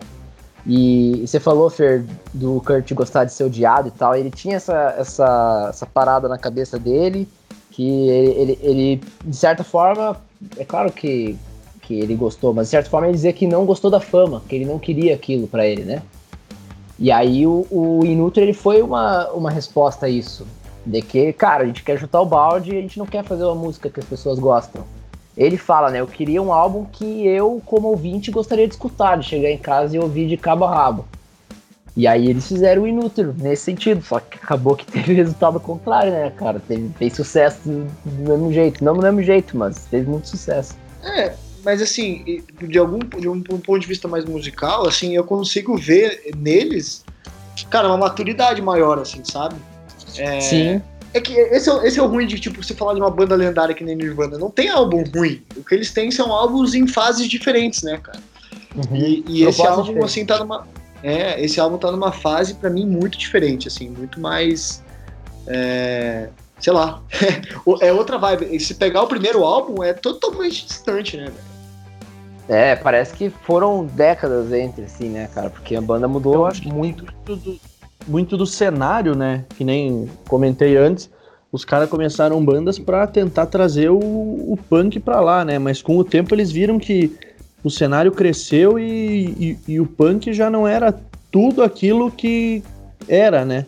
E, 0.67 1.23
e, 1.23 1.27
você 1.27 1.41
falou, 1.41 1.71
Fer, 1.71 2.05
do 2.33 2.61
Kurt 2.61 2.93
gostar 2.93 3.25
de 3.25 3.33
ser 3.33 3.45
odiado 3.45 3.89
e 3.89 3.91
tal. 3.91 4.15
Ele 4.15 4.31
tinha 4.31 4.57
essa, 4.57 4.95
essa, 4.99 5.67
essa 5.71 5.87
parada 5.87 6.29
na 6.29 6.39
cabeça 6.39 6.79
dele, 6.79 7.29
que 7.71 8.09
ele, 8.09 8.31
ele, 8.31 8.59
ele, 8.63 9.01
de 9.25 9.37
certa 9.37 9.65
forma, 9.65 10.17
é 10.57 10.65
claro 10.65 10.91
que, 10.93 11.37
que 11.87 11.95
ele 11.95 12.15
gostou, 12.15 12.53
mas 12.53 12.69
de 12.69 12.71
certa 12.73 12.91
forma 12.91 13.07
ele 13.07 13.15
dizia 13.15 13.33
que 13.33 13.47
não 13.47 13.65
gostou 13.65 13.91
da 13.91 14.01
fama, 14.01 14.43
que 14.49 14.55
ele 14.55 14.65
não 14.65 14.79
queria 14.79 15.15
aquilo 15.15 15.47
para 15.47 15.67
ele, 15.67 15.83
né? 15.83 16.03
E 16.99 17.11
aí 17.11 17.47
o, 17.47 17.67
o 17.71 18.05
Inútil 18.05 18.43
ele 18.43 18.53
foi 18.53 18.81
uma, 18.81 19.29
uma 19.31 19.51
resposta 19.51 20.07
a 20.07 20.09
isso. 20.09 20.47
De 20.87 21.01
que, 21.01 21.33
cara, 21.33 21.65
a 21.65 21.67
gente 21.67 21.83
quer 21.83 21.99
chutar 21.99 22.21
o 22.21 22.27
balde 22.27 22.75
e 22.75 22.79
a 22.79 22.81
gente 22.81 22.99
não 22.99 23.07
quer 23.07 23.25
fazer 23.25 23.45
uma 23.45 23.55
música 23.55 23.89
que 23.89 24.01
as 24.01 24.07
pessoas 24.07 24.39
gostam. 24.39 24.85
Ele 25.37 25.57
fala, 25.57 25.91
né? 25.91 26.01
Eu 26.01 26.07
queria 26.07 26.41
um 26.41 26.53
álbum 26.53 26.85
que 26.85 27.27
eu, 27.27 27.61
como 27.67 27.89
ouvinte, 27.89 28.31
gostaria 28.31 28.69
de 28.69 28.75
escutar, 28.75 29.19
de 29.19 29.27
chegar 29.27 29.51
em 29.51 29.59
casa 29.59 29.97
e 29.97 29.99
ouvir 29.99 30.29
de 30.29 30.37
cabo 30.37 30.65
a 30.65 30.75
rabo. 30.75 31.05
E 31.97 32.07
aí 32.07 32.29
eles 32.29 32.47
fizeram 32.47 32.83
o 32.83 32.89
inútil 32.89 33.35
nesse 33.39 33.65
sentido, 33.65 34.03
só 34.03 34.19
que 34.21 34.37
acabou 34.37 34.77
que 34.77 34.87
teve 34.91 35.15
resultado 35.15 35.59
contrário, 35.59 36.13
né, 36.13 36.31
cara? 36.37 36.61
Teve, 36.61 36.89
fez 36.99 37.15
sucesso 37.15 37.61
do 37.65 37.89
mesmo 38.05 38.53
jeito. 38.53 38.85
Não 38.85 38.95
do 38.95 39.03
mesmo 39.03 39.23
jeito, 39.23 39.57
mas 39.57 39.87
teve 39.87 40.09
muito 40.09 40.29
sucesso. 40.29 40.77
É, 41.03 41.35
mas 41.65 41.81
assim, 41.81 42.43
de 42.61 42.79
algum 42.79 42.99
de 42.99 43.29
um, 43.29 43.37
um 43.51 43.59
ponto 43.59 43.79
de 43.79 43.87
vista 43.87 44.07
mais 44.07 44.25
musical, 44.25 44.87
assim, 44.87 45.17
eu 45.17 45.25
consigo 45.25 45.77
ver 45.77 46.31
neles, 46.37 47.05
cara, 47.71 47.89
uma 47.89 47.97
maturidade 47.97 48.61
maior, 48.61 48.99
assim, 48.99 49.25
sabe? 49.25 49.57
É, 50.17 50.41
Sim. 50.41 50.83
É 51.15 51.21
que 51.21 51.33
esse 51.33 51.71
é, 51.71 51.87
esse 51.87 51.99
é 51.99 52.03
o 52.03 52.09
ruim 52.09 52.27
de, 52.27 52.41
tipo, 52.41 52.61
você 52.63 52.75
falar 52.75 52.95
de 52.95 53.01
uma 53.01 53.11
banda 53.11 53.37
lendária 53.37 53.73
que 53.73 53.85
nem 53.85 53.95
Nirvana. 53.95 54.37
Não 54.37 54.51
tem 54.51 54.69
álbum 54.69 55.05
ruim. 55.15 55.41
O 55.57 55.63
que 55.63 55.73
eles 55.73 55.93
têm 55.93 56.11
são 56.11 56.33
álbuns 56.33 56.75
em 56.75 56.89
fases 56.89 57.29
diferentes, 57.29 57.85
né, 57.85 57.99
cara? 58.03 58.19
Uhum. 58.75 58.97
E, 58.97 59.25
e 59.29 59.45
esse 59.45 59.65
álbum, 59.65 59.83
diferente. 59.83 60.05
assim, 60.05 60.27
tá 60.27 60.39
numa. 60.41 60.67
É, 61.05 61.41
esse 61.41 61.61
álbum 61.61 61.79
tá 61.79 61.93
numa 61.93 62.11
fase, 62.11 62.55
para 62.55 62.69
mim, 62.69 62.85
muito 62.85 63.17
diferente, 63.17 63.69
assim, 63.69 63.91
muito 63.91 64.19
mais. 64.19 64.83
É, 65.47 66.31
sei 66.59 66.73
lá. 66.73 67.01
é 67.81 67.93
outra 67.93 68.19
vibe. 68.19 68.49
E 68.51 68.59
se 68.59 68.75
pegar 68.75 69.03
o 69.03 69.07
primeiro 69.07 69.45
álbum, 69.45 69.85
é 69.85 69.93
totalmente 69.93 70.67
distante, 70.67 71.17
né, 71.17 71.27
velho? 71.27 71.54
É, 72.49 72.77
parece 72.77 73.15
que 73.15 73.31
foram 73.31 73.87
décadas 73.87 74.53
entre, 74.53 74.85
assim, 74.85 75.09
né, 75.09 75.29
cara? 75.35 75.49
Porque 75.49 75.75
a 75.75 75.81
banda 75.81 76.07
mudou 76.07 76.35
Eu 76.35 76.47
acho 76.47 76.69
muito. 76.69 77.05
muito 77.05 77.37
do, 77.37 77.61
muito 78.07 78.37
do 78.37 78.47
cenário, 78.47 79.15
né? 79.15 79.45
Que 79.57 79.65
nem 79.65 80.09
comentei 80.29 80.77
antes, 80.77 81.11
os 81.51 81.65
caras 81.65 81.89
começaram 81.89 82.45
bandas 82.45 82.79
para 82.79 83.07
tentar 83.07 83.47
trazer 83.47 83.91
o, 83.91 83.99
o 83.99 84.59
punk 84.69 85.01
para 85.01 85.21
lá, 85.21 85.45
né? 85.45 85.59
Mas 85.59 85.81
com 85.81 85.97
o 85.97 86.05
tempo 86.05 86.35
eles 86.35 86.51
viram 86.51 86.79
que 86.79 87.17
o 87.63 87.71
cenário 87.71 88.13
cresceu 88.13 88.79
e, 88.79 89.25
e, 89.39 89.73
e, 89.75 89.81
o 89.81 89.87
punk 89.87 90.33
já 90.33 90.51
não 90.51 90.69
era 90.69 90.93
tudo 91.31 91.63
aquilo 91.63 92.11
que 92.11 92.63
era, 93.09 93.45
né? 93.45 93.65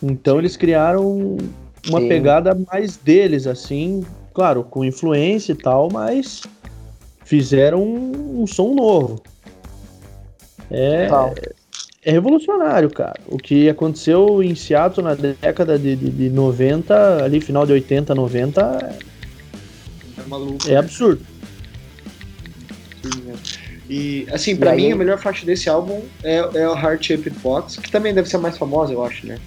Então 0.00 0.38
eles 0.38 0.56
criaram 0.56 1.36
uma 1.88 2.00
Sim. 2.00 2.08
pegada 2.08 2.56
mais 2.70 2.96
deles, 2.96 3.46
assim, 3.46 4.04
claro, 4.32 4.62
com 4.62 4.84
influência 4.84 5.52
e 5.52 5.56
tal, 5.56 5.88
mas 5.90 6.42
fizeram 7.24 7.82
um, 7.82 8.42
um 8.42 8.46
som 8.46 8.74
novo. 8.74 9.22
É, 10.70 11.08
é 12.04 12.12
revolucionário, 12.12 12.90
cara. 12.90 13.20
O 13.26 13.38
que 13.38 13.68
aconteceu 13.68 14.42
em 14.42 14.54
Seattle 14.54 15.04
na 15.04 15.14
década 15.14 15.78
de, 15.78 15.94
de, 15.94 16.10
de 16.10 16.30
90, 16.30 17.24
ali 17.24 17.40
final 17.40 17.66
de 17.66 17.72
80, 17.72 18.14
90, 18.14 18.98
é, 20.18 20.28
maluco, 20.28 20.66
é 20.66 20.72
né? 20.72 20.76
absurdo. 20.78 21.24
E, 23.88 24.26
assim, 24.32 24.56
pra 24.56 24.74
mim, 24.74 24.90
a 24.90 24.96
melhor 24.96 25.18
faixa 25.18 25.44
desse 25.44 25.68
álbum 25.68 26.00
é, 26.22 26.36
é 26.38 26.68
o 26.68 26.74
Heart 26.74 27.04
Shaped 27.04 27.38
Box, 27.40 27.76
que 27.76 27.90
também 27.90 28.14
deve 28.14 28.28
ser 28.28 28.36
a 28.36 28.40
mais 28.40 28.56
famosa, 28.56 28.92
eu 28.92 29.04
acho, 29.04 29.26
né? 29.26 29.38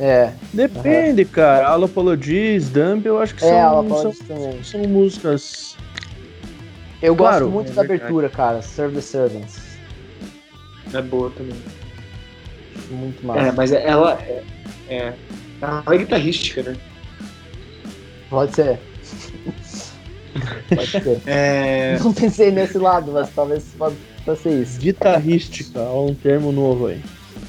É. 0.00 0.32
Depende, 0.52 1.22
uhum. 1.22 1.28
cara. 1.28 1.68
All 1.68 1.84
Apologies, 1.84 2.68
Dump, 2.68 3.04
eu 3.06 3.20
acho 3.20 3.34
que 3.34 3.44
é, 3.44 3.60
são, 3.60 4.12
são, 4.12 4.64
são, 4.64 4.80
músicas. 4.88 5.76
Eu 7.00 7.14
claro, 7.14 7.46
gosto 7.46 7.54
muito 7.54 7.70
é 7.72 7.74
da 7.74 7.82
abertura, 7.82 8.28
cara. 8.28 8.60
Serve 8.62 8.96
the 8.96 9.00
Servants. 9.00 9.60
É 10.92 11.02
boa 11.02 11.30
também. 11.30 11.56
Muito 12.90 13.24
massa. 13.24 13.40
É, 13.40 13.52
mas 13.52 13.72
ela 13.72 14.18
é, 14.20 14.42
é, 14.88 15.14
ela 15.60 15.84
é 15.86 15.98
guitarrística, 15.98 16.62
né? 16.62 16.76
Pode 18.30 18.54
ser. 18.54 18.78
Pode 19.44 19.66
ser. 19.66 19.88
É... 21.26 21.98
Não 22.00 22.12
pensei 22.12 22.50
nesse 22.50 22.78
lado, 22.78 23.12
mas 23.12 23.30
talvez 23.34 23.64
possa 24.24 24.42
ser 24.42 24.62
isso. 24.62 24.78
Guitarrística, 24.78 25.80
é 25.80 25.88
um 25.88 26.14
termo 26.14 26.52
novo 26.52 26.86
aí. 26.86 27.02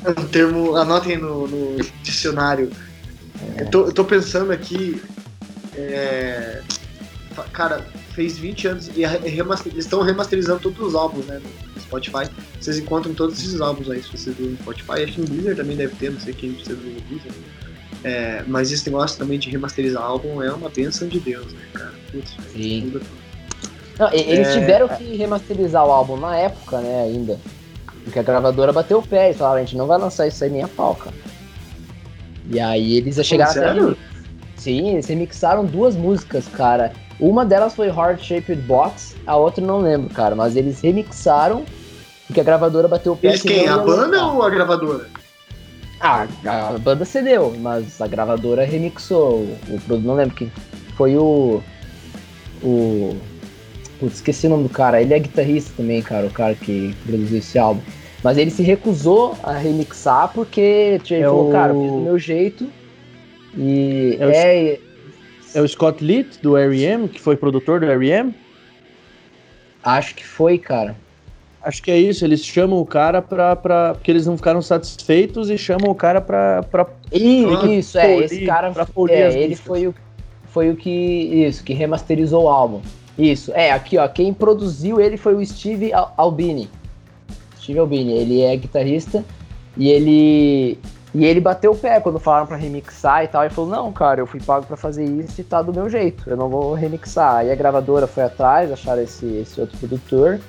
É 0.04 0.10
um 0.12 0.26
termo, 0.28 0.76
anotem 0.76 1.18
no, 1.18 1.48
no 1.48 1.84
dicionário. 2.02 2.72
É. 3.58 3.64
Eu, 3.64 3.70
tô, 3.70 3.86
eu 3.86 3.94
tô 3.94 4.06
pensando 4.06 4.52
aqui. 4.52 5.02
É, 5.76 6.62
cara, 7.52 7.86
fez 8.14 8.38
20 8.38 8.68
anos 8.68 8.90
e 8.96 9.06
remaster, 9.06 9.72
eles 9.72 9.86
estão 9.86 10.02
remasterizando 10.02 10.60
todos 10.60 10.80
os 10.80 10.96
álbuns, 10.96 11.26
né? 11.26 11.42
No 11.76 11.82
Spotify. 11.82 12.30
Vocês 12.60 12.78
encontram 12.78 13.14
todos 13.14 13.40
esses 13.40 13.62
álbuns 13.62 13.90
aí, 13.90 14.02
se 14.02 14.12
vocês 14.12 14.38
no 14.38 14.56
Spotify. 14.58 15.04
Acho 15.04 15.14
que 15.14 15.22
no 15.22 15.28
Deezer 15.28 15.56
também 15.56 15.78
deve 15.78 15.96
ter, 15.96 16.12
não 16.12 16.20
sei 16.20 16.34
quem 16.34 16.54
precisa 16.54 16.76
do 16.76 17.02
Deezer. 17.10 17.32
É, 18.04 18.44
mas 18.48 18.72
esse 18.72 18.90
negócio 18.90 19.18
também 19.18 19.38
de 19.38 19.50
remasterizar 19.50 20.02
álbum 20.02 20.42
é 20.42 20.52
uma 20.52 20.70
benção 20.70 21.08
de 21.08 21.20
Deus, 21.20 21.52
né, 21.52 21.62
cara? 21.74 21.94
Putz, 22.12 22.36
Sim. 22.54 22.94
Não, 23.98 24.12
eles 24.14 24.48
é... 24.48 24.54
tiveram 24.54 24.88
que 24.88 25.16
remasterizar 25.18 25.86
o 25.86 25.92
álbum 25.92 26.16
na 26.16 26.36
época, 26.38 26.80
né, 26.80 27.04
ainda. 27.04 27.38
Porque 28.04 28.18
a 28.18 28.24
gravadora 28.24 28.72
bateu 28.72 29.00
o 29.00 29.08
pé 29.08 29.32
e 29.32 29.34
falaram, 29.34 29.58
a 29.58 29.66
gente 29.66 29.76
não 29.76 29.86
vai 29.86 30.00
lançar 30.00 30.28
isso 30.28 30.44
aí 30.44 30.50
nem 30.50 30.64
a 30.64 30.68
pau, 30.68 30.96
cara. 30.96 31.16
E 32.50 32.60
aí 32.60 32.98
eles 32.98 33.18
já 33.18 33.24
chegaram 33.24 33.54
Sério? 33.54 33.90
até. 33.90 34.19
Sim, 34.60 34.90
eles 34.92 35.08
remixaram 35.08 35.66
duas 35.66 35.96
músicas, 35.96 36.48
cara. 36.48 36.92
Uma 37.20 37.46
delas 37.46 37.76
foi 37.76 37.88
Heart 37.88 38.22
Shaped 38.22 38.62
Box, 38.64 39.16
a 39.26 39.36
outra 39.36 39.66
não 39.66 39.80
lembro, 39.80 40.14
cara. 40.14 40.36
Mas 40.36 40.56
eles 40.56 40.82
remixaram 40.82 41.64
porque 42.28 42.42
a 42.42 42.44
gravadora 42.44 42.88
bateu 42.88 43.14
o 43.14 43.18
pé. 43.18 43.30
Eles 43.30 43.42
quem? 43.42 43.68
A 43.68 43.78
banda 43.78 44.24
ou 44.28 44.44
a 44.44 44.50
gravadora? 44.50 45.08
Ah, 46.00 46.28
a 46.46 46.78
banda 46.78 47.04
cedeu, 47.04 47.56
mas 47.60 48.00
a 48.00 48.08
gravadora 48.08 48.64
remixou. 48.64 49.48
O 49.68 49.80
produto 49.86 50.06
não 50.06 50.16
lembro 50.16 50.36
que 50.36 50.52
foi 50.96 51.18
o. 51.18 51.62
O. 52.62 53.18
Putz, 54.00 54.16
esqueci 54.16 54.48
o 54.48 54.52
nome 54.52 54.64
do 54.64 54.70
cara. 54.70 55.02
Ele 55.02 55.14
é 55.14 55.20
guitarrista 55.20 55.74
também, 55.76 56.02
cara, 56.02 56.28
o 56.28 56.32
cara 56.32 56.54
que 56.54 56.96
produziu 57.06 57.40
esse 57.40 57.58
álbum. 57.58 57.82
Mas 58.24 58.38
ele 58.38 58.52
se 58.52 58.62
recusou 58.62 59.36
a 59.42 59.54
remixar 59.54 60.32
porque 60.34 61.00
tipo, 61.04 61.16
ele 61.16 61.24
é 61.24 61.28
falou, 61.28 61.50
o... 61.50 61.52
cara, 61.52 61.74
eu 61.74 61.82
fiz 61.82 61.92
do 61.92 61.98
meu 61.98 62.20
jeito. 62.20 62.70
E 63.60 64.18
é, 64.22 64.24
é, 64.24 64.80
o... 65.54 65.60
é 65.60 65.62
o 65.62 65.68
Scott 65.68 66.04
Litt 66.04 66.40
do 66.42 66.56
R.E.M., 66.56 67.10
que 67.10 67.20
foi 67.20 67.36
produtor 67.36 67.82
do 67.82 67.86
R.E.M.? 67.86 68.34
Acho 69.84 70.16
que 70.16 70.26
foi, 70.26 70.58
cara. 70.58 70.96
Acho 71.62 71.84
que 71.84 71.92
é 71.92 71.98
isso, 71.98 72.24
eles 72.24 72.46
chamam 72.46 72.80
o 72.80 72.86
cara 72.86 73.22
pra, 73.22 73.54
pra. 73.54 73.94
Porque 73.94 74.10
eles 74.10 74.26
não 74.26 74.38
ficaram 74.38 74.62
satisfeitos 74.62 75.50
e 75.50 75.58
chamam 75.58 75.92
o 75.92 75.96
cara 75.96 76.22
pra. 76.22 76.64
pra 76.64 76.88
isso, 77.12 77.68
isso 77.68 77.98
é, 77.98 78.18
esse 78.20 78.46
cara. 78.46 78.72
Pra 78.72 78.86
polir 78.86 79.16
é, 79.16 79.38
ele 79.38 79.58
foi 79.58 79.88
o, 79.88 79.96
foi 80.46 80.70
o 80.70 80.76
que. 80.76 80.90
Isso, 80.90 81.62
que 81.62 81.74
remasterizou 81.74 82.44
o 82.44 82.48
álbum. 82.48 82.82
Isso, 83.18 83.52
é, 83.54 83.72
aqui 83.72 83.98
ó, 83.98 84.08
quem 84.08 84.34
produziu 84.34 85.02
ele 85.02 85.18
foi 85.18 85.36
o 85.36 85.46
Steve 85.46 85.92
Albini. 86.16 86.70
Steve 87.62 87.80
Albini, 87.80 88.14
ele 88.14 88.42
é 88.42 88.56
guitarrista 88.56 89.26
e 89.76 89.90
ele 89.90 90.80
e 91.14 91.26
ele 91.26 91.40
bateu 91.40 91.72
o 91.72 91.78
pé 91.78 92.00
quando 92.00 92.20
falaram 92.20 92.46
para 92.46 92.58
remixar 92.58 93.24
e 93.24 93.28
tal, 93.28 93.46
e 93.46 93.50
falou: 93.50 93.70
"Não, 93.70 93.92
cara, 93.92 94.22
eu 94.22 94.28
fui 94.28 94.40
pago 94.40 94.66
para 94.66 94.78
fazer 94.78 95.04
isso 95.04 95.42
e 95.42 95.44
tá 95.44 95.62
do 95.62 95.74
meu 95.74 95.90
jeito. 95.90 96.30
Eu 96.30 96.38
não 96.38 96.50
vou 96.50 96.74
remixar". 96.74 97.38
Aí 97.38 97.52
a 97.52 97.56
gravadora 97.56 98.06
foi 98.06 98.24
atrás, 98.24 98.72
acharam 98.72 99.02
esse, 99.02 99.26
esse 99.26 99.60
outro 99.60 99.78
produtor. 99.78 100.40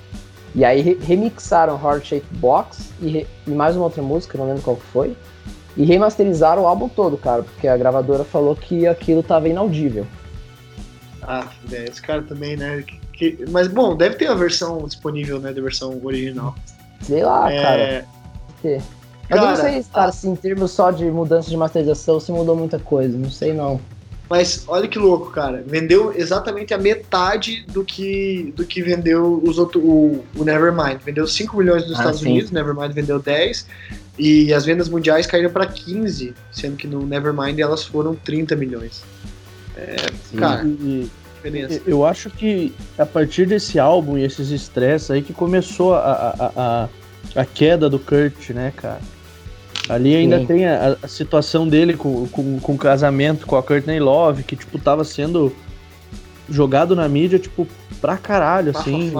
E 0.54 0.64
aí 0.64 0.80
re 0.80 0.94
remixaram 1.00 1.80
Heart 1.80 2.04
Shaped 2.04 2.38
Box 2.38 2.92
e, 3.00 3.08
re 3.08 3.26
e, 3.46 3.50
mais 3.50 3.76
uma 3.76 3.84
outra 3.84 4.02
música, 4.02 4.36
não 4.36 4.46
lembro 4.46 4.62
qual 4.62 4.76
foi. 4.76 5.16
E 5.76 5.84
remasterizaram 5.84 6.62
o 6.62 6.66
álbum 6.66 6.88
todo, 6.88 7.16
cara, 7.16 7.42
porque 7.42 7.68
a 7.68 7.76
gravadora 7.76 8.24
falou 8.24 8.56
que 8.56 8.86
aquilo 8.86 9.22
tava 9.22 9.48
inaudível. 9.48 10.06
Ah, 11.22 11.46
esse 11.70 12.02
cara 12.02 12.22
também, 12.22 12.56
né? 12.56 12.82
Que, 13.12 13.36
que, 13.36 13.50
mas 13.50 13.68
bom, 13.68 13.96
deve 13.96 14.16
ter 14.16 14.26
a 14.26 14.34
versão 14.34 14.84
disponível, 14.84 15.38
né, 15.38 15.52
da 15.52 15.62
versão 15.62 16.00
original. 16.02 16.54
Sei 17.02 17.22
lá, 17.22 17.52
é... 17.52 17.62
cara. 17.62 18.04
Mas 18.62 18.99
cara, 19.36 19.42
eu 19.42 19.48
não 19.48 19.56
sei, 19.56 19.84
cara, 19.92 20.08
a... 20.08 20.12
se 20.12 20.28
em 20.28 20.36
termos 20.36 20.70
só 20.70 20.90
de 20.90 21.04
mudança 21.04 21.48
de 21.48 21.56
masterização 21.56 22.20
se 22.20 22.30
mudou 22.32 22.56
muita 22.56 22.78
coisa, 22.78 23.16
não 23.16 23.30
sei 23.30 23.52
não. 23.52 23.80
Mas 24.30 24.64
olha 24.68 24.86
que 24.86 24.96
louco, 24.96 25.32
cara. 25.32 25.64
Vendeu 25.66 26.12
exatamente 26.16 26.72
a 26.72 26.78
metade 26.78 27.64
do 27.66 27.84
que, 27.84 28.52
do 28.54 28.64
que 28.64 28.80
vendeu 28.80 29.42
os 29.44 29.58
outros, 29.58 29.82
o, 29.84 30.24
o 30.36 30.44
Nevermind. 30.44 31.00
Vendeu 31.04 31.26
5 31.26 31.56
milhões 31.56 31.82
nos 31.82 31.96
ah, 31.96 31.98
Estados 31.98 32.20
sim. 32.20 32.30
Unidos, 32.30 32.52
Nevermind 32.52 32.92
vendeu 32.92 33.18
10. 33.18 33.66
E 34.16 34.54
as 34.54 34.64
vendas 34.64 34.88
mundiais 34.88 35.26
caíram 35.26 35.50
para 35.50 35.66
15, 35.66 36.32
sendo 36.52 36.76
que 36.76 36.86
no 36.86 37.04
Nevermind 37.04 37.58
elas 37.58 37.82
foram 37.82 38.14
30 38.14 38.54
milhões. 38.54 39.02
É, 39.76 39.96
cara, 40.38 40.64
e, 40.64 41.10
eu 41.86 42.04
acho 42.04 42.30
que 42.30 42.72
a 42.98 43.06
partir 43.06 43.46
desse 43.46 43.78
álbum 43.78 44.16
e 44.16 44.24
esses 44.24 44.50
estresses 44.50 45.10
aí 45.10 45.22
que 45.22 45.32
começou 45.32 45.94
a, 45.94 45.98
a, 45.98 46.52
a, 46.56 46.88
a 47.34 47.44
queda 47.44 47.88
do 47.88 47.98
Kurt, 47.98 48.50
né, 48.50 48.72
cara? 48.76 49.00
Ali 49.88 50.14
ainda 50.14 50.38
Sim. 50.40 50.46
tem 50.46 50.66
a, 50.66 50.96
a, 51.02 51.08
situação 51.08 51.66
dele 51.66 51.94
com, 51.94 52.26
com, 52.28 52.60
com 52.60 52.72
o 52.74 52.78
casamento 52.78 53.46
com 53.46 53.56
a 53.56 53.62
Courtney 53.62 53.98
Love, 53.98 54.42
que, 54.44 54.54
tipo, 54.56 54.78
tava 54.78 55.04
sendo 55.04 55.52
jogado 56.48 56.94
na 56.94 57.08
mídia, 57.08 57.38
tipo, 57.38 57.66
pra 58.00 58.16
caralho, 58.16 58.72
assim. 58.76 59.12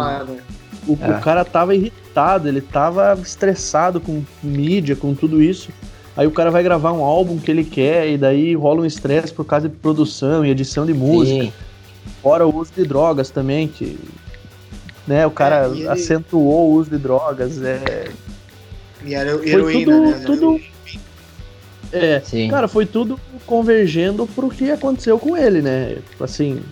O, 0.87 0.93
é. 1.01 1.11
o 1.11 1.21
cara 1.21 1.45
tava 1.45 1.75
irritado, 1.75 2.49
ele 2.49 2.61
tava 2.61 3.19
estressado 3.21 4.01
com 4.01 4.23
mídia, 4.43 4.97
com 4.97 5.15
tudo 5.15 5.43
isso. 5.43 5.71
Aí 6.17 6.27
o 6.27 6.31
cara 6.31 6.51
vai 6.51 6.63
gravar 6.63 6.93
um 6.93 7.03
álbum 7.03 7.39
que 7.39 7.51
ele 7.51 7.65
quer 7.65 8.09
e 8.09 8.19
daí 8.19 8.55
rola 8.55 8.83
um 8.83 8.85
estresse 8.85 9.33
por 9.33 9.45
causa 9.45 9.69
de 9.69 9.77
produção 9.77 10.45
e 10.45 10.51
edição 10.51 10.85
de 10.85 10.93
música. 10.93 11.45
Sim. 11.45 11.53
Fora 12.23 12.47
o 12.47 12.55
uso 12.55 12.73
de 12.75 12.85
drogas 12.85 13.31
também, 13.31 13.69
que 13.69 13.99
né, 15.07 15.27
o 15.27 15.31
cara 15.31 15.67
é, 15.67 15.69
ele... 15.69 15.89
acentuou 15.89 16.71
o 16.71 16.75
uso 16.75 16.91
de 16.91 16.99
drogas. 16.99 17.63
É... 17.63 18.11
E 19.05 19.15
era 19.15 19.31
heroína, 19.47 19.63
foi 19.63 19.85
tudo, 19.85 20.01
né? 20.01 20.23
Tudo... 20.27 20.61
É, 21.93 22.21
Sim. 22.21 22.49
cara, 22.49 22.69
foi 22.69 22.87
tudo 22.87 23.19
convergendo 23.47 24.27
pro 24.27 24.49
que 24.49 24.71
aconteceu 24.71 25.19
com 25.19 25.37
ele, 25.37 25.61
né? 25.61 25.99
Assim, 26.21 26.63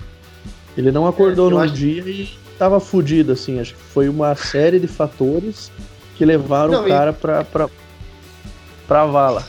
ele 0.76 0.92
não 0.92 1.06
acordou 1.06 1.48
é, 1.48 1.50
num 1.50 1.58
acho... 1.58 1.74
dia 1.74 2.02
e 2.02 2.28
tava 2.58 2.78
fudido, 2.78 3.32
assim. 3.32 3.58
Acho 3.58 3.74
que 3.74 3.80
foi 3.80 4.08
uma 4.08 4.34
série 4.36 4.78
de 4.78 4.86
fatores 4.86 5.72
que 6.16 6.24
levaram 6.24 6.72
não, 6.72 6.84
o 6.84 6.88
cara 6.88 7.10
e... 7.10 7.14
pra, 7.14 7.44
pra, 7.44 7.68
pra 8.86 9.06
vala. 9.06 9.44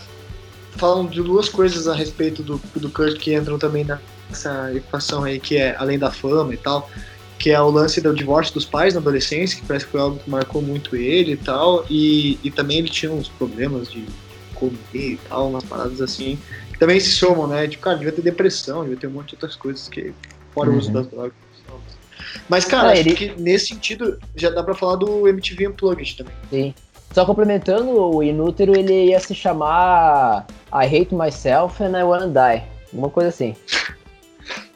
Falam 0.71 1.05
de 1.05 1.21
duas 1.21 1.49
coisas 1.49 1.87
a 1.87 1.93
respeito 1.93 2.41
do, 2.41 2.59
do 2.75 2.89
Kurt 2.89 3.17
que 3.17 3.35
entram 3.35 3.59
também 3.59 3.85
nessa 4.29 4.73
equação 4.73 5.23
aí, 5.23 5.39
que 5.39 5.57
é 5.57 5.75
além 5.77 5.99
da 5.99 6.09
fama 6.09 6.53
e 6.53 6.57
tal 6.57 6.89
que 7.39 7.49
é 7.49 7.61
o 7.61 7.71
lance 7.71 8.01
do 8.01 8.13
divórcio 8.13 8.53
dos 8.53 8.65
pais 8.65 8.93
na 8.93 8.99
adolescência, 8.99 9.57
que 9.57 9.65
parece 9.65 9.85
que 9.85 9.91
foi 9.91 10.01
algo 10.01 10.19
que 10.19 10.29
marcou 10.29 10.61
muito 10.61 10.95
ele 10.95 11.31
e 11.31 11.37
tal, 11.37 11.85
e, 11.89 12.37
e 12.43 12.51
também 12.51 12.79
ele 12.79 12.89
tinha 12.89 13.09
uns 13.09 13.29
problemas 13.29 13.89
de 13.89 14.05
comer 14.53 14.73
e 14.93 15.19
tal, 15.29 15.47
umas 15.47 15.63
paradas 15.63 16.01
assim, 16.01 16.37
que 16.71 16.77
também 16.77 16.99
se 16.99 17.11
somam, 17.11 17.47
né? 17.47 17.65
Tipo, 17.65 17.83
cara, 17.83 17.97
devia 17.97 18.11
ter 18.11 18.21
depressão, 18.21 18.83
devia 18.83 18.97
ter 18.97 19.07
um 19.07 19.11
monte 19.11 19.29
de 19.29 19.35
outras 19.35 19.55
coisas 19.55 19.87
que, 19.87 20.13
fora 20.53 20.69
uhum. 20.69 20.75
o 20.75 20.79
uso 20.79 20.87
uhum. 20.89 20.93
das 20.95 21.07
drogas. 21.07 21.33
Mas, 22.49 22.65
cara, 22.65 22.89
ah, 22.89 22.91
acho 22.91 23.01
ele... 23.01 23.15
que 23.15 23.41
nesse 23.41 23.67
sentido 23.67 24.19
já 24.35 24.49
dá 24.49 24.61
pra 24.61 24.75
falar 24.75 24.97
do 24.97 25.27
MTV 25.27 25.69
Unplugged 25.69 26.17
também. 26.17 26.33
Sim. 26.49 26.73
Só 27.13 27.25
complementando, 27.25 27.89
o 27.91 28.21
Inútero 28.21 28.77
ele 28.77 29.05
ia 29.05 29.19
se 29.19 29.33
chamar 29.33 30.45
I 30.71 30.85
Hate 30.85 31.15
Myself 31.15 31.81
and 31.81 31.97
I 31.97 32.03
Wanna 32.03 32.27
Die. 32.27 32.63
Uma 32.93 33.09
coisa 33.09 33.29
assim. 33.29 33.55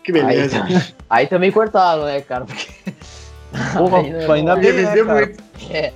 Que 0.04 0.12
beleza. 0.12 0.64
Aí, 0.64 0.94
aí, 1.10 1.28
também 1.28 1.52
cortaram, 1.52 2.06
né, 2.06 2.22
cara? 2.22 2.46
Porque... 2.46 2.68
Porra, 3.78 4.00
aí, 4.00 4.32
ainda 4.32 4.56
bem, 4.56 4.74
né, 4.74 5.04
muito. 5.04 5.44
É. 5.70 5.94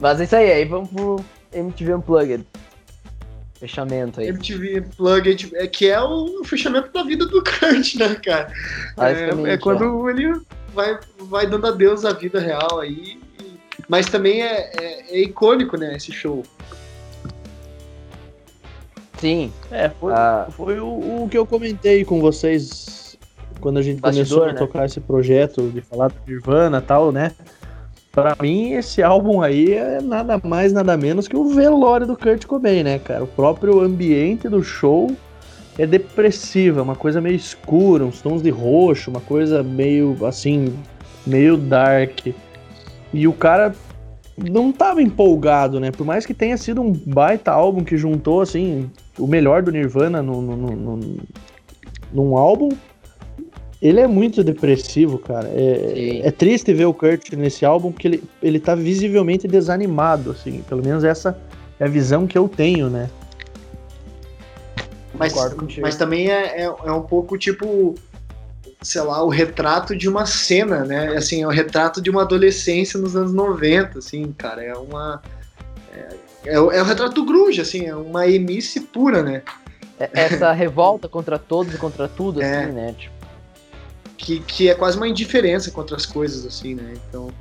Mas 0.00 0.20
é 0.20 0.24
isso 0.24 0.36
aí, 0.36 0.52
aí 0.52 0.64
vamos 0.64 0.88
pro 0.90 1.24
MTV 1.52 1.94
Unplugged. 1.94 2.46
Fechamento 3.58 4.20
aí. 4.20 4.28
MTV 4.28 4.80
Unplugged, 4.80 5.52
é, 5.54 5.66
que 5.66 5.88
é 5.88 6.00
o 6.00 6.42
fechamento 6.44 6.90
da 6.92 7.02
vida 7.02 7.26
do 7.26 7.42
Kurt, 7.44 7.94
né, 7.96 8.14
cara? 8.16 8.52
É, 8.98 9.52
é 9.52 9.58
quando 9.58 10.08
é. 10.08 10.12
ele 10.12 10.40
vai, 10.74 10.98
vai 11.18 11.46
dando 11.46 11.66
adeus 11.66 12.04
à 12.04 12.12
vida 12.12 12.40
real 12.40 12.80
aí. 12.80 13.20
Mas 13.88 14.06
também 14.06 14.42
é, 14.42 14.70
é, 14.80 15.16
é 15.16 15.22
icônico, 15.22 15.76
né, 15.76 15.96
esse 15.96 16.12
show. 16.12 16.44
Sim. 19.22 19.52
É, 19.70 19.88
foi, 19.88 20.12
ah. 20.12 20.48
foi 20.50 20.80
o, 20.80 21.22
o, 21.22 21.28
que 21.30 21.38
eu 21.38 21.46
comentei 21.46 22.04
com 22.04 22.20
vocês 22.20 23.16
quando 23.60 23.78
a 23.78 23.82
gente 23.82 24.00
Bastidor, 24.00 24.26
começou 24.26 24.44
a 24.44 24.52
né? 24.52 24.58
tocar 24.58 24.84
esse 24.84 24.98
projeto 24.98 25.70
de 25.70 25.80
falar 25.80 26.08
do 26.08 26.16
Nirvana 26.26 26.78
e 26.78 26.80
tal, 26.80 27.12
né? 27.12 27.30
Pra 28.10 28.36
mim, 28.42 28.72
esse 28.72 29.00
álbum 29.00 29.40
aí 29.40 29.74
é 29.74 30.00
nada 30.00 30.40
mais, 30.42 30.72
nada 30.72 30.96
menos 30.96 31.28
que 31.28 31.36
o 31.36 31.50
velório 31.50 32.04
do 32.04 32.16
Kurt 32.16 32.44
Cobain, 32.46 32.82
né, 32.82 32.98
cara? 32.98 33.22
O 33.22 33.28
próprio 33.28 33.80
ambiente 33.80 34.48
do 34.48 34.60
show 34.60 35.14
é 35.78 35.86
depressivo, 35.86 36.80
é 36.80 36.82
uma 36.82 36.96
coisa 36.96 37.20
meio 37.20 37.36
escura, 37.36 38.04
uns 38.04 38.20
tons 38.20 38.42
de 38.42 38.50
roxo, 38.50 39.08
uma 39.08 39.20
coisa 39.20 39.62
meio, 39.62 40.16
assim, 40.26 40.76
meio 41.24 41.56
dark. 41.56 42.26
E 43.14 43.28
o 43.28 43.32
cara 43.32 43.72
não 44.36 44.72
tava 44.72 45.00
empolgado, 45.00 45.78
né? 45.78 45.92
Por 45.92 46.04
mais 46.04 46.26
que 46.26 46.34
tenha 46.34 46.56
sido 46.56 46.82
um 46.82 46.92
baita 46.92 47.52
álbum 47.52 47.84
que 47.84 47.96
juntou, 47.96 48.40
assim, 48.40 48.90
o 49.18 49.26
melhor 49.26 49.62
do 49.62 49.70
Nirvana 49.70 50.22
no, 50.22 50.40
no, 50.40 50.56
no, 50.56 51.16
num 52.12 52.36
álbum. 52.36 52.70
Ele 53.80 53.98
é 53.98 54.06
muito 54.06 54.44
depressivo, 54.44 55.18
cara. 55.18 55.48
É, 55.48 56.20
é, 56.24 56.30
triste 56.30 56.72
ver 56.72 56.84
o 56.84 56.94
Kurt 56.94 57.32
nesse 57.32 57.64
álbum 57.64 57.90
porque 57.90 58.06
ele, 58.06 58.24
ele 58.40 58.60
tá 58.60 58.76
visivelmente 58.76 59.48
desanimado, 59.48 60.30
assim. 60.30 60.62
Pelo 60.68 60.84
menos 60.84 61.02
essa 61.02 61.36
é 61.80 61.84
a 61.84 61.88
visão 61.88 62.26
que 62.26 62.38
eu 62.38 62.48
tenho, 62.48 62.88
né? 62.88 63.10
Mas, 65.14 65.34
mas 65.80 65.96
também 65.96 66.30
é, 66.30 66.62
é, 66.62 66.64
é 66.64 66.92
um 66.92 67.02
pouco 67.02 67.36
tipo. 67.36 67.94
sei 68.80 69.02
lá, 69.02 69.22
o 69.22 69.28
retrato 69.28 69.96
de 69.96 70.08
uma 70.08 70.26
cena, 70.26 70.84
né? 70.84 71.16
Assim, 71.16 71.42
é 71.42 71.46
o 71.46 71.50
retrato 71.50 72.00
de 72.00 72.08
uma 72.08 72.22
adolescência 72.22 72.98
nos 72.98 73.14
anos 73.14 73.32
90, 73.32 73.98
assim, 73.98 74.32
cara. 74.32 74.62
É 74.62 74.74
uma. 74.74 75.20
É, 76.44 76.50
é, 76.50 76.54
é 76.54 76.58
o 76.82 76.84
retrato 76.84 77.14
do 77.14 77.24
grunge, 77.24 77.60
assim, 77.60 77.86
é 77.86 77.94
uma 77.94 78.26
emice 78.26 78.80
pura, 78.80 79.22
né? 79.22 79.42
É, 79.98 80.10
essa 80.12 80.50
revolta 80.52 81.08
contra 81.08 81.38
todos 81.38 81.74
e 81.74 81.78
contra 81.78 82.08
tudo, 82.08 82.42
é. 82.42 82.64
assim, 82.64 82.72
né? 82.72 82.94
Tipo... 82.98 83.22
Que, 84.16 84.40
que 84.40 84.68
é 84.68 84.74
quase 84.74 84.96
uma 84.96 85.08
indiferença 85.08 85.70
contra 85.70 85.96
as 85.96 86.06
coisas, 86.06 86.46
assim, 86.46 86.76
né? 86.76 86.94
Então. 87.08 87.32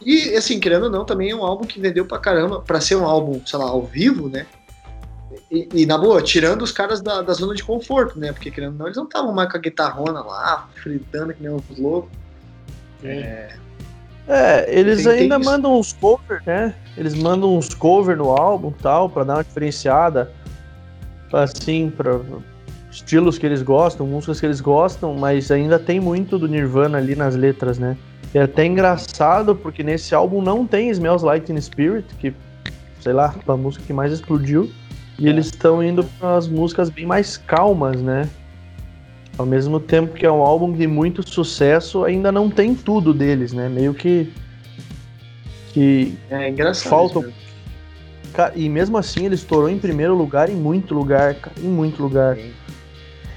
E, 0.00 0.36
assim, 0.36 0.60
querendo 0.60 0.84
ou 0.84 0.90
não, 0.90 1.04
também 1.04 1.30
é 1.30 1.34
um 1.34 1.44
álbum 1.44 1.66
que 1.66 1.80
vendeu 1.80 2.06
pra 2.06 2.18
caramba, 2.18 2.60
pra 2.60 2.80
ser 2.80 2.94
um 2.94 3.04
álbum, 3.04 3.44
sei 3.44 3.58
lá, 3.58 3.66
ao 3.66 3.82
vivo, 3.82 4.28
né? 4.28 4.46
E, 5.50 5.68
e, 5.74 5.86
na 5.86 5.98
boa, 5.98 6.22
tirando 6.22 6.62
os 6.62 6.70
caras 6.70 7.00
da, 7.00 7.20
da 7.20 7.32
zona 7.32 7.54
de 7.54 7.64
conforto, 7.64 8.18
né? 8.18 8.32
Porque 8.32 8.50
querendo 8.50 8.72
ou 8.72 8.78
não, 8.78 8.86
eles 8.86 8.96
não 8.96 9.04
estavam 9.04 9.32
mais 9.32 9.50
com 9.50 9.56
a 9.56 9.60
guitarrona 9.60 10.20
lá, 10.20 10.68
fritando 10.74 11.34
que 11.34 11.42
nem 11.42 11.50
uns 11.50 11.64
loucos. 11.76 12.10
É. 13.02 13.08
é, 13.08 13.56
eles 14.68 15.04
tem, 15.04 15.20
ainda 15.20 15.38
mandam 15.38 15.78
uns 15.78 15.92
covers, 15.92 16.44
né? 16.44 16.74
Eles 16.96 17.14
mandam 17.14 17.56
uns 17.56 17.72
covers 17.72 18.18
no 18.18 18.30
álbum 18.30 18.70
tal, 18.70 19.08
pra 19.08 19.24
dar 19.24 19.36
uma 19.36 19.44
diferenciada. 19.44 20.30
Assim, 21.32 21.92
pra 21.94 22.20
estilos 22.90 23.38
que 23.38 23.46
eles 23.46 23.62
gostam, 23.62 24.06
músicas 24.06 24.40
que 24.40 24.46
eles 24.46 24.60
gostam, 24.60 25.14
mas 25.14 25.50
ainda 25.50 25.78
tem 25.78 26.00
muito 26.00 26.38
do 26.38 26.48
Nirvana 26.48 26.98
ali 26.98 27.14
nas 27.14 27.36
letras, 27.36 27.78
né? 27.78 27.96
E 28.34 28.38
é 28.38 28.42
até 28.42 28.66
engraçado 28.66 29.54
porque 29.54 29.82
nesse 29.82 30.14
álbum 30.14 30.42
não 30.42 30.66
tem 30.66 30.90
Smells 30.90 31.24
Like 31.24 31.46
Teen 31.46 31.60
Spirit, 31.60 32.06
que, 32.18 32.34
sei 33.00 33.12
lá, 33.12 33.34
a 33.46 33.56
música 33.56 33.84
que 33.86 33.92
mais 33.92 34.12
explodiu. 34.12 34.70
E 35.18 35.26
é. 35.26 35.30
eles 35.30 35.46
estão 35.46 35.82
indo 35.82 36.04
para 36.04 36.36
as 36.36 36.46
músicas 36.46 36.90
bem 36.90 37.06
mais 37.06 37.36
calmas, 37.36 38.00
né? 38.00 38.28
Ao 39.38 39.46
mesmo 39.46 39.78
tempo 39.78 40.14
que 40.14 40.26
é 40.26 40.30
um 40.30 40.42
álbum 40.42 40.72
de 40.72 40.86
muito 40.88 41.26
sucesso, 41.26 42.04
ainda 42.04 42.32
não 42.32 42.50
tem 42.50 42.74
tudo 42.74 43.14
deles, 43.14 43.52
né? 43.52 43.68
Meio 43.68 43.94
que. 43.94 44.32
que 45.72 46.18
é 46.28 46.48
engraçado. 46.48 46.90
Faltam. 46.90 47.32
E 48.54 48.68
mesmo 48.68 48.98
assim 48.98 49.26
ele 49.26 49.36
estourou 49.36 49.70
em 49.70 49.78
primeiro 49.78 50.14
lugar 50.14 50.50
em 50.50 50.56
muito 50.56 50.92
lugar, 50.92 51.36
cara. 51.36 51.54
Em 51.60 51.68
muito 51.68 52.02
lugar. 52.02 52.36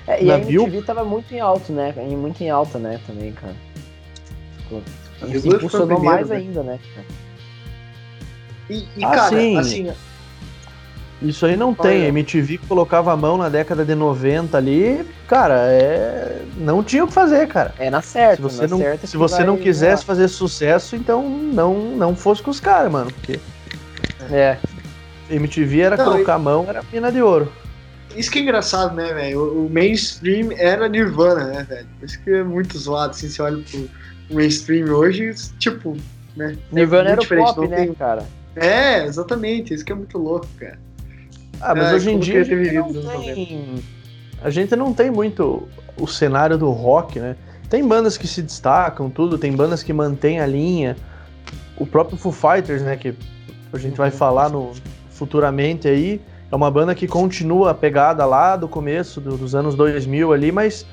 É, 0.07 0.23
e 0.23 0.25
Na 0.25 0.35
a 0.35 0.39
MTV 0.39 0.81
tava 0.81 1.03
muito 1.03 1.33
em 1.33 1.39
alto, 1.39 1.71
né? 1.71 1.93
Muito 2.17 2.41
em 2.41 2.49
alta, 2.49 2.79
né, 2.79 2.99
também, 3.05 3.31
cara. 3.31 3.55
Isso 5.29 5.47
impulsionou 5.47 5.99
mais 5.99 6.29
né? 6.29 6.37
ainda, 6.37 6.63
né? 6.63 6.79
E, 8.69 8.87
e 8.97 9.03
ah, 9.03 9.09
cara, 9.11 9.29
sim. 9.29 9.57
assim, 9.57 9.91
isso 11.22 11.45
aí 11.45 11.55
não 11.55 11.74
tem. 11.74 12.05
A 12.05 12.07
MTV 12.07 12.57
colocava 12.67 13.13
a 13.13 13.17
mão 13.17 13.38
na 13.38 13.47
década 13.47 13.86
de 13.86 13.93
90 13.93 14.57
ali, 14.57 15.05
cara, 15.28 15.55
é... 15.67 16.41
não 16.57 16.84
tinha 16.84 17.03
o 17.03 17.07
que 17.07 17.13
fazer, 17.13 17.47
cara. 17.47 17.74
É 17.78 17.89
na 17.89 18.01
certa. 18.01 18.49
Se 18.49 18.57
você, 18.57 18.67
não, 18.67 18.80
se 19.03 19.17
você 19.17 19.43
não 19.43 19.57
quisesse 19.57 20.03
fazer 20.03 20.28
sucesso, 20.28 20.95
então 20.95 21.28
não, 21.30 21.95
não 21.95 22.15
fosse 22.15 22.41
com 22.41 22.49
os 22.49 22.59
caras, 22.59 22.91
mano. 22.91 23.11
Porque. 23.11 23.39
É. 24.32 24.57
MTV 25.30 25.80
era 25.80 25.97
não, 25.97 26.05
colocar 26.05 26.36
a 26.36 26.39
mão, 26.39 26.65
era 26.67 26.84
pina 26.84 27.11
de 27.11 27.22
ouro. 27.22 27.51
Isso 28.15 28.30
que 28.30 28.39
é 28.39 28.41
engraçado, 28.41 28.95
né, 28.95 29.13
velho? 29.13 29.65
O 29.65 29.69
mainstream 29.69 30.51
era 30.57 30.89
Nirvana, 30.89 31.45
né, 31.45 31.63
velho? 31.63 31.88
Isso 32.01 32.22
que 32.22 32.30
é 32.30 32.43
muito 32.43 32.78
zoado, 32.78 33.11
assim, 33.11 33.30
você 33.30 33.41
olha 33.41 33.63
pro 33.63 33.89
mainstream 34.30 34.89
hoje, 34.89 35.34
tipo, 35.57 35.95
né? 36.36 36.57
Nirvana 36.72 37.09
é 37.09 37.11
era 37.13 37.22
o 37.22 37.28
pop, 37.28 37.67
né, 37.67 37.78
tem... 37.78 37.93
cara? 37.93 38.26
É, 38.55 39.05
exatamente. 39.05 39.74
Isso 39.74 39.86
que 39.86 39.91
é 39.91 39.95
muito 39.95 40.17
louco, 40.17 40.47
cara. 40.59 40.78
Ah, 41.62 41.76
mas 41.76 41.91
é, 41.91 41.95
hoje 41.95 42.12
em 42.12 42.20
dia 42.20 42.41
a 42.41 42.43
gente, 42.43 42.74
não 42.74 43.22
tem... 43.22 43.84
a 44.41 44.49
gente 44.49 44.76
não 44.76 44.93
tem 44.93 45.12
muito 45.12 45.68
o 45.97 46.07
cenário 46.07 46.57
do 46.57 46.72
rock, 46.72 47.20
né? 47.20 47.36
Tem 47.70 47.88
bandas 47.88 48.18
que 48.18 48.28
se 48.28 48.41
destacam, 48.41 49.09
tudo, 49.09 49.38
tem 49.38 49.51
bandas 49.53 49.82
que 49.82 49.93
mantêm 49.93 50.39
a 50.39 50.45
linha. 50.45 50.97
O 51.78 51.86
próprio 51.86 52.18
Foo 52.18 52.32
Fighters, 52.32 52.82
né, 52.82 52.97
que 52.97 53.16
a 53.72 53.78
gente 53.78 53.95
vai 53.95 54.12
falar 54.12 54.49
no 54.49 54.72
futuramente 55.09 55.88
aí, 55.88 56.20
é 56.51 56.55
uma 56.55 56.70
banda 56.70 56.93
que 56.93 57.07
continua 57.07 57.72
a 57.72 57.74
pegada 57.74 58.26
lá 58.26 58.57
do 58.57 58.68
começo 58.68 59.22
do, 59.22 59.38
dos 59.38 59.55
anos 59.55 59.76
2000 59.76 60.34
ali, 60.34 60.51
mas 60.51 60.86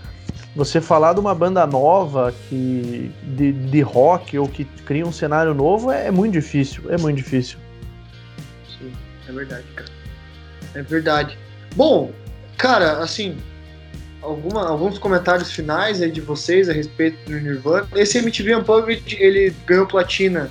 você 0.55 0.81
falar 0.81 1.15
de 1.15 1.21
uma 1.21 1.35
banda 1.35 1.67
nova 1.67 2.33
que 2.49 3.11
de, 3.25 3.53
de 3.53 3.81
rock 3.81 4.39
ou 4.39 4.47
que 4.49 4.65
cria 4.65 5.05
um 5.05 5.13
cenário 5.13 5.55
novo 5.55 5.91
é, 5.91 6.07
é 6.07 6.11
muito 6.11 6.35
difícil, 6.35 6.85
é 6.91 6.97
muito 6.97 7.17
difícil. 7.17 7.59
Sim, 8.79 8.93
é 9.29 9.33
verdade, 9.33 9.65
cara. 9.75 9.98
É 10.79 10.83
verdade. 10.83 11.37
Bom, 11.75 12.13
cara, 12.57 12.99
assim, 12.99 13.37
alguma, 14.23 14.69
alguns 14.69 14.97
comentários 14.97 15.51
finais 15.51 16.01
aí 16.01 16.11
de 16.11 16.21
vocês 16.21 16.69
a 16.69 16.73
respeito 16.73 17.19
do 17.29 17.37
Nirvana. 17.41 17.89
Esse 17.97 18.19
MTV 18.19 18.55
Unplugged, 18.57 19.17
ele 19.19 19.53
ganhou 19.67 19.87
platina 19.87 20.49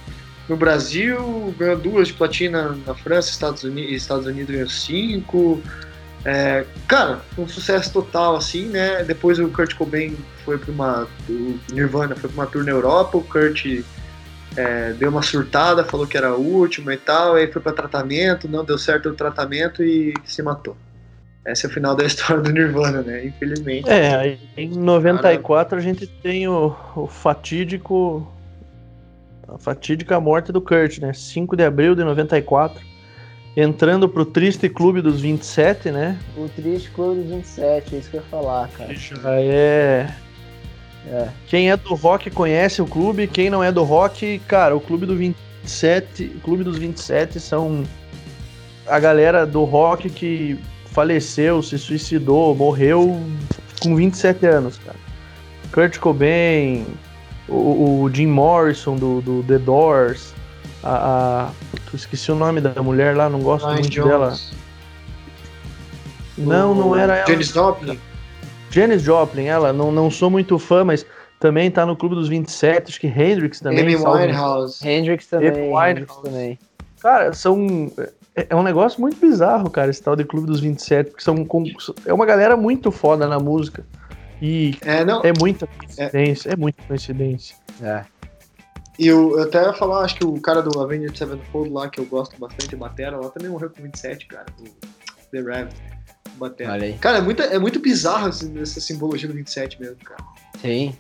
no 0.50 0.58
Brasil, 0.58 1.56
ganhou 1.58 1.78
duas 1.78 2.10
de 2.10 2.14
platina 2.14 2.78
na 2.86 2.94
França, 2.94 3.30
Estados 3.30 3.64
Unidos, 3.64 3.94
Estados 3.94 4.26
Unidos 4.26 4.54
ganhou 4.54 4.70
cinco. 4.70 5.62
É, 6.26 6.66
cara, 6.90 7.22
um 7.38 7.48
sucesso 7.48 7.94
total, 7.94 8.36
assim, 8.36 8.66
né? 8.66 9.04
Depois 9.06 9.40
o 9.40 9.48
Kurt 9.48 9.76
Cobain 9.76 10.18
foi 10.44 10.58
para 10.58 10.72
uma. 10.74 11.08
O 11.30 11.58
Nirvana 11.72 12.16
foi 12.16 12.30
para 12.30 12.42
uma 12.44 12.48
tour 12.48 12.66
na 12.66 12.72
Europa, 12.72 13.18
o 13.18 13.24
Kurt 13.24 13.66
é, 14.58 14.92
deu 14.94 15.10
uma 15.12 15.22
surtada, 15.22 15.86
falou 15.86 16.08
que 16.08 16.18
era 16.18 16.30
a 16.30 16.36
última 16.36 16.92
e 16.92 16.98
tal, 16.98 17.36
aí 17.36 17.52
foi 17.52 17.62
para 17.62 17.74
tratamento, 17.74 18.50
não 18.50 18.66
deu 18.66 18.78
certo 18.78 19.10
o 19.10 19.14
tratamento 19.14 19.84
e 19.84 20.14
se 20.26 20.42
matou. 20.42 20.76
Esse 21.46 21.68
é 21.68 21.70
o 21.70 21.72
final 21.72 21.96
da 21.96 22.04
história 22.06 22.42
do 22.42 22.52
Nirvana, 22.52 23.04
né? 23.04 23.24
Infelizmente. 23.26 23.88
É, 23.88 24.38
em 24.58 24.70
94 24.70 25.70
Cara... 25.70 25.82
a 25.82 25.84
gente 25.84 26.08
tem 26.08 26.48
o, 26.48 26.76
o 26.96 27.08
fatídico. 27.08 28.28
A 29.48 29.58
fatídica 29.58 30.20
morte 30.20 30.52
do 30.52 30.60
Kurt, 30.60 30.98
né? 30.98 31.14
5 31.14 31.56
de 31.56 31.64
abril 31.64 31.96
de 31.96 32.04
94. 32.04 32.82
Entrando 33.56 34.10
pro 34.10 34.26
triste 34.26 34.68
clube 34.68 35.02
dos 35.02 35.22
27, 35.22 35.90
né? 35.90 36.20
O 36.36 36.50
triste 36.50 36.92
clube 36.92 37.22
dos 37.22 37.30
27, 37.30 37.96
é 37.96 38.00
isso 38.00 38.10
que 38.10 38.18
eu 38.18 38.22
ia 38.22 38.28
falar, 38.28 38.68
cara. 38.70 38.94
Já 38.94 39.40
é 39.40 40.14
é. 41.12 41.30
Quem 41.48 41.72
é 41.72 41.78
do 41.78 41.94
rock 41.96 42.30
conhece 42.30 42.82
o 42.82 42.86
clube, 42.86 43.28
quem 43.28 43.50
não 43.50 43.64
é 43.64 43.72
do 43.72 43.84
rock, 43.84 44.40
cara, 44.48 44.76
o 44.76 44.82
clube 44.82 45.06
do 45.06 45.16
27, 45.16 46.34
o 46.36 46.40
clube 46.42 46.64
dos 46.64 46.78
27 46.78 47.40
são 47.40 47.84
a 48.88 49.00
galera 49.00 49.46
do 49.46 49.64
rock 49.64 50.10
que 50.10 50.60
faleceu, 50.92 51.62
se 51.62 51.78
suicidou, 51.78 52.56
morreu 52.56 53.22
com 53.82 53.96
27 53.96 54.46
anos, 54.46 54.78
cara. 54.78 54.98
Kurt 55.72 56.00
Cobain, 56.00 56.86
o, 57.48 58.04
o 58.04 58.10
Jim 58.14 58.28
Morrison 58.28 58.96
do, 58.96 59.22
do 59.22 59.44
The 59.44 59.60
Doors, 59.60 60.34
a, 60.84 61.50
a 61.50 61.52
esqueci 61.94 62.32
o 62.32 62.36
nome 62.36 62.62
da 62.62 62.82
mulher 62.82 63.16
lá, 63.16 63.30
não 63.30 63.40
gosto 63.40 63.66
Ryan 63.66 63.76
muito 63.76 63.90
Jones. 63.90 64.10
dela. 64.10 64.38
Não, 66.38 66.76
não 66.76 66.96
era 66.96 67.18
ela. 67.18 67.28
Janis 67.28 67.50
Joplin. 67.50 68.00
Janis 68.78 69.02
Joplin, 69.02 69.46
ela, 69.46 69.74
não, 69.74 69.92
não 69.92 70.12
sou 70.12 70.30
muito 70.30 70.60
fã, 70.60 70.84
mas 70.84 71.04
também 71.40 71.72
tá 71.72 71.84
no 71.84 71.96
Clube 71.96 72.14
dos 72.14 72.28
27, 72.28 72.90
acho 72.90 73.00
que 73.00 73.08
Hendrix 73.08 73.60
também. 73.60 73.80
Amy 73.80 73.96
Winehouse. 73.96 74.88
Hendrix 74.88 75.26
também. 75.26 75.50
Amy 75.50 75.62
Winehouse. 75.62 76.22
também. 76.22 76.60
Cara, 77.00 77.34
são. 77.34 77.92
É, 78.36 78.48
é 78.52 78.56
um 78.56 78.62
negócio 78.62 79.02
muito 79.02 79.20
bizarro, 79.20 79.68
cara, 79.72 79.90
esse 79.90 80.04
tal 80.04 80.16
de 80.16 80.24
Clube 80.24 80.46
dos 80.46 80.60
27, 80.60 81.10
porque 81.10 81.24
são, 81.24 81.44
é 82.06 82.14
uma 82.14 82.26
galera 82.26 82.56
muito 82.56 82.92
foda 82.92 83.28
na 83.28 83.40
música. 83.40 83.84
E 84.40 84.78
é, 84.82 85.04
não, 85.04 85.24
é 85.24 85.34
muita 85.40 85.66
coincidência, 85.66 86.50
é, 86.50 86.54
é 86.54 86.56
muita 86.56 86.84
coincidência. 86.84 87.56
É. 87.82 88.06
E 89.00 89.08
eu, 89.08 89.38
eu 89.38 89.44
até 89.44 89.64
ia 89.64 89.74
falar, 89.74 90.02
acho 90.02 90.18
que 90.18 90.26
o 90.26 90.40
cara 90.40 90.62
do 90.62 90.80
Avenged 90.80 91.18
Sevenfold 91.18 91.72
lá, 91.72 91.90
que 91.90 92.00
eu 92.00 92.06
gosto 92.06 92.40
bastante 92.40 92.70
de 92.70 92.76
batera, 92.76 93.18
lá 93.18 93.30
também 93.30 93.50
morreu 93.50 93.72
com 93.72 93.82
27, 93.82 94.28
cara. 94.28 94.46
O 94.60 94.66
The 95.32 95.42
Rev. 96.38 96.52
Batera. 96.52 96.98
Cara, 97.00 97.18
é 97.18 97.22
muito, 97.22 97.42
é 97.42 97.60
muito 97.60 97.80
bizarro 97.80 98.30
essa 98.30 98.82
simbologia 98.82 99.28
do 99.28 99.34
27 99.34 99.80
mesmo, 99.80 99.98
cara. 99.98 100.24
Sim. 100.62 100.96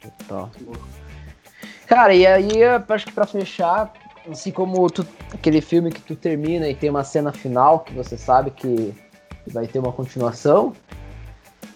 Total. 0.00 0.50
Cara, 1.86 2.14
e 2.14 2.26
aí, 2.26 2.62
acho 2.88 3.06
que 3.06 3.12
pra 3.12 3.26
fechar, 3.26 3.92
assim 4.30 4.50
como 4.50 4.88
tu, 4.88 5.06
aquele 5.32 5.60
filme 5.60 5.90
que 5.90 6.00
tu 6.00 6.14
termina 6.14 6.68
e 6.68 6.74
tem 6.74 6.88
uma 6.88 7.04
cena 7.04 7.32
final 7.32 7.80
que 7.80 7.92
você 7.92 8.16
sabe 8.16 8.50
que 8.50 8.94
vai 9.48 9.66
ter 9.66 9.78
uma 9.78 9.92
continuação, 9.92 10.72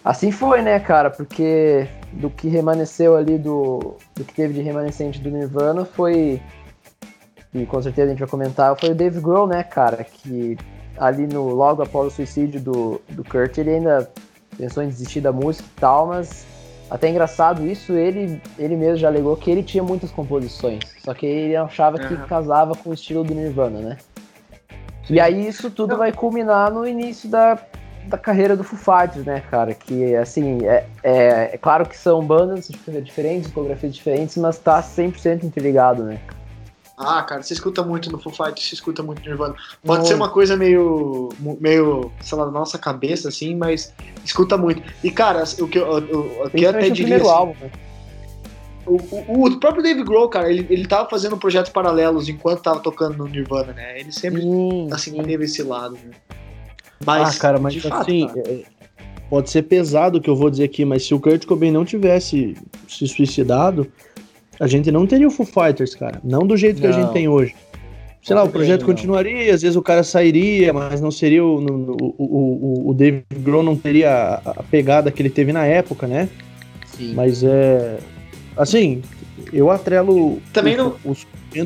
assim 0.03 0.31
foi, 0.31 0.61
né, 0.61 0.79
cara? 0.79 1.09
Porque 1.09 1.87
do 2.13 2.29
que 2.29 2.47
remanesceu 2.47 3.17
ali 3.17 3.37
do, 3.37 3.97
do 4.15 4.23
que 4.23 4.33
teve 4.33 4.53
de 4.53 4.61
remanescente 4.61 5.19
do 5.19 5.29
Nirvana 5.29 5.83
foi 5.83 6.41
e 7.53 7.65
com 7.65 7.81
certeza 7.81 8.07
a 8.07 8.09
gente 8.09 8.19
vai 8.19 8.27
comentar, 8.27 8.77
foi 8.77 8.89
o 8.89 8.95
Dave 8.95 9.21
Grohl, 9.21 9.47
né, 9.47 9.63
cara, 9.63 10.03
que 10.03 10.57
ali 10.97 11.27
no 11.27 11.49
logo 11.49 11.81
após 11.81 12.13
o 12.13 12.15
suicídio 12.15 12.59
do, 12.59 13.01
do 13.09 13.23
Kurt, 13.23 13.57
ele 13.57 13.71
ainda 13.71 14.09
pensou 14.57 14.83
em 14.83 14.87
desistir 14.87 15.21
da 15.21 15.31
música 15.31 15.67
e 15.67 15.79
tal, 15.79 16.07
mas 16.07 16.45
até 16.89 17.09
engraçado 17.09 17.65
isso, 17.65 17.93
ele, 17.93 18.41
ele 18.57 18.75
mesmo 18.75 18.97
já 18.97 19.07
alegou 19.07 19.35
que 19.35 19.49
ele 19.49 19.63
tinha 19.63 19.83
muitas 19.83 20.11
composições, 20.11 20.83
só 21.03 21.13
que 21.13 21.25
ele 21.25 21.55
achava 21.55 21.97
que 21.97 22.13
uhum. 22.13 22.27
casava 22.27 22.75
com 22.75 22.91
o 22.91 22.93
estilo 22.93 23.23
do 23.23 23.33
Nirvana, 23.33 23.79
né? 23.79 23.97
Sim. 25.05 25.15
E 25.15 25.19
aí 25.19 25.47
isso 25.47 25.69
tudo 25.69 25.91
Não. 25.91 25.97
vai 25.97 26.11
culminar 26.11 26.71
no 26.71 26.87
início 26.87 27.29
da, 27.29 27.57
da 28.07 28.17
carreira 28.17 28.55
do 28.55 28.63
Foo 28.63 28.77
Fighters, 28.77 29.25
né, 29.25 29.41
cara? 29.49 29.73
Que, 29.73 30.15
assim, 30.15 30.65
é, 30.65 30.85
é, 31.03 31.49
é 31.53 31.57
claro 31.57 31.85
que 31.85 31.97
são 31.97 32.23
bandas 32.23 32.69
diferentes, 33.03 33.43
discografias 33.43 33.93
diferentes, 33.93 34.37
mas 34.37 34.57
tá 34.57 34.81
100% 34.81 35.43
interligado, 35.43 36.03
né? 36.03 36.19
Ah, 36.97 37.21
cara, 37.23 37.43
você 37.43 37.53
escuta 37.53 37.83
muito 37.83 38.09
no 38.09 38.17
Foo 38.17 38.31
Fighters, 38.31 38.69
você 38.69 38.75
escuta 38.75 39.03
muito 39.03 39.19
no 39.19 39.25
Nirvana. 39.25 39.55
Pode 39.83 39.99
muito. 39.99 40.07
ser 40.07 40.13
uma 40.15 40.29
coisa 40.29 40.55
meio, 40.55 41.29
meio, 41.59 42.11
sei 42.21 42.37
lá, 42.37 42.45
na 42.45 42.51
nossa 42.51 42.77
cabeça, 42.77 43.27
assim, 43.27 43.53
mas 43.55 43.93
escuta 44.23 44.57
muito. 44.57 44.81
E, 45.03 45.11
cara, 45.11 45.43
o 45.59 45.67
que 45.67 45.77
eu, 45.77 45.99
eu, 45.99 46.49
eu 46.53 46.69
até 46.69 46.89
diria... 46.89 47.17
Assim, 47.17 47.27
álbum, 47.27 47.55
né? 47.59 47.69
o, 48.85 48.95
o, 48.95 49.45
o, 49.47 49.59
próprio 49.59 49.83
Dave 49.83 50.03
Grohl, 50.03 50.29
cara, 50.29 50.49
ele, 50.49 50.65
ele 50.69 50.87
tava 50.87 51.09
fazendo 51.09 51.37
projetos 51.37 51.71
paralelos 51.71 52.29
enquanto 52.29 52.61
tava 52.61 52.79
tocando 52.79 53.17
no 53.17 53.27
Nirvana, 53.27 53.73
né? 53.73 53.99
Ele 53.99 54.11
sempre, 54.11 54.41
sim, 54.41 54.87
assim, 54.91 55.11
sim. 55.11 55.23
teve 55.23 55.45
esse 55.45 55.63
lado, 55.63 55.95
né? 55.95 56.11
Mas, 57.03 57.35
ah, 57.35 57.39
cara, 57.39 57.59
mas 57.59 57.75
assim, 57.75 57.89
fato, 57.89 58.35
cara. 58.35 58.51
É, 58.51 58.63
pode 59.29 59.49
ser 59.49 59.63
pesado 59.63 60.19
o 60.19 60.21
que 60.21 60.29
eu 60.29 60.35
vou 60.35 60.49
dizer 60.49 60.65
aqui, 60.65 60.85
mas 60.85 61.05
se 61.05 61.13
o 61.13 61.19
Kurt 61.19 61.45
Cobain 61.45 61.71
não 61.71 61.83
tivesse 61.83 62.55
se 62.87 63.07
suicidado, 63.07 63.91
a 64.59 64.67
gente 64.67 64.91
não 64.91 65.05
teria 65.05 65.27
o 65.27 65.31
Foo 65.31 65.45
Fighters, 65.45 65.95
cara. 65.95 66.19
Não 66.23 66.45
do 66.45 66.55
jeito 66.55 66.75
não. 66.75 66.81
que 66.81 66.87
a 66.87 66.91
gente 66.91 67.13
tem 67.13 67.27
hoje. 67.27 67.55
Sei 68.21 68.35
lá, 68.35 68.43
o 68.43 68.49
projeto 68.49 68.81
não. 68.81 68.87
continuaria, 68.87 69.53
às 69.53 69.61
vezes 69.61 69.75
o 69.75 69.83
cara 69.83 70.01
sairia, 70.01 70.73
mas 70.73 70.99
não 70.99 71.11
seria 71.11 71.45
o. 71.45 71.57
O, 71.57 72.15
o, 72.17 72.89
o 72.89 72.93
Dave 72.93 73.23
Grohl 73.35 73.61
não 73.61 73.75
teria 73.75 74.41
a 74.43 74.63
pegada 74.63 75.11
que 75.11 75.21
ele 75.21 75.29
teve 75.29 75.53
na 75.53 75.65
época, 75.65 76.07
né? 76.07 76.27
Sim. 76.97 77.13
Mas 77.13 77.43
é. 77.43 77.97
Assim, 78.57 79.03
eu 79.53 79.69
atrelo 79.69 80.41
também 80.51 80.73
o, 80.75 80.97
não... 81.05 81.15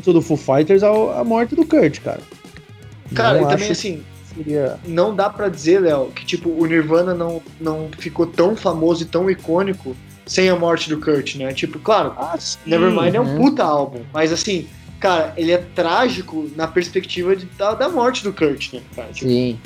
o 0.06 0.12
do 0.12 0.20
Foo 0.20 0.36
Fighters 0.36 0.82
à 0.82 1.24
morte 1.24 1.54
do 1.54 1.64
Kurt, 1.64 2.00
cara. 2.00 2.20
Cara, 3.14 3.40
não 3.40 3.48
e 3.48 3.52
também 3.52 3.70
assim, 3.70 4.02
seria... 4.34 4.78
não 4.86 5.14
dá 5.14 5.30
para 5.30 5.48
dizer, 5.48 5.80
Léo, 5.80 6.08
que 6.14 6.24
tipo, 6.26 6.50
o 6.50 6.66
Nirvana 6.66 7.14
não, 7.14 7.40
não 7.60 7.88
ficou 7.98 8.26
tão 8.26 8.54
famoso 8.54 9.02
e 9.02 9.06
tão 9.06 9.30
icônico 9.30 9.96
sem 10.30 10.48
a 10.48 10.54
morte 10.54 10.88
do 10.88 11.00
Kurt, 11.00 11.34
né? 11.34 11.52
Tipo, 11.52 11.80
claro, 11.80 12.14
ah, 12.16 12.38
Nevermind 12.64 13.16
é 13.16 13.20
um 13.20 13.24
uhum. 13.24 13.36
puta 13.36 13.64
álbum, 13.64 14.02
mas 14.12 14.32
assim, 14.32 14.68
cara, 15.00 15.34
ele 15.36 15.50
é 15.50 15.58
trágico 15.58 16.48
na 16.54 16.68
perspectiva 16.68 17.34
de, 17.34 17.46
da, 17.46 17.74
da 17.74 17.88
morte 17.88 18.22
do 18.22 18.32
Kurt, 18.32 18.74
né? 18.74 18.80
Cara? 18.94 19.08
Tipo, 19.12 19.28
Sim. 19.28 19.58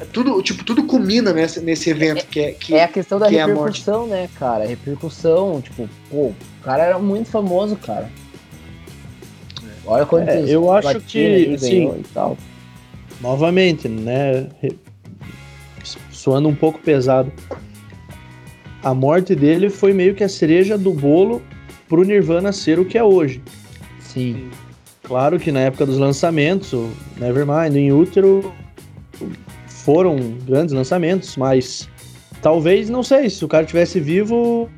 É 0.00 0.04
tudo, 0.04 0.40
tipo, 0.40 0.62
tudo 0.62 0.84
culmina 0.84 1.32
nesse, 1.32 1.60
nesse 1.60 1.90
evento 1.90 2.20
é, 2.20 2.22
que 2.22 2.40
é 2.40 2.52
que 2.52 2.74
É 2.76 2.84
a 2.84 2.88
questão 2.88 3.18
da 3.18 3.28
que 3.28 3.36
é 3.36 3.44
repercussão, 3.44 4.04
é 4.04 4.08
né, 4.08 4.28
cara? 4.38 4.64
Repercussão, 4.64 5.60
tipo, 5.60 5.88
pô, 6.08 6.26
o 6.26 6.36
cara 6.62 6.84
era 6.84 6.98
muito 7.00 7.28
famoso, 7.28 7.74
cara. 7.74 8.08
Olha 9.84 10.06
quantos 10.06 10.32
é, 10.32 10.44
eu 10.48 10.70
acho 10.72 11.00
que 11.00 11.58
sim, 11.58 11.92
e 11.98 12.04
tal. 12.14 12.38
Novamente, 13.20 13.88
né, 13.88 14.46
soando 16.12 16.48
um 16.48 16.54
pouco 16.54 16.78
pesado 16.78 17.32
a 18.84 18.92
morte 18.92 19.34
dele 19.34 19.70
foi 19.70 19.92
meio 19.94 20.14
que 20.14 20.22
a 20.22 20.28
cereja 20.28 20.76
do 20.76 20.92
bolo 20.92 21.42
pro 21.88 22.04
Nirvana 22.04 22.52
ser 22.52 22.78
o 22.78 22.84
que 22.84 22.98
é 22.98 23.02
hoje. 23.02 23.42
Sim. 23.98 24.50
Claro 25.02 25.38
que 25.38 25.50
na 25.50 25.60
época 25.60 25.86
dos 25.86 25.98
lançamentos, 25.98 26.72
o 26.72 26.90
Nevermind, 27.16 27.74
em 27.74 27.92
útero 27.92 28.52
foram 29.66 30.16
grandes 30.46 30.74
lançamentos, 30.74 31.36
mas 31.36 31.88
talvez, 32.40 32.88
não 32.88 33.02
sei, 33.02 33.28
se 33.28 33.44
o 33.44 33.48
cara 33.48 33.66
tivesse 33.66 34.00
vivo, 34.00 34.68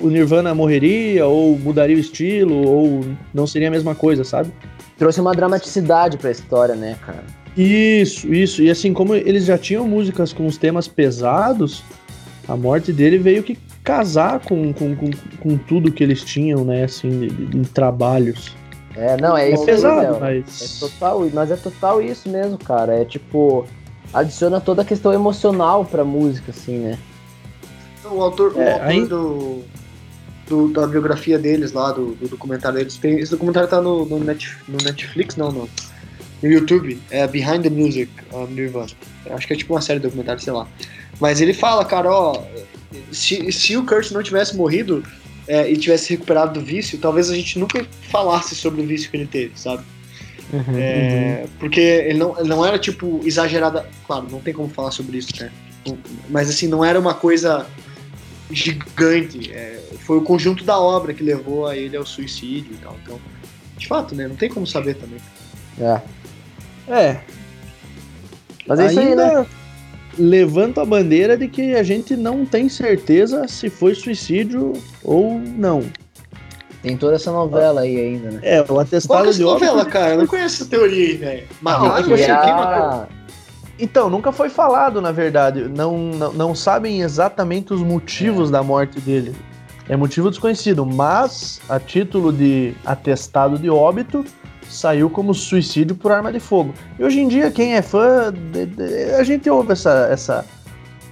o 0.00 0.08
Nirvana 0.08 0.54
morreria, 0.54 1.26
ou 1.26 1.58
mudaria 1.58 1.96
o 1.96 2.00
estilo, 2.00 2.66
ou 2.66 3.04
não 3.32 3.46
seria 3.46 3.68
a 3.68 3.70
mesma 3.70 3.94
coisa, 3.94 4.24
sabe? 4.24 4.52
Trouxe 4.98 5.20
uma 5.20 5.32
dramaticidade 5.32 6.18
pra 6.18 6.30
história, 6.30 6.74
né, 6.74 6.96
cara? 7.04 7.24
Isso, 7.56 8.32
isso. 8.32 8.62
E 8.62 8.70
assim, 8.70 8.92
como 8.92 9.14
eles 9.14 9.44
já 9.44 9.58
tinham 9.58 9.86
músicas 9.88 10.32
com 10.32 10.46
os 10.46 10.56
temas 10.56 10.86
pesados, 10.86 11.82
a 12.50 12.56
morte 12.56 12.92
dele 12.92 13.16
veio 13.16 13.44
que 13.44 13.56
casar 13.84 14.40
com, 14.40 14.72
com, 14.72 14.96
com, 14.96 15.10
com 15.40 15.56
tudo 15.56 15.92
que 15.92 16.02
eles 16.02 16.24
tinham, 16.24 16.64
né, 16.64 16.82
assim, 16.82 17.28
em 17.54 17.62
trabalhos. 17.62 18.56
É, 18.96 19.16
não, 19.16 19.36
é, 19.36 19.50
é 19.50 19.54
isso 19.54 19.64
pesado, 19.64 20.24
aí, 20.24 20.40
mas... 20.40 20.62
É 20.62 20.80
total, 20.80 21.30
mas 21.32 21.50
é 21.52 21.56
total 21.56 22.02
isso 22.02 22.28
mesmo, 22.28 22.58
cara. 22.58 23.00
É 23.00 23.04
tipo, 23.04 23.64
adiciona 24.12 24.60
toda 24.60 24.82
a 24.82 24.84
questão 24.84 25.12
emocional 25.12 25.84
pra 25.84 26.04
música, 26.04 26.50
assim, 26.50 26.78
né? 26.78 26.98
O 28.04 28.20
autor, 28.20 28.52
é, 28.56 28.58
o 28.58 28.72
autor 28.72 28.86
aí... 28.88 29.06
do, 29.06 29.62
do, 30.48 30.68
da 30.72 30.88
biografia 30.88 31.38
deles 31.38 31.70
lá, 31.72 31.92
do, 31.92 32.16
do 32.16 32.26
documentário 32.26 32.78
deles, 32.78 32.96
tem, 32.96 33.20
esse 33.20 33.30
documentário 33.30 33.68
tá 33.68 33.80
no, 33.80 34.04
no, 34.04 34.18
Net, 34.18 34.56
no 34.66 34.78
Netflix, 34.78 35.36
não, 35.36 35.52
no, 35.52 35.68
no 36.42 36.50
YouTube, 36.50 37.00
é 37.12 37.24
Behind 37.28 37.62
the 37.62 37.70
Music 37.70 38.10
of 38.32 38.52
Nirvana. 38.52 38.88
Acho 39.30 39.46
que 39.46 39.52
é 39.52 39.56
tipo 39.56 39.72
uma 39.72 39.80
série 39.80 40.00
de 40.00 40.06
documentário, 40.06 40.42
sei 40.42 40.52
lá. 40.52 40.66
Mas 41.20 41.40
ele 41.40 41.52
fala, 41.52 41.84
cara, 41.84 42.10
ó, 42.10 42.42
se, 43.12 43.52
se 43.52 43.76
o 43.76 43.84
Kurt 43.84 44.10
não 44.10 44.22
tivesse 44.22 44.56
morrido 44.56 45.04
é, 45.46 45.70
e 45.70 45.76
tivesse 45.76 46.10
recuperado 46.10 46.58
do 46.58 46.64
vício, 46.64 46.98
talvez 46.98 47.30
a 47.30 47.34
gente 47.34 47.58
nunca 47.58 47.86
falasse 48.10 48.54
sobre 48.54 48.80
o 48.80 48.86
vício 48.86 49.10
que 49.10 49.16
ele 49.16 49.26
teve, 49.26 49.52
sabe? 49.54 49.84
Uhum, 50.52 50.78
é, 50.78 51.42
uhum. 51.42 51.50
Porque 51.58 51.80
ele 51.80 52.18
não, 52.18 52.38
ele 52.38 52.48
não 52.48 52.64
era, 52.64 52.78
tipo, 52.78 53.20
exagerada. 53.24 53.86
Claro, 54.06 54.26
não 54.30 54.40
tem 54.40 54.54
como 54.54 54.68
falar 54.68 54.90
sobre 54.90 55.18
isso, 55.18 55.30
né? 55.38 55.50
Mas, 56.28 56.50
assim, 56.50 56.66
não 56.66 56.84
era 56.84 56.98
uma 56.98 57.14
coisa 57.14 57.66
gigante. 58.50 59.52
É, 59.52 59.80
foi 60.00 60.18
o 60.18 60.22
conjunto 60.22 60.64
da 60.64 60.78
obra 60.78 61.14
que 61.14 61.22
levou 61.22 61.66
a 61.66 61.76
ele 61.76 61.96
ao 61.96 62.04
suicídio 62.04 62.72
e 62.72 62.76
tal. 62.78 62.96
Então, 63.02 63.20
de 63.76 63.86
fato, 63.86 64.14
né? 64.14 64.26
Não 64.26 64.36
tem 64.36 64.48
como 64.48 64.66
saber 64.66 64.94
também. 64.94 65.20
É. 65.78 66.00
É. 66.92 67.20
Mas 68.66 68.80
é 68.80 68.86
isso 68.86 69.00
aí, 69.00 69.14
né? 69.14 69.46
Levanto 70.18 70.80
a 70.80 70.84
bandeira 70.84 71.36
de 71.36 71.48
que 71.48 71.74
a 71.74 71.82
gente 71.82 72.16
não 72.16 72.44
tem 72.44 72.68
certeza 72.68 73.46
se 73.48 73.70
foi 73.70 73.94
suicídio 73.94 74.72
ou 75.04 75.38
não. 75.38 75.84
Tem 76.82 76.96
toda 76.96 77.16
essa 77.16 77.30
novela 77.30 77.82
aí 77.82 77.98
ainda, 77.98 78.30
né? 78.30 78.40
É, 78.42 78.64
o 78.66 78.80
atestado 78.80 79.22
Qual 79.22 79.30
é 79.30 79.32
de 79.32 79.42
novela, 79.42 79.84
cara? 79.84 80.14
Eu 80.14 80.18
não 80.18 80.26
conheço 80.26 80.62
essa 80.62 80.70
teoria 80.70 81.08
aí, 81.08 81.16
velho. 81.16 81.46
Matar 81.60 82.10
é 82.10 82.30
a... 82.30 83.06
Então, 83.78 84.08
nunca 84.10 84.32
foi 84.32 84.48
falado, 84.48 85.00
na 85.00 85.12
verdade. 85.12 85.68
Não, 85.68 85.98
não, 85.98 86.32
não 86.32 86.54
sabem 86.54 87.02
exatamente 87.02 87.72
os 87.72 87.82
motivos 87.82 88.48
é. 88.48 88.52
da 88.52 88.62
morte 88.62 88.98
dele. 89.00 89.34
É 89.88 89.96
motivo 89.96 90.30
desconhecido, 90.30 90.86
mas 90.86 91.60
a 91.68 91.80
título 91.80 92.32
de 92.32 92.74
atestado 92.84 93.58
de 93.58 93.68
óbito, 93.68 94.24
saiu 94.70 95.10
como 95.10 95.34
suicídio 95.34 95.96
por 95.96 96.12
arma 96.12 96.32
de 96.32 96.40
fogo. 96.40 96.72
E 96.98 97.04
hoje 97.04 97.20
em 97.20 97.28
dia, 97.28 97.50
quem 97.50 97.74
é 97.74 97.82
fã, 97.82 98.32
a 99.18 99.22
gente 99.22 99.50
ouve 99.50 99.72
essa, 99.72 100.08
essa. 100.10 100.46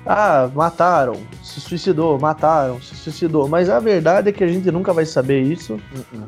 Ah, 0.06 0.48
mataram, 0.54 1.16
se 1.42 1.60
suicidou, 1.60 2.18
mataram, 2.18 2.80
se 2.80 2.94
suicidou. 2.94 3.48
Mas 3.48 3.68
a 3.68 3.78
verdade 3.80 4.30
é 4.30 4.32
que 4.32 4.42
a 4.42 4.46
gente 4.46 4.70
nunca 4.70 4.92
vai 4.92 5.04
saber 5.04 5.42
isso. 5.42 5.74
Uh-uh. 5.74 6.26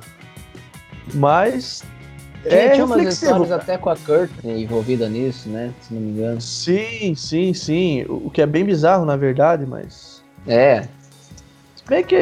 Mas. 1.14 1.82
É, 2.44 2.70
tinha 2.70 2.84
umas 2.84 3.02
histórias 3.02 3.52
até 3.52 3.76
com 3.76 3.90
a 3.90 3.96
Courtney 3.96 4.64
envolvida 4.64 5.08
nisso, 5.08 5.48
né? 5.48 5.72
Se 5.82 5.92
não 5.94 6.00
me 6.00 6.10
engano. 6.10 6.40
Sim, 6.40 7.14
sim, 7.14 7.52
sim. 7.54 8.04
O 8.08 8.30
que 8.30 8.40
é 8.42 8.46
bem 8.46 8.64
bizarro, 8.64 9.04
na 9.04 9.16
verdade, 9.16 9.64
mas. 9.66 10.22
É, 10.46 10.88
Se 11.76 11.84
bem 11.86 12.02
que 12.02 12.16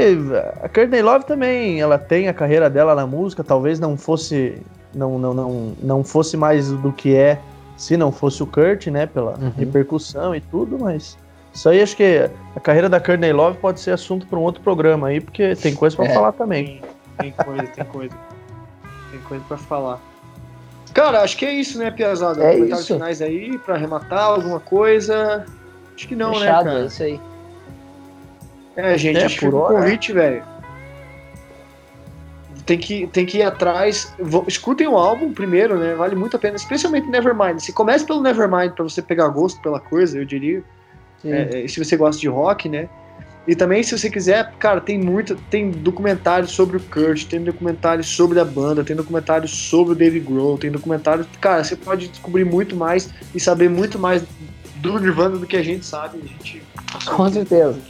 a 0.63 0.69
Courtney 0.69 1.03
Love 1.03 1.25
também, 1.25 1.81
ela 1.81 1.99
tem 1.99 2.29
a 2.29 2.35
carreira 2.35 2.69
dela 2.69 2.95
na 2.95 3.07
música, 3.07 3.45
talvez 3.45 3.79
não 3.79 3.97
fosse 3.97 4.61
não, 4.99 5.19
não, 5.19 5.33
não, 5.33 5.73
não 5.81 6.05
fosse 6.05 6.37
mais 6.37 6.71
do 6.71 6.93
que 6.93 7.15
é 7.15 7.39
se 7.77 7.97
não 7.97 8.11
fosse 8.11 8.43
o 8.43 8.47
Kurt, 8.47 8.89
né? 8.89 9.07
Pela 9.07 9.39
uhum. 9.39 9.53
repercussão 9.57 10.35
e 10.35 10.41
tudo, 10.41 10.79
mas. 10.79 11.17
Isso 11.55 11.69
aí 11.69 11.81
acho 11.81 11.97
que 11.97 12.29
a 12.55 12.61
carreira 12.61 12.89
da 12.89 13.01
Courtney 13.01 13.33
Love 13.33 13.59
pode 13.59 13.81
ser 13.81 13.93
assunto 13.93 14.27
para 14.27 14.39
um 14.39 14.43
outro 14.43 14.63
programa 14.63 15.09
aí, 15.09 15.21
porque 15.21 15.57
tem 15.57 15.75
coisa 15.75 15.97
para 15.97 16.07
é. 16.07 16.15
falar 16.15 16.33
também. 16.33 16.83
Tem, 17.19 17.33
tem 17.33 17.45
coisa, 17.45 17.63
tem 17.63 17.85
coisa. 17.85 18.17
Tem 19.11 19.21
coisa 19.21 19.45
para 19.49 19.57
falar. 19.57 20.01
Cara, 20.93 21.23
acho 21.23 21.37
que 21.37 21.47
é 21.47 21.53
isso, 21.53 21.79
né, 21.79 21.91
Piazada? 21.91 22.43
É 22.43 22.53
Comentários 22.53 22.81
isso. 22.81 22.95
finais 22.95 23.23
aí, 23.23 23.59
para 23.59 23.75
arrematar 23.75 24.25
alguma 24.25 24.61
coisa. 24.61 25.47
Acho 25.97 26.09
que 26.09 26.15
não, 26.15 26.33
né, 26.33 26.41
Fechado, 26.41 26.65
né, 26.65 26.71
cara? 26.71 26.83
É 26.83 26.87
isso 26.87 27.03
aí. 27.03 27.21
É, 28.77 28.99
gente, 28.99 29.19
é, 29.19 29.25
acho 29.25 29.39
que 29.39 29.47
o 29.49 29.53
convite, 29.53 30.13
velho 30.13 30.58
tem 32.69 32.77
que, 32.79 33.07
tem 33.07 33.25
que 33.25 33.39
ir 33.39 33.43
atrás. 33.43 34.15
Escutem 34.47 34.87
o 34.87 34.99
álbum 34.99 35.33
primeiro, 35.33 35.79
né? 35.79 35.95
Vale 35.95 36.15
muito 36.15 36.37
a 36.37 36.39
pena, 36.39 36.55
especialmente 36.55 37.09
Nevermind. 37.09 37.61
Se 37.61 37.73
comece 37.73 38.05
pelo 38.05 38.21
Nevermind 38.21 38.73
para 38.73 38.83
você 38.83 39.01
pegar 39.01 39.29
gosto 39.29 39.59
pela 39.63 39.81
coisa, 39.81 40.19
eu 40.19 40.25
diria. 40.27 40.63
É, 41.25 41.65
é, 41.65 41.69
se 41.69 41.83
você 41.83 41.97
gosta 41.97 42.21
de 42.21 42.29
rock, 42.29 42.69
né? 42.69 42.87
E 43.47 43.57
também, 43.57 43.83
se 43.83 43.99
você 43.99 44.11
quiser, 44.11 44.53
cara, 44.59 44.83
tem 44.83 44.99
muito. 44.99 45.35
Tem 45.49 45.71
documentários 45.71 46.51
sobre 46.51 46.77
o 46.77 46.81
Kurt, 46.81 47.25
tem 47.25 47.43
documentários 47.43 48.07
sobre 48.07 48.39
a 48.39 48.45
banda, 48.45 48.85
tem 48.85 48.95
documentários 48.95 49.51
sobre 49.51 49.95
o 49.95 49.97
Dave 49.97 50.21
Grohl, 50.21 50.59
tem 50.59 50.71
documentários. 50.71 51.27
Cara, 51.41 51.65
você 51.65 51.75
pode 51.75 52.09
descobrir 52.09 52.45
muito 52.45 52.77
mais 52.77 53.09
e 53.35 53.41
saber 53.41 53.71
muito 53.71 53.99
mais 53.99 54.23
do 54.77 55.01
Nirvana 55.01 55.39
do 55.39 55.47
que 55.47 55.57
a 55.57 55.63
gente 55.63 55.87
sabe. 55.87 56.19
A 56.23 56.27
gente. 56.27 56.63
Com 57.07 57.31
certeza. 57.31 57.79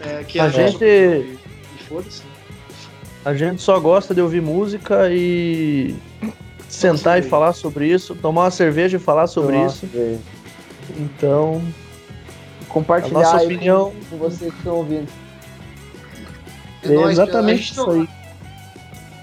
É, 0.00 0.24
que 0.24 0.38
a, 0.38 0.44
a 0.44 0.48
gente. 0.48 0.82
E 0.82 1.38
foda-se. 1.86 2.31
A 3.24 3.34
gente 3.34 3.62
só 3.62 3.78
gosta 3.78 4.14
de 4.14 4.20
ouvir 4.20 4.42
música 4.42 5.08
e 5.10 5.94
sentar 6.68 7.18
e 7.18 7.22
falar 7.22 7.52
sobre 7.52 7.86
isso, 7.86 8.14
tomar 8.16 8.42
uma 8.42 8.50
cerveja 8.50 8.96
e 8.96 9.00
falar 9.00 9.26
sobre 9.26 9.56
Nossa, 9.56 9.86
isso. 9.86 10.20
Então, 10.96 11.62
compartilhar 12.68 13.20
a 13.20 13.32
nossa 13.32 13.44
opinião 13.44 13.92
com, 14.10 14.16
vocês 14.16 14.50
que 14.52 14.58
estão 14.58 14.76
ouvindo. 14.76 15.08
É, 16.82 16.92
é 16.92 17.10
exatamente 17.10 17.72
isso 17.72 17.90
aí. 17.90 18.08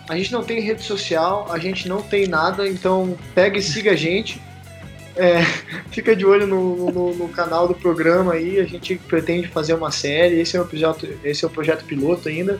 A 0.07 0.17
gente 0.17 0.31
não 0.31 0.43
tem 0.43 0.61
rede 0.61 0.81
social, 0.81 1.47
a 1.51 1.59
gente 1.59 1.87
não 1.87 2.01
tem 2.01 2.27
nada, 2.27 2.67
então 2.67 3.17
pega 3.35 3.57
e 3.57 3.61
siga 3.61 3.91
a 3.91 3.95
gente. 3.95 4.41
É, 5.15 5.41
fica 5.91 6.15
de 6.15 6.25
olho 6.25 6.47
no, 6.47 6.91
no, 6.91 7.13
no, 7.13 7.29
canal 7.29 7.67
do 7.67 7.75
programa 7.75 8.33
aí, 8.33 8.59
a 8.59 8.65
gente 8.65 8.95
pretende 8.95 9.47
fazer 9.47 9.73
uma 9.73 9.91
série, 9.91 10.39
esse 10.39 10.55
é 10.55 10.61
o 10.61 10.65
projeto, 10.65 11.07
esse 11.23 11.43
é 11.43 11.47
o 11.47 11.51
projeto 11.51 11.83
piloto 11.83 12.29
ainda. 12.29 12.59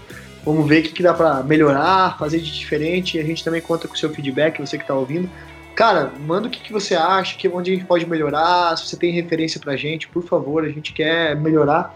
Vamos 0.50 0.68
ver 0.68 0.80
o 0.80 0.84
que, 0.84 0.94
que 0.94 1.04
dá 1.04 1.14
para 1.14 1.44
melhorar, 1.44 2.18
fazer 2.18 2.40
de 2.40 2.52
diferente. 2.52 3.18
E 3.18 3.20
a 3.20 3.24
gente 3.24 3.44
também 3.44 3.62
conta 3.62 3.88
com 3.88 3.94
o 3.94 3.98
seu 3.98 4.10
feedback, 4.10 4.60
você 4.60 4.80
que 4.80 4.84
está 4.84 4.96
ouvindo. 4.96 5.30
Cara, 5.76 6.12
manda 6.26 6.48
o 6.48 6.50
que, 6.50 6.60
que 6.60 6.74
você 6.74 6.96
acha, 6.96 7.38
que 7.38 7.48
onde 7.48 7.70
a 7.70 7.76
gente 7.76 7.86
pode 7.86 8.04
melhorar, 8.10 8.76
se 8.76 8.88
você 8.88 8.98
tem 8.98 9.12
referência 9.12 9.60
pra 9.60 9.76
gente, 9.76 10.08
por 10.08 10.24
favor, 10.24 10.66
a 10.66 10.70
gente 10.70 10.92
quer 10.92 11.36
melhorar. 11.36 11.96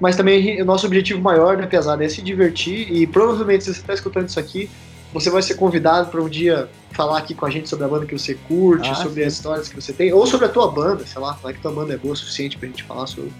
Mas 0.00 0.16
também 0.16 0.60
o 0.60 0.64
nosso 0.64 0.84
objetivo 0.84 1.20
maior, 1.20 1.56
né, 1.56 1.64
pesado, 1.64 2.02
é 2.02 2.08
se 2.08 2.20
divertir 2.20 2.92
e 2.92 3.06
provavelmente 3.06 3.62
se 3.62 3.72
você 3.72 3.80
está 3.80 3.94
escutando 3.94 4.28
isso 4.28 4.40
aqui, 4.40 4.68
você 5.12 5.30
vai 5.30 5.40
ser 5.40 5.54
convidado 5.54 6.10
para 6.10 6.20
um 6.20 6.28
dia 6.28 6.68
falar 6.90 7.18
aqui 7.18 7.34
com 7.34 7.46
a 7.46 7.50
gente 7.50 7.68
sobre 7.68 7.84
a 7.84 7.88
banda 7.88 8.04
que 8.04 8.18
você 8.18 8.34
curte, 8.34 8.90
ah, 8.90 8.96
sobre 8.96 9.20
sim. 9.20 9.28
as 9.28 9.34
histórias 9.34 9.68
que 9.68 9.76
você 9.76 9.92
tem, 9.92 10.12
ou 10.12 10.26
sobre 10.26 10.46
a 10.46 10.48
tua 10.48 10.68
banda, 10.68 11.06
sei 11.06 11.22
lá, 11.22 11.38
vai 11.40 11.52
que 11.52 11.60
tua 11.60 11.70
banda 11.70 11.94
é 11.94 11.96
boa 11.96 12.14
o 12.14 12.16
suficiente 12.16 12.58
pra 12.58 12.66
gente 12.66 12.82
falar 12.82 13.06
sobre. 13.06 13.30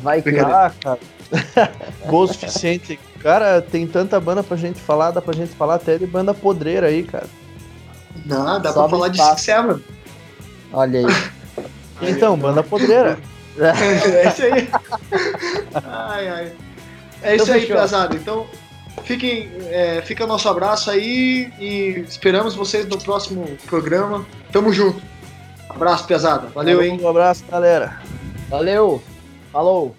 Vai 0.00 0.22
que 0.22 0.30
ah, 0.38 0.72
cara. 0.80 0.98
boa 2.08 2.24
o 2.24 2.28
suficiente. 2.28 2.98
Cara, 3.20 3.60
tem 3.60 3.86
tanta 3.86 4.18
banda 4.18 4.42
pra 4.42 4.56
gente 4.56 4.80
falar, 4.80 5.10
dá 5.10 5.22
pra 5.22 5.34
gente 5.34 5.54
falar 5.54 5.76
até 5.76 5.98
de 5.98 6.06
banda 6.06 6.34
podreira 6.34 6.88
aí, 6.88 7.02
cara. 7.04 7.26
Não, 8.26 8.60
dá 8.60 8.72
Sobe 8.72 8.88
pra 8.88 8.98
falar 8.98 9.08
de 9.08 9.40
Six. 9.40 9.82
Olha 10.72 11.00
aí. 11.00 11.06
então, 12.10 12.36
banda 12.36 12.62
podreira. 12.62 13.18
é 13.58 14.28
isso 14.28 14.42
aí. 14.42 14.68
Ai, 15.84 16.28
ai. 16.28 16.52
É 17.22 17.36
isso 17.36 17.44
então, 17.44 17.54
aí, 17.54 17.66
pesado. 17.66 18.16
Então, 18.16 18.46
fiquem, 19.04 19.50
é, 19.68 20.02
fica 20.02 20.26
nosso 20.26 20.48
abraço 20.48 20.90
aí 20.90 21.52
e 21.58 22.04
esperamos 22.08 22.54
vocês 22.54 22.86
no 22.88 22.98
próximo 22.98 23.46
programa. 23.66 24.26
Tamo 24.50 24.72
junto. 24.72 25.00
Abraço, 25.68 26.06
pesado. 26.06 26.48
Valeu, 26.48 26.82
hein? 26.82 26.98
Um 27.00 27.08
abraço, 27.08 27.44
galera. 27.48 28.00
Valeu. 28.48 29.02
Falou. 29.52 29.94